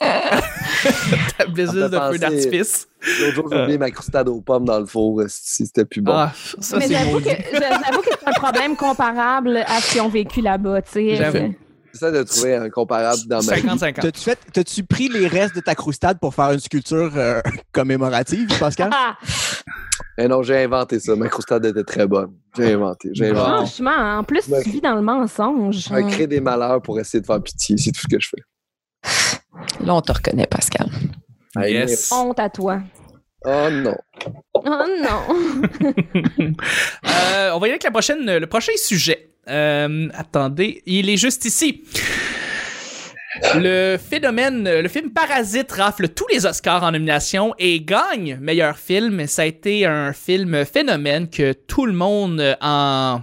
Ta 1.38 1.46
business 1.46 1.90
de 1.90 1.98
feu 2.12 2.18
d'artifice. 2.18 2.88
L'autre 3.20 3.34
jour, 3.34 3.48
j'ai 3.52 3.60
oublié 3.62 3.78
ma 3.78 3.90
croustade 3.90 4.28
aux 4.28 4.40
pommes 4.40 4.64
dans 4.64 4.80
le 4.80 4.86
four. 4.86 5.22
Si 5.28 5.66
c'était 5.66 5.84
plus 5.84 6.00
bon. 6.00 6.12
Ah, 6.14 6.32
ça, 6.60 6.78
Mais 6.78 6.88
j'avoue 6.88 7.20
que, 7.20 7.28
j'avoue 7.30 8.00
que 8.02 8.08
c'est 8.10 8.28
un 8.28 8.32
problème 8.32 8.76
comparable 8.76 9.56
à 9.66 9.80
ce 9.80 9.92
qu'ils 9.92 10.00
ont 10.00 10.08
vécu 10.08 10.40
là-bas, 10.40 10.82
tu 10.82 10.92
sais. 10.92 11.16
J'avoue. 11.16 11.54
J'essaie 11.92 12.10
de 12.12 12.22
trouver 12.22 12.56
un 12.56 12.70
comparable 12.70 13.20
dans 13.26 13.42
ma 13.42 13.54
vie. 13.56 13.62
50-50. 13.68 13.92
T'as-tu 14.00 14.20
fait- 14.20 14.38
T'as-tu 14.52 14.82
pris 14.82 15.08
les 15.08 15.26
restes 15.26 15.54
de 15.54 15.60
ta 15.60 15.74
croustade 15.74 16.18
pour 16.18 16.34
faire 16.34 16.50
une 16.52 16.60
sculpture 16.60 17.12
euh, 17.16 17.40
commémorative, 17.72 18.48
Pascal? 18.58 18.90
Ah, 20.18 20.22
Eh 20.24 20.28
non, 20.28 20.42
j'ai 20.42 20.62
inventé 20.64 21.00
ça. 21.00 21.16
Ma 21.16 21.28
croustade 21.28 21.64
était 21.64 21.84
très 21.84 22.06
bonne. 22.06 22.32
J'ai 22.56 22.72
inventé. 22.74 23.10
J'ai 23.12 23.30
inventé. 23.30 23.50
franchement, 23.66 24.18
en 24.18 24.24
plus, 24.24 24.44
tu 24.62 24.70
vis 24.70 24.80
dans 24.80 24.94
le 24.94 25.02
mensonge. 25.02 25.76
Je 25.76 26.08
crée 26.10 26.26
des 26.26 26.40
malheurs 26.40 26.82
pour 26.82 26.98
essayer 27.00 27.20
de 27.20 27.26
faire 27.26 27.42
pitié. 27.42 27.76
C'est 27.78 27.92
tout 27.92 28.00
ce 28.02 28.08
que 28.08 28.20
je 28.20 28.28
fais. 28.28 29.84
Là, 29.84 29.94
on 29.94 30.00
te 30.02 30.12
reconnaît, 30.12 30.46
Pascal. 30.46 30.88
Yes. 31.56 32.10
Honte 32.12 32.38
à 32.38 32.48
toi. 32.50 32.80
Oh 33.44 33.68
non. 33.70 33.96
Oh 34.54 34.62
non. 34.64 35.72
Euh, 37.34 37.50
on 37.54 37.58
va 37.58 37.66
y 37.66 37.70
aller 37.70 37.72
avec 37.72 37.82
la 37.82 37.90
prochaine, 37.90 38.38
le 38.38 38.46
prochain 38.46 38.72
sujet. 38.76 39.30
Euh, 39.48 40.08
attendez, 40.14 40.82
il 40.86 41.10
est 41.10 41.16
juste 41.16 41.44
ici. 41.44 41.82
Le 43.54 43.96
phénomène, 43.98 44.64
le 44.64 44.88
film 44.88 45.10
Parasite 45.10 45.72
rafle 45.72 46.08
tous 46.08 46.26
les 46.32 46.46
Oscars 46.46 46.84
en 46.84 46.92
nomination 46.92 47.54
et 47.58 47.80
gagne 47.80 48.38
meilleur 48.40 48.78
film. 48.78 49.26
Ça 49.26 49.42
a 49.42 49.44
été 49.44 49.84
un 49.84 50.12
film 50.12 50.64
phénomène 50.64 51.28
que 51.28 51.52
tout 51.52 51.84
le 51.84 51.92
monde 51.92 52.40
euh, 52.40 52.54
en 52.60 53.20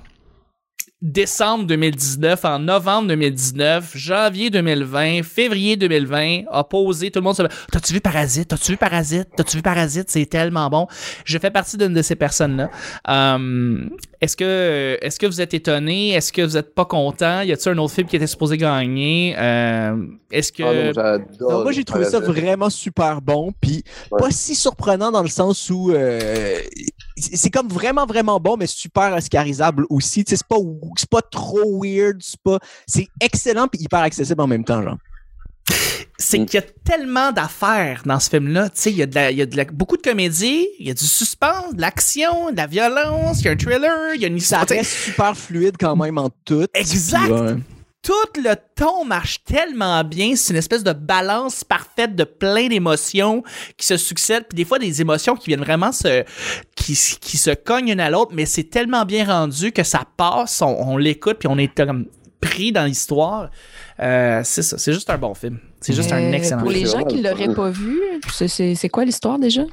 décembre 1.01 1.65
2019, 1.65 2.43
en 2.43 2.59
novembre 2.59 3.07
2019, 3.07 3.91
janvier 3.95 4.49
2020, 4.49 5.23
février 5.23 5.77
2020, 5.77 6.41
a 6.51 6.63
posé, 6.65 7.09
tout 7.09 7.19
le 7.19 7.23
monde 7.23 7.35
se 7.37 7.43
T'as-tu 7.71 7.93
vu 7.93 8.01
Parasite? 8.01 8.49
T'as-tu 8.49 8.71
vu 8.71 8.77
Parasite? 8.77 9.29
T'as-tu 9.35 9.57
vu 9.57 9.63
Parasite? 9.63 10.09
C'est 10.09 10.25
tellement 10.25 10.69
bon. 10.69 10.87
Je 11.23 11.37
fais 11.37 11.51
partie 11.51 11.77
d'une 11.77 11.93
de 11.93 12.01
ces 12.01 12.15
personnes-là. 12.15 12.69
Euh, 13.07 13.79
est-ce 14.19 14.35
que 14.35 14.97
est-ce 15.01 15.17
que 15.17 15.25
vous 15.25 15.39
êtes 15.39 15.53
étonné? 15.53 16.09
Est-ce 16.09 16.33
que 16.33 16.41
vous 16.41 16.57
êtes 16.57 16.75
pas 16.75 16.85
content? 16.85 17.41
Y 17.41 17.53
a-t-il 17.53 17.71
un 17.73 17.77
autre 17.77 17.93
film 17.93 18.07
qui 18.07 18.17
était 18.17 18.27
supposé 18.27 18.57
gagner? 18.57 19.35
Euh, 19.37 19.95
est-ce 20.31 20.51
que 20.51 20.63
Oh 21.41 21.49
non, 21.49 21.63
moi, 21.63 21.71
j'ai 21.71 21.85
trouvé 21.85 22.03
ça 22.05 22.19
vraiment 22.19 22.69
super 22.69 23.21
bon, 23.21 23.53
puis 23.61 23.83
Ouais. 24.11 24.19
pas 24.19 24.31
si 24.31 24.55
surprenant 24.55 25.11
dans 25.11 25.21
le 25.21 25.29
sens 25.29 25.69
où 25.69 25.91
euh, 25.91 26.59
c'est 27.17 27.49
comme 27.49 27.67
vraiment, 27.67 28.05
vraiment 28.05 28.39
bon, 28.39 28.57
mais 28.57 28.67
super 28.67 29.13
oscarisable 29.13 29.85
aussi. 29.89 30.23
Tu 30.25 30.31
sais, 30.31 30.35
C'est 30.37 30.47
pas, 30.47 30.57
c'est 30.97 31.09
pas 31.09 31.21
trop 31.21 31.81
weird, 31.83 32.17
c'est 32.21 32.39
pas... 32.41 32.59
C'est 32.87 33.07
excellent 33.21 33.67
puis 33.67 33.81
hyper 33.81 33.99
accessible 33.99 34.41
en 34.41 34.47
même 34.47 34.63
temps, 34.63 34.81
genre. 34.81 34.97
c'est 36.17 36.37
qu'il 36.45 36.59
y 36.59 36.63
a 36.63 36.65
tellement 36.83 37.31
d'affaires 37.31 38.01
dans 38.05 38.19
ce 38.19 38.29
film-là. 38.29 38.69
Tu 38.69 38.75
sais, 38.81 38.91
il 38.91 38.97
y 38.97 39.03
a, 39.03 39.05
de 39.05 39.15
la- 39.15 39.31
il 39.31 39.37
y 39.37 39.41
a 39.41 39.45
de 39.45 39.55
la- 39.55 39.65
beaucoup 39.65 39.97
de 39.97 40.01
comédie, 40.01 40.67
il 40.79 40.87
y 40.87 40.91
a 40.91 40.93
du 40.93 41.05
suspense, 41.05 41.73
de 41.75 41.81
l'action, 41.81 42.51
de 42.51 42.57
la 42.57 42.67
violence, 42.67 43.39
il 43.41 43.45
y 43.45 43.47
a 43.49 43.51
un 43.51 43.55
thriller, 43.55 44.15
il 44.15 44.21
y 44.21 44.25
a 44.25 44.27
une 44.27 44.39
Ça 44.39 44.61
histoire. 44.63 44.67
Sais, 44.67 44.77
reste 44.79 44.91
super 44.91 45.37
fluide 45.37 45.75
quand 45.79 45.95
même 45.95 46.17
en 46.17 46.29
tout. 46.45 46.65
Exact. 46.73 47.23
Puis, 47.25 47.31
ouais. 47.33 47.55
Tout 48.01 48.41
le 48.41 48.55
ton 48.75 49.03
marche 49.05 49.43
tellement 49.43 50.03
bien. 50.03 50.35
C'est 50.35 50.53
une 50.53 50.57
espèce 50.59 50.83
de 50.83 50.93
balance 50.93 51.63
parfaite 51.63 52.15
de 52.15 52.23
plein 52.23 52.67
d'émotions 52.67 53.43
qui 53.77 53.85
se 53.85 53.97
succèdent. 53.97 54.45
Puis 54.49 54.55
des 54.55 54.65
fois, 54.65 54.79
des 54.79 55.01
émotions 55.01 55.35
qui 55.35 55.47
viennent 55.47 55.59
vraiment 55.63 55.91
se. 55.91 56.23
qui, 56.75 56.95
qui 57.19 57.37
se 57.37 57.51
cognent 57.51 57.89
une 57.89 57.99
à 57.99 58.09
l'autre, 58.09 58.31
mais 58.33 58.45
c'est 58.45 58.63
tellement 58.63 59.05
bien 59.05 59.25
rendu 59.25 59.71
que 59.71 59.83
ça 59.83 60.03
passe, 60.17 60.61
on, 60.61 60.67
on 60.67 60.97
l'écoute, 60.97 61.37
puis 61.39 61.47
on 61.49 61.57
est 61.57 61.73
comme 61.75 62.05
pris 62.41 62.71
dans 62.71 62.85
l'histoire. 62.85 63.49
Euh, 63.99 64.41
c'est 64.45 64.61
ça. 64.61 64.77
C'est 64.77 64.93
juste 64.93 65.09
un 65.09 65.17
bon 65.17 65.33
film. 65.33 65.59
C'est 65.81 65.93
juste 65.93 66.11
un 66.11 66.31
excellent 66.31 66.61
Pour 66.61 66.71
film. 66.71 66.83
les 66.83 66.89
gens 66.89 67.03
qui 67.03 67.21
l'auraient 67.21 67.53
pas 67.53 67.69
vu, 67.69 67.99
c'est 68.29 68.89
quoi 68.89 69.03
l'histoire 69.05 69.39
déjà? 69.39 69.63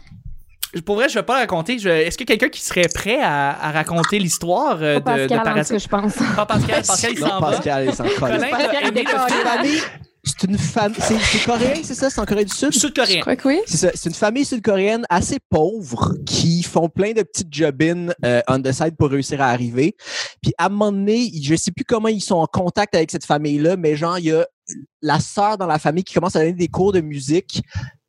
Pour 0.85 0.97
vrai, 0.97 1.09
je 1.09 1.15
vais 1.15 1.23
pas 1.25 1.35
raconter. 1.35 1.79
Je- 1.79 1.89
Est-ce 1.89 2.19
que 2.19 2.25
quelqu'un 2.25 2.49
qui 2.49 2.61
serait 2.61 2.89
prêt 2.93 3.21
à, 3.23 3.51
à 3.51 3.71
raconter 3.73 4.19
l'histoire 4.19 4.79
euh, 4.83 5.01
Pas 5.01 5.15
de, 5.19 5.23
de 5.23 5.29
Pascal, 5.29 5.43
Parasite? 5.45 5.79
je 5.81 5.89
pense. 5.89 6.15
Pas 6.37 6.47
Pascal. 6.47 6.83
Pascal, 6.87 7.13
il 7.15 7.21
Non, 7.21 7.29
s'en 7.29 7.41
va. 7.41 7.51
Pascal, 7.53 7.85
il 7.87 7.95
s'en 7.95 8.05
C'est 10.29 10.43
une 10.49 10.59
famille. 10.59 10.97
C'est 11.01 11.19
c'est 11.21 11.45
coréen, 11.47 11.75
c'est 11.85 11.95
ça? 11.95 12.11
C'est 12.11 12.21
en 12.21 12.25
Corée 12.27 12.45
du 12.45 12.53
Sud? 12.53 12.73
Je 12.73 12.79
Sud-coréen. 12.81 13.21
crois 13.21 13.37
que 13.37 13.47
oui. 13.47 13.61
C'est 13.67 13.77
ça. 13.77 13.91
C'est 13.95 14.09
une 14.09 14.15
famille 14.15 14.45
sud-coréenne 14.45 15.05
assez 15.09 15.39
pauvre 15.51 16.15
qui 16.27 16.65
font 16.65 16.89
plein 16.89 17.13
de 17.13 17.23
petites 17.23 17.47
job-in 17.53 18.09
euh, 18.25 18.41
on 18.49 18.61
the 18.61 18.73
side 18.73 18.97
pour 18.99 19.11
réussir 19.11 19.41
à 19.41 19.47
arriver. 19.51 19.95
Puis 20.43 20.53
à 20.59 20.67
un 20.67 20.69
moment 20.69 20.91
donné, 20.91 21.31
je 21.41 21.55
sais 21.55 21.71
plus 21.71 21.85
comment 21.85 22.09
ils 22.09 22.21
sont 22.21 22.35
en 22.35 22.47
contact 22.47 22.97
avec 22.97 23.13
cette 23.13 23.25
famille-là, 23.25 23.77
mais 23.77 23.95
genre, 23.95 24.19
il 24.19 24.25
y 24.27 24.33
a 24.33 24.45
la 25.01 25.21
sœur 25.21 25.59
dans 25.59 25.67
la 25.69 25.79
famille 25.79 26.03
qui 26.03 26.13
commence 26.15 26.35
à 26.35 26.41
donner 26.41 26.53
des 26.55 26.69
cours 26.69 26.93
de 26.93 27.01
musique 27.01 27.63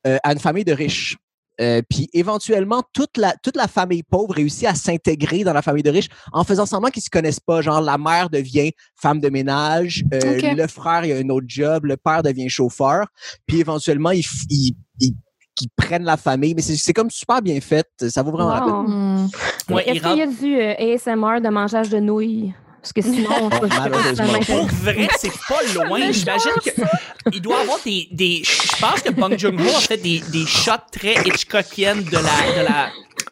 euh, 0.08 0.18
à 0.24 0.32
une 0.34 0.40
famille 0.40 0.66
de 0.66 0.74
riches. 0.74 1.18
Euh, 1.60 1.82
puis 1.90 2.10
éventuellement, 2.14 2.84
toute 2.94 3.18
la, 3.18 3.34
toute 3.44 3.56
la 3.56 3.68
famille 3.68 4.04
pauvre 4.04 4.34
réussit 4.36 4.68
à 4.68 4.76
s'intégrer 4.76 5.44
dans 5.44 5.54
la 5.54 5.62
famille 5.62 5.84
de 5.84 5.90
riches 5.90 6.10
en 6.32 6.44
faisant 6.44 6.66
semblant 6.66 6.90
qu'ils 6.90 7.04
se 7.04 7.10
connaissent 7.10 7.40
pas. 7.40 7.62
Genre, 7.62 7.82
la 7.82 7.98
mère 7.98 8.30
devient 8.30 8.72
femme 8.96 9.20
de 9.20 9.30
ménage, 9.30 10.04
euh, 10.14 10.40
le 10.56 10.68
frère 10.68 11.06
il 11.06 11.12
a 11.14 11.18
un 11.18 11.30
autre 11.30 11.48
job, 11.50 11.86
le 11.86 11.98
père 11.98 12.22
devient 12.24 12.50
chauffeur. 12.50 13.08
Puis 13.48 13.60
éventuellement, 13.60 14.12
ils, 14.12 14.24
ils, 14.50 14.76
ils- 15.00 15.16
qu'ils 15.56 15.70
prennent 15.76 16.04
la 16.04 16.18
famille. 16.18 16.54
Mais 16.54 16.62
c'est 16.62 16.76
c'est 16.76 16.94
comme 16.94 17.10
super 17.10 17.42
bien 17.42 17.60
fait. 17.60 17.88
Ça 18.10 18.22
vaut 18.22 18.32
vraiment 18.32 18.54
la 18.54 18.62
peine. 18.62 18.74
Hmm. 18.86 19.28
Ouais, 19.74 19.84
il 19.88 19.98
Est-ce 19.98 20.08
qu'il 20.08 20.18
y 20.18 20.22
a 20.22 20.28
du 20.28 20.56
euh, 20.62 20.94
ASMR 20.96 21.42
de 21.42 21.50
mangeage 21.50 21.90
de 21.90 21.98
nouilles? 21.98 22.54
Parce 22.94 23.08
que 23.08 23.14
sinon, 23.14 23.50
Malheureusement. 23.50 24.40
totalement 24.40 24.40
Pour 24.46 24.68
vrai, 24.68 25.08
c'est 25.20 25.32
pas 25.48 25.62
loin. 25.74 26.12
J'imagine 26.12 26.52
qu'il 27.32 27.42
doit 27.42 27.60
avoir 27.62 27.80
des, 27.84 28.08
des. 28.12 28.42
Je 28.44 28.82
pense 28.82 29.02
que 29.02 29.10
Bong 29.12 29.38
Joon-ho 29.38 29.68
a 29.68 29.80
fait 29.82 29.98
des, 29.98 30.22
des 30.32 30.46
shots 30.46 30.72
très 30.92 31.16
Hitchcockiennes 31.26 32.04
de 32.04 32.16
la, 32.16 32.22
de 32.22 32.66
la, 32.66 32.90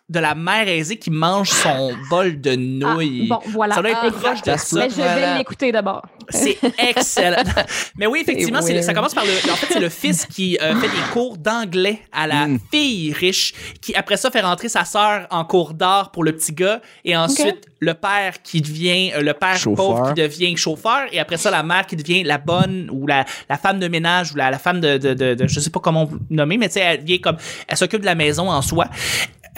de 0.08 0.20
la 0.20 0.36
mère 0.36 0.68
aisée 0.68 0.98
qui 0.98 1.10
mange 1.10 1.50
son 1.50 1.94
bol 2.10 2.40
de 2.40 2.52
Ah, 2.52 2.56
nouilles. 2.58 3.28
bon, 3.28 3.40
voilà. 3.48 3.76
Ça 3.76 3.82
doit 3.82 3.92
être 3.92 4.00
Ah, 4.04 4.12
proche 4.12 4.42
de 4.44 4.52
Mais 4.52 4.58
ça. 4.58 4.88
je 4.90 4.94
Voilà. 4.96 5.16
vais 5.16 5.38
l'écouter 5.40 5.72
d'abord. 5.72 6.04
C'est 6.30 6.58
excellent. 6.78 7.44
Mais 7.98 8.06
oui, 8.08 8.20
effectivement, 8.22 8.62
C'est 8.62 8.68
c'est 8.68 8.74
le- 8.76 8.82
ça 8.82 8.94
commence 8.94 9.14
par 9.14 9.26
le. 9.26 9.32
En 9.52 9.56
fait, 9.56 9.68
c'est 9.74 9.80
le 9.80 9.90
fils 9.90 10.26
qui 10.26 10.58
euh, 10.62 10.76
fait 10.76 10.88
des 10.88 11.12
cours 11.14 11.38
d'anglais 11.38 12.00
à 12.12 12.28
la 12.28 12.48
Mm. 12.48 12.60
fille 12.72 13.14
riche, 13.14 13.54
qui 13.82 13.96
après 13.96 14.18
ça 14.18 14.30
fait 14.32 14.42
rentrer 14.42 14.70
sa 14.70 14.86
sœur 14.86 15.28
en 15.32 15.44
cours 15.46 15.74
d'art 15.74 16.12
pour 16.12 16.24
le 16.24 16.32
petit 16.36 16.54
gars, 16.54 16.82
et 17.04 17.16
ensuite 17.18 17.66
le 17.80 17.94
père 17.94 18.42
qui 18.44 18.62
devient 18.62 19.12
euh, 19.16 19.22
le 19.22 19.34
père 19.34 19.58
Chauffeur. 19.58 19.76
pauvre 19.76 20.14
qui 20.14 20.22
devient 20.22 20.56
chauffeur, 20.58 21.02
et 21.12 21.20
après 21.20 21.38
ça 21.38 21.52
la 21.52 21.64
mère 21.64 21.86
qui 21.86 21.96
devient 21.96 22.24
la 22.24 22.38
bonne 22.38 22.90
ou 22.92 23.06
la, 23.08 23.26
la 23.50 23.58
femme 23.58 23.80
de 23.80 23.88
ménage 23.88 24.32
ou 24.34 24.36
la, 24.38 24.50
la 24.52 24.60
femme 24.60 24.80
de, 24.82 24.98
de, 24.98 25.14
de, 25.14 25.34
de- 25.36 25.48
je 25.48 25.60
sais 25.60 25.70
pas 25.70 25.80
comment 25.80 26.10
nommer, 26.30 26.58
mais 26.58 26.68
tu 26.68 26.74
sais, 26.76 26.80
elle 26.82 27.04
vient 27.04 27.18
comme 27.20 27.38
elle 27.68 27.78
s'occupe 27.78 28.02
de 28.02 28.06
la 28.06 28.16
maison 28.16 28.50
en 28.50 28.62
soi. 28.62 28.86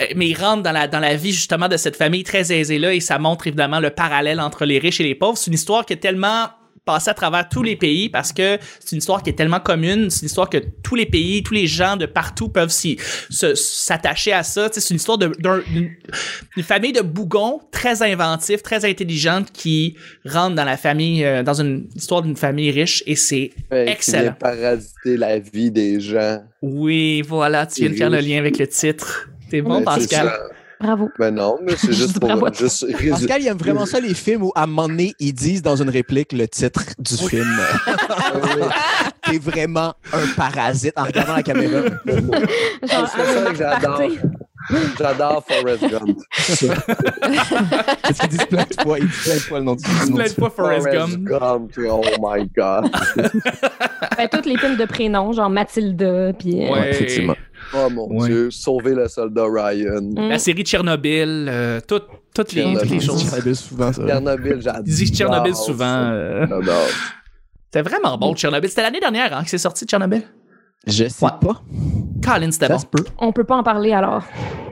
Euh, 0.00 0.06
Mais 0.16 0.28
il 0.28 0.34
rentre 0.34 0.62
dans 0.62 0.72
la, 0.72 0.88
dans 0.88 1.00
la 1.00 1.16
vie 1.16 1.32
justement 1.32 1.68
de 1.68 1.76
cette 1.76 1.96
famille 1.96 2.24
très 2.24 2.52
aisée-là 2.52 2.94
et 2.94 3.00
ça 3.00 3.18
montre 3.18 3.46
évidemment 3.46 3.80
le 3.80 3.90
parallèle 3.90 4.40
entre 4.40 4.64
les 4.64 4.78
riches 4.78 5.00
et 5.00 5.04
les 5.04 5.14
pauvres. 5.14 5.36
C'est 5.38 5.48
une 5.48 5.54
histoire 5.54 5.84
qui 5.84 5.92
est 5.92 5.96
tellement 5.98 6.48
passée 6.84 7.10
à 7.10 7.14
travers 7.14 7.46
tous 7.50 7.62
les 7.62 7.76
pays 7.76 8.08
parce 8.08 8.32
que 8.32 8.56
c'est 8.80 8.92
une 8.92 8.98
histoire 8.98 9.22
qui 9.22 9.28
est 9.28 9.34
tellement 9.34 9.60
commune, 9.60 10.08
c'est 10.08 10.22
une 10.22 10.26
histoire 10.26 10.48
que 10.48 10.56
tous 10.82 10.94
les 10.94 11.04
pays, 11.04 11.42
tous 11.42 11.52
les 11.52 11.66
gens 11.66 11.96
de 11.96 12.06
partout 12.06 12.48
peuvent 12.48 12.72
s'attacher 13.30 14.32
à 14.32 14.42
ça. 14.42 14.70
C'est 14.72 14.88
une 14.88 14.96
histoire 14.96 15.18
d'une 15.18 16.62
famille 16.62 16.92
de 16.94 17.02
bougons 17.02 17.60
très 17.72 18.02
inventifs, 18.02 18.62
très 18.62 18.86
intelligente 18.86 19.52
qui 19.52 19.96
rentre 20.24 20.54
dans 20.54 20.64
la 20.64 20.78
famille, 20.78 21.24
euh, 21.26 21.42
dans 21.42 21.60
une 21.60 21.88
histoire 21.94 22.22
d'une 22.22 22.36
famille 22.36 22.70
riche 22.70 23.02
et 23.06 23.16
c'est 23.16 23.50
Excellent. 23.70 24.22
vient 24.22 24.32
parasiter 24.32 25.18
la 25.18 25.38
vie 25.38 25.70
des 25.70 26.00
gens. 26.00 26.42
oui, 26.62 27.20
voilà, 27.20 27.66
tu 27.66 27.82
viens 27.82 27.90
de 27.90 27.96
faire 27.96 28.10
le 28.10 28.20
lien 28.20 28.38
avec 28.38 28.58
le 28.58 28.66
titre. 28.66 29.28
T'es 29.50 29.62
bon, 29.62 29.78
Ben, 29.78 29.84
Pascal. 29.84 30.32
Bravo. 30.80 31.10
Ben 31.18 31.34
non, 31.34 31.58
mais 31.60 31.74
c'est 31.76 31.92
juste 31.92 32.20
pour 32.20 32.28
Bravo. 32.28 32.48
juste 32.54 32.86
Pascal, 33.10 33.42
il 33.42 33.48
aime 33.48 33.56
vraiment 33.56 33.84
ça, 33.84 33.98
les 33.98 34.14
films 34.14 34.44
où, 34.44 34.52
à 34.54 34.62
un 34.62 34.66
moment 34.66 34.86
donné, 34.88 35.12
ils 35.18 35.32
disent 35.32 35.60
dans 35.62 35.74
une 35.82 35.90
réplique 35.90 36.32
le 36.32 36.46
titre 36.46 36.82
du 36.98 37.16
film. 37.16 37.58
T'es 39.28 39.38
vraiment 39.38 39.94
un 40.12 40.26
parasite 40.36 40.92
en 40.96 41.04
regardant 41.04 41.34
la 41.36 41.42
caméra. 41.42 41.82
C'est 42.06 42.96
ça 42.96 43.50
que 43.50 43.56
j'adore. 43.56 44.02
J'adore 44.98 45.44
Forrest 45.48 45.88
Gump. 45.88 46.18
Parce 48.02 48.18
qu'ils 48.20 48.28
disent 48.28 48.46
plein 48.46 48.64
de 48.64 48.82
fois, 48.82 48.98
ils 48.98 49.06
disent 49.06 49.22
plein 49.24 49.34
de 49.34 49.40
fois 49.40 49.58
le 49.58 49.64
nom 49.64 49.74
du 49.74 49.84
film. 49.84 50.14
Plein 50.14 50.24
de 50.24 50.28
fois 50.30 50.50
Forrest 50.50 50.86
Gump. 50.92 51.24
Gump. 51.24 51.72
Oh 51.90 52.02
my 52.20 52.48
God. 52.56 52.90
Ben, 54.16 54.28
tous 54.30 54.48
les 54.48 54.56
films 54.58 54.76
de 54.76 54.84
prénoms, 54.84 55.32
genre 55.32 55.50
Mathilda, 55.50 56.32
puis... 56.38 56.64
euh, 56.66 56.72
Ouais. 56.72 56.90
effectivement. 56.90 57.34
Oh 57.74 57.88
mon 57.90 58.06
Ouais. 58.20 58.28
Dieu. 58.28 58.50
Sauver 58.50 58.94
le 58.94 59.08
soldat 59.08 59.44
Ryan. 59.46 60.00
mm. 60.02 60.28
La 60.28 60.38
série 60.38 60.62
Tchernobyl, 60.62 61.46
euh, 61.48 61.80
tout- 61.86 62.00
toutes 62.34 62.52
les, 62.52 62.62
toutes 62.74 62.90
les 62.90 63.00
Tchernobyl. 63.00 63.02
choses. 63.02 63.42
Dit 63.44 63.54
souvent, 63.54 63.92
ça. 63.92 64.06
Tchernobyl, 64.06 64.56
j'adore. 64.60 64.82
Ils 64.86 64.94
disent 64.94 65.12
Tchernobyl 65.14 65.54
souvent. 65.54 65.84
euh, 66.12 66.46
J'adore. 66.48 66.86
C'était 67.72 67.88
vraiment 67.88 68.16
bon, 68.16 68.34
Tchernobyl. 68.34 68.68
C'était 68.70 68.82
l'année 68.82 69.00
dernière 69.00 69.36
hein, 69.36 69.44
que 69.44 69.50
c'est 69.50 69.58
sorti, 69.58 69.84
Tchernobyl? 69.84 70.22
Je 70.86 71.08
sais 71.08 71.24
Ouais. 71.24 71.30
pas. 71.40 71.62
Colin, 72.24 72.50
c'était 72.50 72.68
bon. 72.68 72.78
peut. 72.90 73.04
On 73.18 73.32
peut 73.32 73.44
pas 73.44 73.56
en 73.56 73.62
parler 73.62 73.92
alors. 73.92 74.22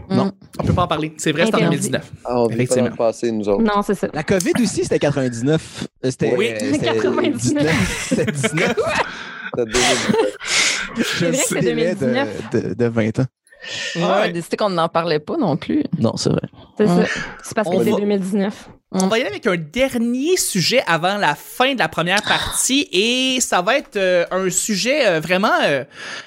Non. 0.09 0.31
On 0.61 0.65
peut 0.65 0.73
pas 0.73 0.85
en 0.85 0.87
parler. 0.89 1.13
C'est 1.19 1.33
vrai, 1.33 1.43
c'est 1.47 1.55
en 1.55 1.59
Interdit. 1.59 1.91
2019. 1.91 2.13
Ah, 2.25 2.41
on 2.41 2.47
pas 2.49 2.55
Effectivement. 2.55 2.89
le 2.89 2.95
passé, 2.95 3.33
nous 3.33 3.49
autres. 3.49 3.63
Non, 3.65 3.83
c'est 3.83 3.95
ça. 3.97 4.07
La 4.15 4.23
COVID 4.23 4.53
aussi, 4.63 4.85
c'était 4.85 5.01
99. 5.01 5.89
Euh, 6.05 6.11
C'était 6.11 6.35
Oui. 6.37 6.51
euh, 6.53 6.59
c'était 6.73 6.79
99. 6.87 7.37
19. 7.43 8.07
C'était 8.09 8.33
19. 8.33 8.75
C'était 9.57 9.65
2019. 9.65 10.37
Je 10.97 11.25
vrai 11.27 11.31
que 11.33 11.37
c'est 11.49 11.61
délai 11.61 11.95
2019. 11.95 12.51
De, 12.53 12.61
de, 12.61 12.75
de 12.75 12.85
20 12.87 13.19
ans. 13.21 13.27
Ouais, 13.97 14.03
on 14.03 14.09
a 14.13 14.29
décidé 14.29 14.57
qu'on 14.57 14.71
n'en 14.71 14.89
parlait 14.89 15.19
pas 15.19 15.37
non 15.37 15.57
plus. 15.57 15.83
Non, 15.99 16.17
c'est 16.17 16.29
vrai. 16.31 16.43
C'est 16.77 16.87
ça. 16.87 17.05
C'est 17.43 17.55
parce 17.55 17.69
que 17.71 17.83
c'est 17.83 17.91
va- 17.91 17.97
2019. 17.97 18.69
On 18.93 19.09
va 19.09 19.19
y 19.19 19.23
aller 19.23 19.31
avec 19.31 19.47
un 19.47 19.57
dernier 19.57 20.37
sujet 20.37 20.83
avant 20.87 21.17
la 21.19 21.35
fin 21.35 21.75
de 21.75 21.79
la 21.79 21.89
première 21.89 22.23
partie 22.23 22.87
et 22.93 23.41
ça 23.41 23.61
va 23.63 23.77
être 23.79 23.97
euh, 23.97 24.25
un 24.31 24.49
sujet 24.51 25.07
euh, 25.07 25.21
vraiment, 25.21 25.51
euh, 25.65 25.85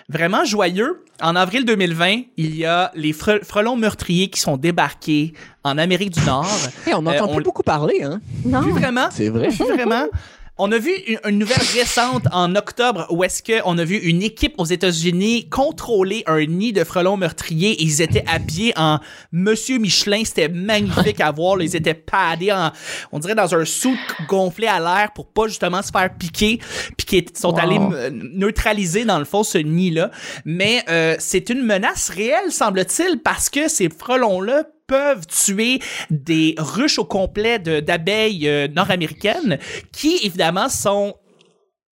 vraiment 0.10 0.44
joyeux. 0.44 1.04
En 1.22 1.36
avril 1.36 1.66
2020, 1.66 2.22
il 2.38 2.56
y 2.58 2.66
a 2.66 2.92
les 2.96 3.14
fre- 3.14 3.44
frelons 3.44 3.76
meurtriers 3.78 4.30
qui 4.30 4.40
sont 4.40 4.58
débarqués 4.58 5.34
en 5.64 5.78
Amérique 5.78 6.12
du 6.12 6.22
Nord. 6.26 6.48
Hey, 6.86 6.94
on 6.94 7.02
n'entend 7.02 7.26
Euh, 7.26 7.32
on- 7.32 7.36
plus 7.36 7.44
beaucoup 7.44 7.64
parler, 7.64 8.04
hein? 8.04 8.20
Non. 8.46 8.62
Vraiment, 8.62 9.08
C'est 9.12 9.30
vrai. 9.30 9.50
vraiment. 9.50 10.06
On 10.62 10.72
a 10.74 10.78
vu 10.78 10.92
une, 11.08 11.20
une 11.26 11.40
nouvelle 11.40 11.58
récente 11.74 12.24
en 12.34 12.54
octobre 12.56 13.08
où 13.12 13.24
est-ce 13.24 13.42
qu'on 13.42 13.78
a 13.78 13.84
vu 13.86 13.96
une 13.96 14.22
équipe 14.22 14.56
aux 14.58 14.66
États-Unis 14.66 15.48
contrôler 15.50 16.24
un 16.28 16.46
nid 16.46 16.74
de 16.74 16.84
frelons 16.84 17.16
meurtriers 17.16 17.72
et 17.72 17.84
ils 17.84 18.02
étaient 18.02 18.26
habillés 18.28 18.74
en 18.76 19.00
Monsieur 19.32 19.78
Michelin. 19.78 20.22
C'était 20.26 20.50
magnifique 20.50 21.22
à 21.22 21.32
voir. 21.32 21.56
là. 21.56 21.64
Ils 21.64 21.78
étaient 21.78 21.94
padés 21.94 22.52
en, 22.52 22.72
on 23.14 23.20
dirait 23.20 23.36
dans 23.36 23.56
un 23.56 23.64
suit 23.64 23.96
gonflé 24.28 24.68
à 24.68 24.80
l'air 24.82 25.12
pour 25.16 25.28
pas 25.28 25.48
justement 25.48 25.82
se 25.82 25.92
faire 25.92 26.10
piquer 26.18 26.60
puis 26.98 27.06
qui 27.06 27.26
sont 27.40 27.54
Wow. 27.54 27.60
allés 27.60 27.80
neutraliser 28.12 29.06
dans 29.06 29.18
le 29.20 29.26
fond 29.26 29.44
ce 29.44 29.58
nid-là. 29.58 30.12
Mais 30.44 30.84
euh, 30.90 31.16
c'est 31.20 31.50
une 31.50 31.64
menace 31.64 32.10
réelle, 32.10 32.52
semble-t-il, 32.52 33.20
parce 33.20 33.50
que 33.50 33.70
ces 33.70 33.88
frelons-là 33.90 34.64
peuvent 34.90 35.26
tuer 35.28 35.80
des 36.10 36.56
ruches 36.58 37.00
au 37.00 37.06
complet 37.06 37.60
d'abeilles 37.60 38.50
euh, 38.50 38.68
nord-américaines 38.68 39.60
qui, 39.94 40.18
évidemment, 40.24 40.68
sont 40.68 41.16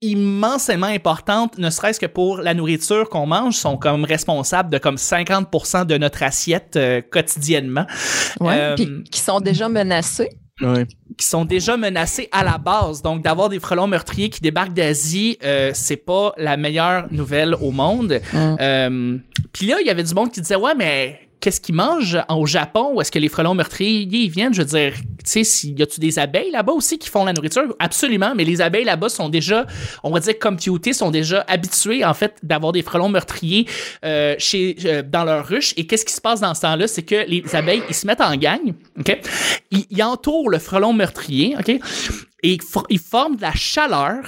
immensément 0.02 0.88
importantes, 0.88 1.58
ne 1.58 1.70
serait-ce 1.72 2.00
que 2.00 2.06
pour 2.06 2.38
la 2.38 2.54
nourriture 2.54 3.10
qu'on 3.10 3.26
mange, 3.26 3.56
sont 3.56 3.78
comme 3.78 4.04
responsables 4.06 4.70
de 4.70 4.78
comme 4.78 4.96
50% 4.96 5.86
de 5.86 5.98
notre 5.98 6.22
assiette 6.24 6.76
euh, 6.76 7.02
quotidiennement, 7.02 7.86
Ouais. 8.40 8.54
Euh, 8.60 8.76
Puis 8.76 9.04
qui 9.12 9.20
sont 9.20 9.40
déjà 9.40 9.70
menacés. 9.70 10.30
Ouais. 10.60 10.88
qui 11.20 11.26
sont 11.28 11.46
déjà 11.46 11.78
menacés 11.78 12.30
à 12.32 12.44
la 12.44 12.58
base. 12.58 13.04
Donc, 13.04 13.22
d'avoir 13.24 13.48
des 13.50 13.60
frelons 13.60 13.86
meurtriers 13.86 14.30
qui 14.30 14.42
débarquent 14.42 14.74
d'Asie, 14.74 15.38
euh, 15.44 15.70
c'est 15.76 15.98
pas 15.98 16.34
la 16.38 16.58
meilleure 16.58 17.06
nouvelle 17.12 17.54
au 17.62 17.70
monde. 17.70 18.20
Mm. 18.34 18.56
Euh, 18.60 19.18
Puis 19.54 19.68
là, 19.68 19.78
il 19.82 19.86
y 19.86 19.92
avait 19.92 20.02
du 20.02 20.16
monde 20.16 20.32
qui 20.32 20.42
disait, 20.42 20.56
ouais, 20.56 20.74
mais 20.76 21.27
qu'est-ce 21.40 21.62
qu'ils 21.62 21.76
mangent 21.76 22.18
au 22.30 22.46
Japon? 22.46 22.92
Où 22.94 23.02
est-ce 23.02 23.12
que 23.12 23.20
les 23.20 23.30
frelons 23.30 23.56
meurtriers 23.56 24.08
ils 24.10 24.30
viennent? 24.30 24.54
Je 24.54 24.62
veux 24.62 24.68
dire, 24.68 24.94
tu 25.24 25.44
sais, 25.44 25.68
y 25.68 25.82
a-tu 25.82 26.00
des 26.00 26.20
abeilles 26.20 26.52
là-bas 26.52 26.74
aussi 26.74 26.98
qui 26.98 27.10
font 27.10 27.26
la 27.26 27.34
nourriture? 27.34 27.76
Absolument, 27.80 28.34
mais 28.36 28.44
les 28.44 28.62
abeilles 28.62 28.86
là-bas 28.86 29.10
sont 29.10 29.30
déjà, 29.30 29.66
on 30.04 30.12
va 30.12 30.20
dire, 30.20 30.38
computées, 30.40 30.94
sont 30.94 31.12
déjà 31.12 31.44
habituées, 31.48 32.04
en 32.04 32.14
fait, 32.14 32.38
d'avoir 32.44 32.72
des 32.72 32.82
frelons 32.82 33.10
meurtriers 33.10 33.68
euh, 34.04 34.36
chez, 34.38 34.76
euh, 34.86 35.04
dans 35.04 35.24
leur 35.24 35.48
ruche. 35.48 35.74
Et 35.78 35.86
qu'est-ce 35.86 36.06
qui 36.06 36.14
se 36.14 36.22
passe 36.22 36.40
dans 36.40 36.54
ce 36.54 36.62
temps-là? 36.62 36.88
C'est 36.88 37.04
que 37.04 37.26
les 37.28 37.44
abeilles, 37.56 37.84
ils 37.90 37.96
se 37.96 38.08
mettent 38.08 38.22
en 38.22 38.36
gang, 38.36 38.74
OK? 39.00 39.20
Ils, 39.72 39.86
ils 39.90 40.04
entourent 40.04 40.50
le 40.50 40.60
frelon 40.60 40.94
meurtrier, 40.94 41.56
OK? 41.60 41.80
Et 42.44 42.54
ils, 42.54 42.62
for- 42.62 42.86
ils 42.90 43.00
forment 43.00 43.36
de 43.36 43.42
la 43.42 43.54
chaleur, 43.54 44.22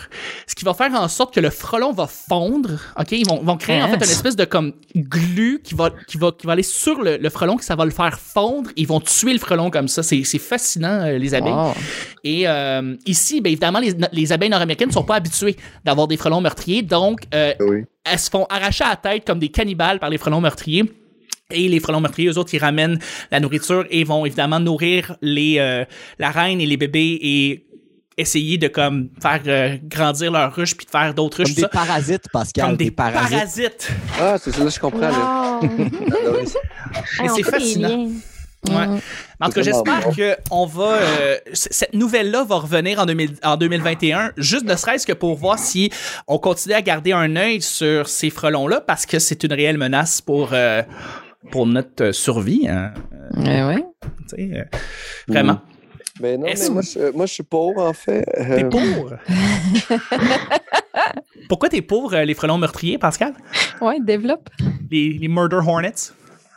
ce 0.48 0.56
qui 0.56 0.66
va 0.66 0.74
faire 0.74 0.92
en 0.96 1.08
sorte 1.08 1.32
que 1.34 1.40
le 1.40 1.52
frelon 1.52 1.92
va 1.92 2.08
fondre, 2.08 2.72
OK? 3.00 3.12
Ils 3.12 3.28
vont, 3.28 3.44
vont 3.44 3.56
créer, 3.56 3.84
en 3.84 3.88
fait, 3.88 3.94
une 3.96 4.02
Yes. 4.02 4.12
espèce 4.14 4.36
de 4.36 4.46
comme 4.46 4.74
glu 4.96 5.62
qui 5.64 5.76
va, 5.76 5.92
qui 6.08 6.18
va, 6.18 6.32
qui 6.32 6.48
va 6.48 6.54
aller 6.54 6.64
sur 6.64 7.02
le, 7.04 7.18
le 7.18 7.30
frelon, 7.30 7.56
que 7.56 7.64
ça 7.64 7.76
va 7.76 7.86
le 7.86 7.92
faire 7.92 8.20
fondre. 8.20 8.72
Ils 8.76 8.88
vont 8.88 9.00
tuer 9.00 9.32
le 9.34 9.38
frelon 9.38 9.70
comme 9.70 9.88
ça. 9.88 10.02
C'est 10.02 10.24
c'est 10.24 10.40
fascinant, 10.40 11.02
euh, 11.06 11.20
les 11.20 11.36
abeilles. 11.36 11.54
Wow. 11.54 11.74
Et 12.24 12.48
euh, 12.48 12.96
ici, 13.06 13.42
bien 13.42 13.52
évidemment, 13.52 13.80
les, 13.80 13.94
les 14.12 14.32
abeilles 14.34 14.50
nord-américaines 14.50 14.90
ne 14.90 14.94
sont 14.94 15.04
pas 15.04 15.16
habituées 15.16 15.56
d'avoir 15.86 16.08
des 16.08 16.18
frelons 16.18 16.42
meurtriers. 16.42 16.82
Donc, 16.82 17.20
euh, 17.36 17.54
Oui. 17.60 17.84
elles 18.06 18.18
se 18.20 18.32
font 18.32 18.46
arracher 18.50 18.86
à 18.86 18.90
la 18.90 18.96
tête 18.96 19.24
comme 19.28 19.38
des 19.40 19.50
cannibales 19.50 20.00
par 20.00 20.10
les 20.10 20.18
frelons 20.18 20.42
meurtriers. 20.42 20.92
Et 21.52 21.68
les 21.68 21.80
frelons 21.80 22.00
meurtriers, 22.00 22.30
eux 22.30 22.38
autres, 22.38 22.54
ils 22.54 22.60
ramènent 22.60 23.00
la 23.32 23.40
nourriture 23.40 23.84
et 23.90 24.04
vont 24.04 24.24
évidemment 24.26 24.60
nourrir 24.60 25.16
les, 25.24 25.58
euh, 25.58 25.84
la 26.20 26.30
reine 26.30 26.62
et 26.62 26.68
les 26.68 26.78
bébés 26.78 27.18
et 27.22 27.66
essayer 28.20 28.58
de 28.58 28.68
comme 28.68 29.10
faire 29.22 29.42
euh, 29.48 29.78
grandir 29.84 30.32
leur 30.32 30.54
ruche 30.54 30.76
puis 30.76 30.86
de 30.86 30.92
faire 30.92 31.14
d'autres 31.14 31.38
Comme 31.38 31.46
ruches. 31.48 31.56
des 31.56 31.62
tout 31.64 31.70
ça. 31.74 31.86
parasites, 31.86 32.26
Pascal. 32.32 32.66
comme 32.68 32.78
des 32.78 32.92
parasites. 32.92 33.32
parasites. 33.38 33.92
Ah, 34.20 34.36
c'est 34.38 34.52
ça, 34.52 34.64
là, 34.64 34.70
je 34.70 34.80
comprends. 34.80 35.10
Wow. 35.62 35.70
Hey, 37.20 37.30
on 37.30 37.36
c'est 37.36 37.44
des 37.44 37.52
fascinant. 37.52 38.08
Ouais. 38.68 39.00
En 39.40 39.46
tout 39.48 39.54
cas, 39.54 39.62
j'espère 39.62 40.10
que 40.16 40.36
on 40.52 40.66
va 40.66 40.94
euh, 40.96 41.38
cette 41.54 41.94
nouvelle-là 41.94 42.44
va 42.44 42.56
revenir 42.58 43.00
en, 43.00 43.06
2000 43.06 43.36
en 43.44 43.56
2021, 43.58 44.32
juste 44.38 44.66
ne 44.66 44.76
serait-ce 44.76 45.06
que 45.08 45.14
pour 45.14 45.36
voir 45.38 45.58
si 45.58 45.92
on 46.28 46.40
continue 46.40 46.74
à 46.76 46.82
garder 46.82 47.14
un 47.14 47.36
œil 47.38 47.62
sur 47.62 48.10
ces 48.10 48.30
frelons-là, 48.30 48.82
parce 48.82 49.06
que 49.06 49.18
c'est 49.20 49.44
une 49.44 49.54
réelle 49.54 49.78
menace 49.78 50.20
pour 50.20 50.50
euh, 50.54 50.82
pour 51.52 51.68
notre 51.68 52.12
survie. 52.12 52.68
hein. 52.68 52.92
Ouais. 53.38 53.82
Euh, 54.40 54.64
vraiment. 55.28 55.62
Mais 56.20 56.38
non, 56.38 56.48
Est-ce 56.48 56.68
mais 56.68 56.70
moi, 56.74 56.82
je, 56.82 57.12
moi, 57.16 57.26
je 57.26 57.34
suis 57.34 57.44
pour, 57.44 57.78
en 57.78 57.94
fait. 57.94 58.26
Euh, 58.38 58.58
T'es 58.58 58.64
pour? 58.66 59.14
Pourquoi 61.50 61.70
t'es 61.70 61.82
pour 61.82 62.14
euh, 62.14 62.24
les 62.26 62.34
frelons 62.34 62.58
meurtriers, 62.58 62.98
Pascal? 62.98 63.34
Ouais, 63.82 64.00
développe. 64.00 64.50
les, 64.92 65.14
les 65.14 65.28
murder 65.28 65.58
hornets? 65.66 65.94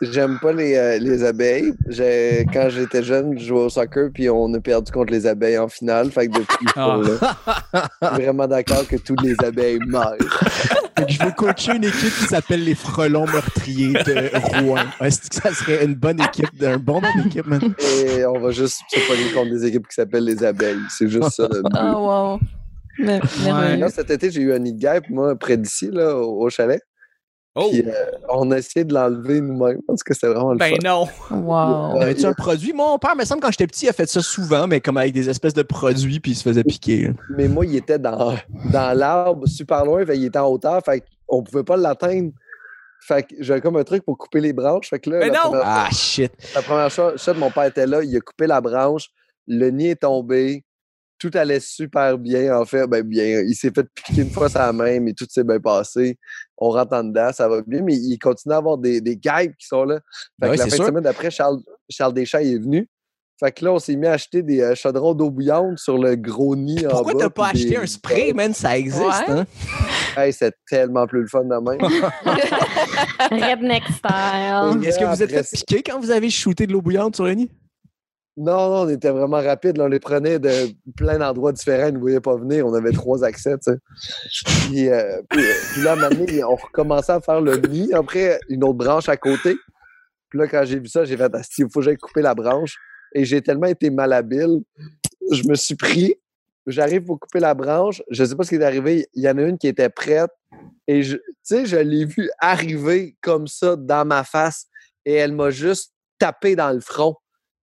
J'aime 0.02 0.38
pas 0.42 0.52
les, 0.52 0.74
euh, 0.74 0.98
les 0.98 1.22
abeilles. 1.22 1.72
J'ai- 1.88 2.44
Quand 2.52 2.68
j'étais 2.68 3.04
jeune, 3.04 3.38
je 3.38 3.44
jouais 3.46 3.60
au 3.60 3.68
soccer, 3.68 4.10
puis 4.12 4.28
on 4.28 4.52
a 4.52 4.58
perdu 4.60 4.90
contre 4.90 5.12
les 5.12 5.26
abeilles 5.26 5.58
en 5.58 5.68
finale. 5.68 6.10
Fait 6.10 6.26
que 6.26 6.38
depuis 6.40 6.66
Ah. 6.74 6.98
jour-là, 7.04 7.32
je 8.02 8.06
suis 8.16 8.24
vraiment 8.24 8.48
d'accord 8.48 8.86
que 8.88 8.96
toutes 8.96 9.22
les 9.22 9.36
abeilles 9.44 9.78
meurent. 9.86 10.16
Fait 11.02 11.06
que 11.06 11.12
je 11.12 11.24
veux 11.24 11.32
coacher 11.32 11.76
une 11.76 11.84
équipe 11.84 12.14
qui 12.18 12.26
s'appelle 12.26 12.64
les 12.64 12.74
Frelons 12.74 13.26
Meurtriers 13.26 13.92
de 13.92 14.60
Rouen. 14.60 14.84
Est-ce 15.00 15.28
que 15.28 15.34
ça 15.34 15.52
serait 15.52 15.84
une 15.84 15.94
bonne 15.94 16.20
équipe, 16.20 16.50
un 16.62 16.76
bon 16.78 17.00
bonne 17.00 17.26
équipe, 17.26 17.46
man? 17.46 17.74
Et 17.80 18.24
on 18.24 18.38
va 18.38 18.50
juste 18.52 18.80
se 18.88 19.00
pogner 19.08 19.32
contre 19.32 19.50
des 19.50 19.66
équipes 19.66 19.88
qui 19.88 19.94
s'appellent 19.94 20.24
les 20.24 20.44
abeilles. 20.44 20.78
C'est 20.90 21.08
juste 21.08 21.30
ça. 21.30 21.48
le 21.50 21.62
but. 21.62 21.72
Ah, 21.74 21.98
wow. 21.98 22.40
Mais-. 22.98 23.20
Là, 23.78 23.88
cet 23.88 24.10
été, 24.10 24.30
j'ai 24.30 24.42
eu 24.42 24.52
un 24.52 24.58
nid 24.60 24.74
de 24.74 24.78
guêpe, 24.78 25.08
moi, 25.10 25.34
près 25.36 25.56
d'ici, 25.56 25.90
là, 25.90 26.16
au, 26.16 26.44
au 26.44 26.50
chalet. 26.50 26.80
Oh 27.54 27.68
Puis, 27.70 27.82
euh, 27.86 27.92
on 28.30 28.50
a 28.50 28.58
essayé 28.58 28.84
de 28.84 28.94
l'enlever 28.94 29.40
nous-mêmes 29.42 29.80
parce 29.86 30.02
que 30.02 30.14
c'était 30.14 30.28
vraiment 30.28 30.52
le 30.52 30.58
Ben 30.58 30.70
fun. 30.70 30.76
non 30.82 31.06
Wow. 31.30 31.96
Ouais. 31.98 32.02
Avais-tu 32.04 32.24
un 32.24 32.32
produit? 32.32 32.72
Mon 32.72 32.98
père, 32.98 33.14
me 33.14 33.24
semble, 33.26 33.42
quand 33.42 33.50
j'étais 33.50 33.66
petit, 33.66 33.84
il 33.86 33.88
a 33.90 33.92
fait 33.92 34.08
ça 34.08 34.22
souvent, 34.22 34.66
mais 34.66 34.80
comme 34.80 34.96
avec 34.96 35.12
des 35.12 35.28
espèces 35.28 35.52
de 35.52 35.62
produits, 35.62 36.18
puis 36.18 36.32
il 36.32 36.34
se 36.34 36.42
faisait 36.44 36.64
piquer. 36.64 37.08
là. 37.08 37.12
Mais 37.36 37.48
moi, 37.48 37.66
il 37.66 37.76
était 37.76 37.98
dans, 37.98 38.34
dans 38.72 38.96
l'arbre, 38.98 39.46
super 39.46 39.84
loin, 39.84 40.04
fait, 40.06 40.16
il 40.16 40.24
était 40.24 40.38
en 40.38 40.48
hauteur, 40.48 40.80
fait 40.82 41.04
qu'on 41.26 41.42
pouvait 41.42 41.64
pas 41.64 41.76
l'atteindre. 41.76 42.30
Fait 43.06 43.24
que 43.24 43.34
j'avais 43.40 43.60
comme 43.60 43.76
un 43.76 43.84
truc 43.84 44.04
pour 44.04 44.16
couper 44.16 44.40
les 44.40 44.52
branches. 44.52 44.88
Fait 44.88 45.00
que 45.00 45.10
là, 45.10 45.18
Mais 45.18 45.28
non! 45.30 45.40
Première, 45.50 45.62
Ah, 45.66 45.88
shit. 45.90 46.32
la 46.54 46.62
première 46.62 46.90
chose, 46.90 47.20
chose, 47.22 47.36
mon 47.36 47.50
père 47.50 47.64
était 47.64 47.86
là, 47.86 48.02
il 48.02 48.16
a 48.16 48.20
coupé 48.20 48.46
la 48.46 48.60
branche, 48.62 49.08
le 49.46 49.68
nid 49.70 49.88
est 49.88 49.96
tombé, 50.02 50.64
tout 51.18 51.30
allait 51.34 51.60
super 51.60 52.16
bien, 52.16 52.56
en 52.56 52.64
fait, 52.64 52.86
ben 52.86 53.02
bien. 53.02 53.42
Il 53.46 53.54
s'est 53.54 53.70
fait 53.74 53.86
piquer 53.94 54.22
une 54.22 54.30
fois 54.30 54.48
sa 54.48 54.72
main, 54.72 55.00
mais 55.00 55.12
tout 55.12 55.26
s'est 55.28 55.44
bien 55.44 55.60
passé. 55.60 56.16
On 56.64 56.70
rentre 56.70 56.94
en 56.94 57.02
dedans, 57.02 57.30
ça 57.32 57.48
va 57.48 57.60
bien, 57.66 57.82
mais 57.82 57.94
il 57.96 58.18
continue 58.20 58.54
à 58.54 58.58
avoir 58.58 58.78
des, 58.78 59.00
des 59.00 59.16
guêpes 59.16 59.56
qui 59.58 59.66
sont 59.66 59.82
là. 59.84 59.96
Fait 59.96 60.48
Ben 60.48 60.52
que 60.52 60.58
la 60.58 60.64
fin 60.66 60.70
sûr. 60.70 60.84
de 60.84 60.88
semaine 60.90 61.02
d'après, 61.02 61.30
Charles, 61.30 61.58
Charles 61.90 62.14
Deschamps 62.14 62.38
est 62.38 62.58
venu. 62.58 62.88
Fait 63.40 63.50
que 63.50 63.64
là, 63.64 63.72
on 63.72 63.80
s'est 63.80 63.96
mis 63.96 64.06
à 64.06 64.12
acheter 64.12 64.42
des 64.44 64.60
euh, 64.60 64.74
chaudrons 64.76 65.14
d'eau 65.14 65.28
bouillante 65.28 65.76
sur 65.78 65.98
le 65.98 66.14
gros 66.14 66.54
nid 66.54 66.86
en 66.86 66.90
Pourquoi 66.90 67.14
t'as 67.14 67.30
pas 67.30 67.48
acheté 67.48 67.70
des- 67.70 67.76
un 67.78 67.86
spray, 67.86 68.32
man? 68.32 68.54
Ça 68.54 68.78
existe, 68.78 69.02
Ouais. 69.28 69.30
hein? 69.30 69.46
Hey, 70.16 70.30
c'est 70.32 70.52
tellement 70.68 71.06
plus 71.06 71.22
le 71.22 71.26
fun 71.26 71.42
de 71.42 71.48
même. 71.48 71.80
Redneck 73.30 73.82
style. 73.84 74.86
Est-ce 74.86 74.98
que 74.98 75.04
vous 75.06 75.22
êtes 75.22 75.30
fait 75.32 75.56
piquer 75.56 75.82
quand 75.82 75.98
vous 75.98 76.10
avez 76.10 76.28
shooté 76.30 76.66
de 76.66 76.72
l'eau 76.72 76.82
bouillante 76.82 77.16
sur 77.16 77.24
le 77.24 77.32
nid? 77.34 77.50
Non, 78.36 78.70
non, 78.70 78.82
on 78.82 78.88
était 78.88 79.10
vraiment 79.10 79.42
rapide. 79.42 79.78
On 79.78 79.88
les 79.88 80.00
prenait 80.00 80.38
de 80.38 80.50
plein 80.96 81.18
d'endroits 81.18 81.52
différents. 81.52 81.88
Ils 81.88 81.94
ne 81.94 81.98
voyaient 81.98 82.20
pas 82.20 82.36
venir. 82.36 82.66
On 82.66 82.72
avait 82.72 82.92
trois 82.92 83.24
accès, 83.24 83.56
tu 83.58 83.72
sais. 83.72 83.78
Puis, 84.44 84.88
euh, 84.88 85.18
euh, 85.18 85.22
puis 85.28 85.82
là, 85.82 85.90
à 85.90 85.92
un 85.92 85.96
moment 85.96 86.08
donné, 86.08 86.42
on 86.42 86.56
recommençait 86.56 87.12
à 87.12 87.20
faire 87.20 87.42
le 87.42 87.56
nid. 87.58 87.92
Après, 87.92 88.40
une 88.48 88.64
autre 88.64 88.78
branche 88.78 89.10
à 89.10 89.18
côté. 89.18 89.56
Puis 90.30 90.38
là, 90.38 90.48
quand 90.48 90.64
j'ai 90.64 90.78
vu 90.78 90.88
ça, 90.88 91.04
j'ai 91.04 91.18
fait, 91.18 91.30
il 91.58 91.66
faut 91.70 91.80
que 91.80 91.84
j'aille 91.84 91.98
couper 91.98 92.22
la 92.22 92.34
branche. 92.34 92.78
Et 93.14 93.26
j'ai 93.26 93.42
tellement 93.42 93.66
été 93.66 93.90
malhabile. 93.90 94.60
Je 95.30 95.46
me 95.46 95.54
suis 95.54 95.76
pris. 95.76 96.14
J'arrive 96.66 97.02
pour 97.02 97.20
couper 97.20 97.40
la 97.40 97.52
branche. 97.52 98.02
Je 98.10 98.24
sais 98.24 98.34
pas 98.34 98.44
ce 98.44 98.48
qui 98.48 98.54
est 98.54 98.64
arrivé. 98.64 99.08
Il 99.12 99.22
y 99.22 99.28
en 99.28 99.36
a 99.36 99.42
une 99.42 99.58
qui 99.58 99.68
était 99.68 99.90
prête. 99.90 100.30
Et 100.88 101.02
tu 101.02 101.18
sais, 101.42 101.66
je 101.66 101.76
l'ai 101.76 102.06
vue 102.06 102.30
arriver 102.38 103.14
comme 103.20 103.46
ça 103.46 103.76
dans 103.76 104.06
ma 104.06 104.24
face. 104.24 104.68
Et 105.04 105.12
elle 105.12 105.32
m'a 105.32 105.50
juste 105.50 105.92
tapé 106.18 106.56
dans 106.56 106.70
le 106.70 106.80
front. 106.80 107.16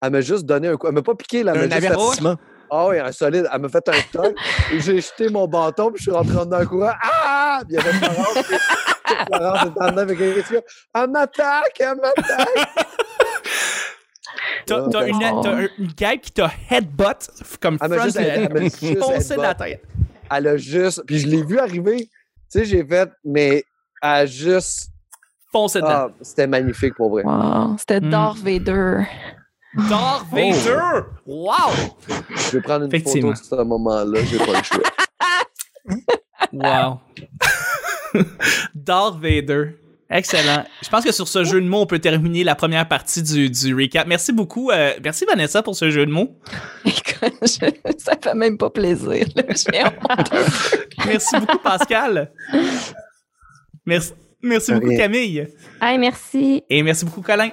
Elle 0.02 0.12
m'a 0.12 0.22
juste 0.22 0.46
donné 0.46 0.68
un 0.68 0.76
coup. 0.78 0.88
Elle 0.88 0.94
m'a 0.94 1.02
pas 1.02 1.16
piqué, 1.16 1.44
là. 1.44 1.54
Elle 1.56 1.64
Un 1.64 1.68
m'a 1.68 1.76
avertissement. 1.76 2.36
ah 2.72 2.88
oui, 2.88 3.00
un 3.00 3.12
solide. 3.12 3.48
Elle 3.52 3.62
m'a 3.62 3.70
fait 3.70 3.88
un 3.90 3.94
toc. 4.12 4.36
J'ai 4.78 5.02
jeté 5.02 5.30
mon 5.30 5.48
bâton, 5.48 5.88
puis 5.92 5.98
je 5.98 6.04
suis 6.04 6.12
rentré 6.12 6.38
en 6.38 6.46
dedans 6.46 6.62
en 6.62 6.66
courant. 6.66 6.94
Ah! 7.02 7.62
Puis 7.68 7.76
il 7.78 7.84
y 7.84 7.88
avait 7.88 7.92
une 7.92 8.00
puis 8.00 9.16
Florence 9.28 9.66
est 9.66 9.82
en 9.82 9.90
dedans 9.92 10.02
avec 10.02 10.22
un 10.22 10.34
risque. 10.34 10.64
Elle 10.94 11.10
m'attaque, 11.10 11.80
elle 11.80 11.96
m'attaque. 11.96 12.50
T'as 14.66 14.90
t'as 14.90 15.08
une, 15.08 15.16
Oh. 15.32 15.42
t'as 15.44 15.52
un- 15.56 15.68
une 15.78 15.88
guêpe 15.96 16.22
qui 16.22 16.32
t'a 16.32 16.52
headbutt 16.72 17.30
comme 17.62 17.78
Elle 17.82 17.90
m'a 17.90 17.96
front 17.98 18.06
juste, 18.06 18.18
de- 18.18 18.24
elle 18.24 18.54
m'a 18.54 18.60
juste 18.62 19.00
foncé 19.00 19.36
de 19.36 19.42
la 19.42 19.54
tête. 19.56 19.84
Elle 20.32 20.48
a 20.48 20.58
juste. 20.58 21.04
Puis 21.06 21.20
je 21.20 21.28
l'ai 21.28 21.44
vu 21.44 21.60
arriver. 21.60 21.98
Tu 22.52 22.60
sais, 22.60 22.66
j'ai 22.66 22.84
fait, 22.86 23.10
mais 23.24 23.64
elle 24.02 24.10
a 24.10 24.26
juste. 24.26 24.90
Foncé 25.52 25.80
dedans. 25.80 25.90
Ah, 25.92 26.10
c'était 26.22 26.48
magnifique 26.48 26.96
pour 26.96 27.12
vrai. 27.12 27.24
Wow, 27.24 27.78
c'était 27.78 28.02
Mm. 28.02 28.10
Darth 28.10 28.40
Vader. 28.40 29.04
Darth 29.90 30.28
Vader! 30.32 31.06
Wow! 31.26 31.72
Je 32.30 32.52
vais 32.58 32.62
prendre 32.62 32.86
une 32.86 33.02
photo 33.04 33.32
de 33.32 33.36
ce 33.38 33.56
moment-là, 33.64 34.20
j'ai 34.24 34.38
pas 34.38 34.58
le 34.58 34.64
choix. 34.64 34.84
Wow. 36.54 37.00
Darth 38.74 39.20
Vader. 39.20 39.76
Excellent. 40.10 40.64
Je 40.84 40.88
pense 40.90 41.04
que 41.04 41.12
sur 41.12 41.28
ce 41.28 41.44
jeu 41.44 41.60
de 41.60 41.68
mots, 41.68 41.82
on 41.82 41.86
peut 41.86 42.00
terminer 42.00 42.44
la 42.44 42.56
première 42.56 42.88
partie 42.88 43.22
du, 43.24 43.50
du 43.50 43.76
recap. 43.76 44.08
Merci 44.08 44.32
beaucoup. 44.32 44.70
euh, 44.72 44.94
merci 45.04 45.26
Vanessa 45.26 45.64
pour 45.64 45.76
ce 45.76 45.90
jeu 45.90 46.06
de 46.06 46.12
mots. 46.12 46.38
Je- 46.86 47.72
ça 47.98 48.14
fait 48.22 48.34
même 48.36 48.58
pas 48.58 48.70
plaisir. 48.70 49.26
Merci 51.06 51.40
beaucoup 51.40 51.58
Pascal. 51.60 52.32
Merci, 53.86 54.14
merci 54.42 54.74
beaucoup. 54.74 54.96
Camille. 54.96 55.48
Hey, 55.82 55.98
merci. 55.98 56.64
Et 56.70 56.84
merci 56.84 57.06
beaucoup 57.06 57.22
Colin. 57.22 57.50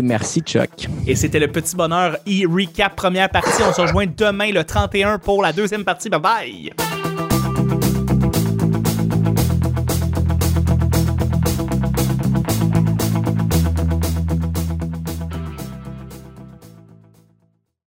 Merci, 0.00 0.40
Chuck. 0.40 0.88
Et 1.06 1.14
c'était 1.14 1.40
le 1.40 1.48
petit 1.48 1.76
bonheur 1.76 2.16
e-recap 2.26 2.96
première 2.96 3.28
partie. 3.28 3.62
On 3.68 3.72
se 3.72 3.80
rejoint 3.80 4.06
demain 4.06 4.50
le 4.50 4.64
31 4.64 5.18
pour 5.18 5.42
la 5.42 5.52
deuxième 5.52 5.84
partie. 5.84 6.08
Bye 6.08 6.20
bye! 6.20 7.11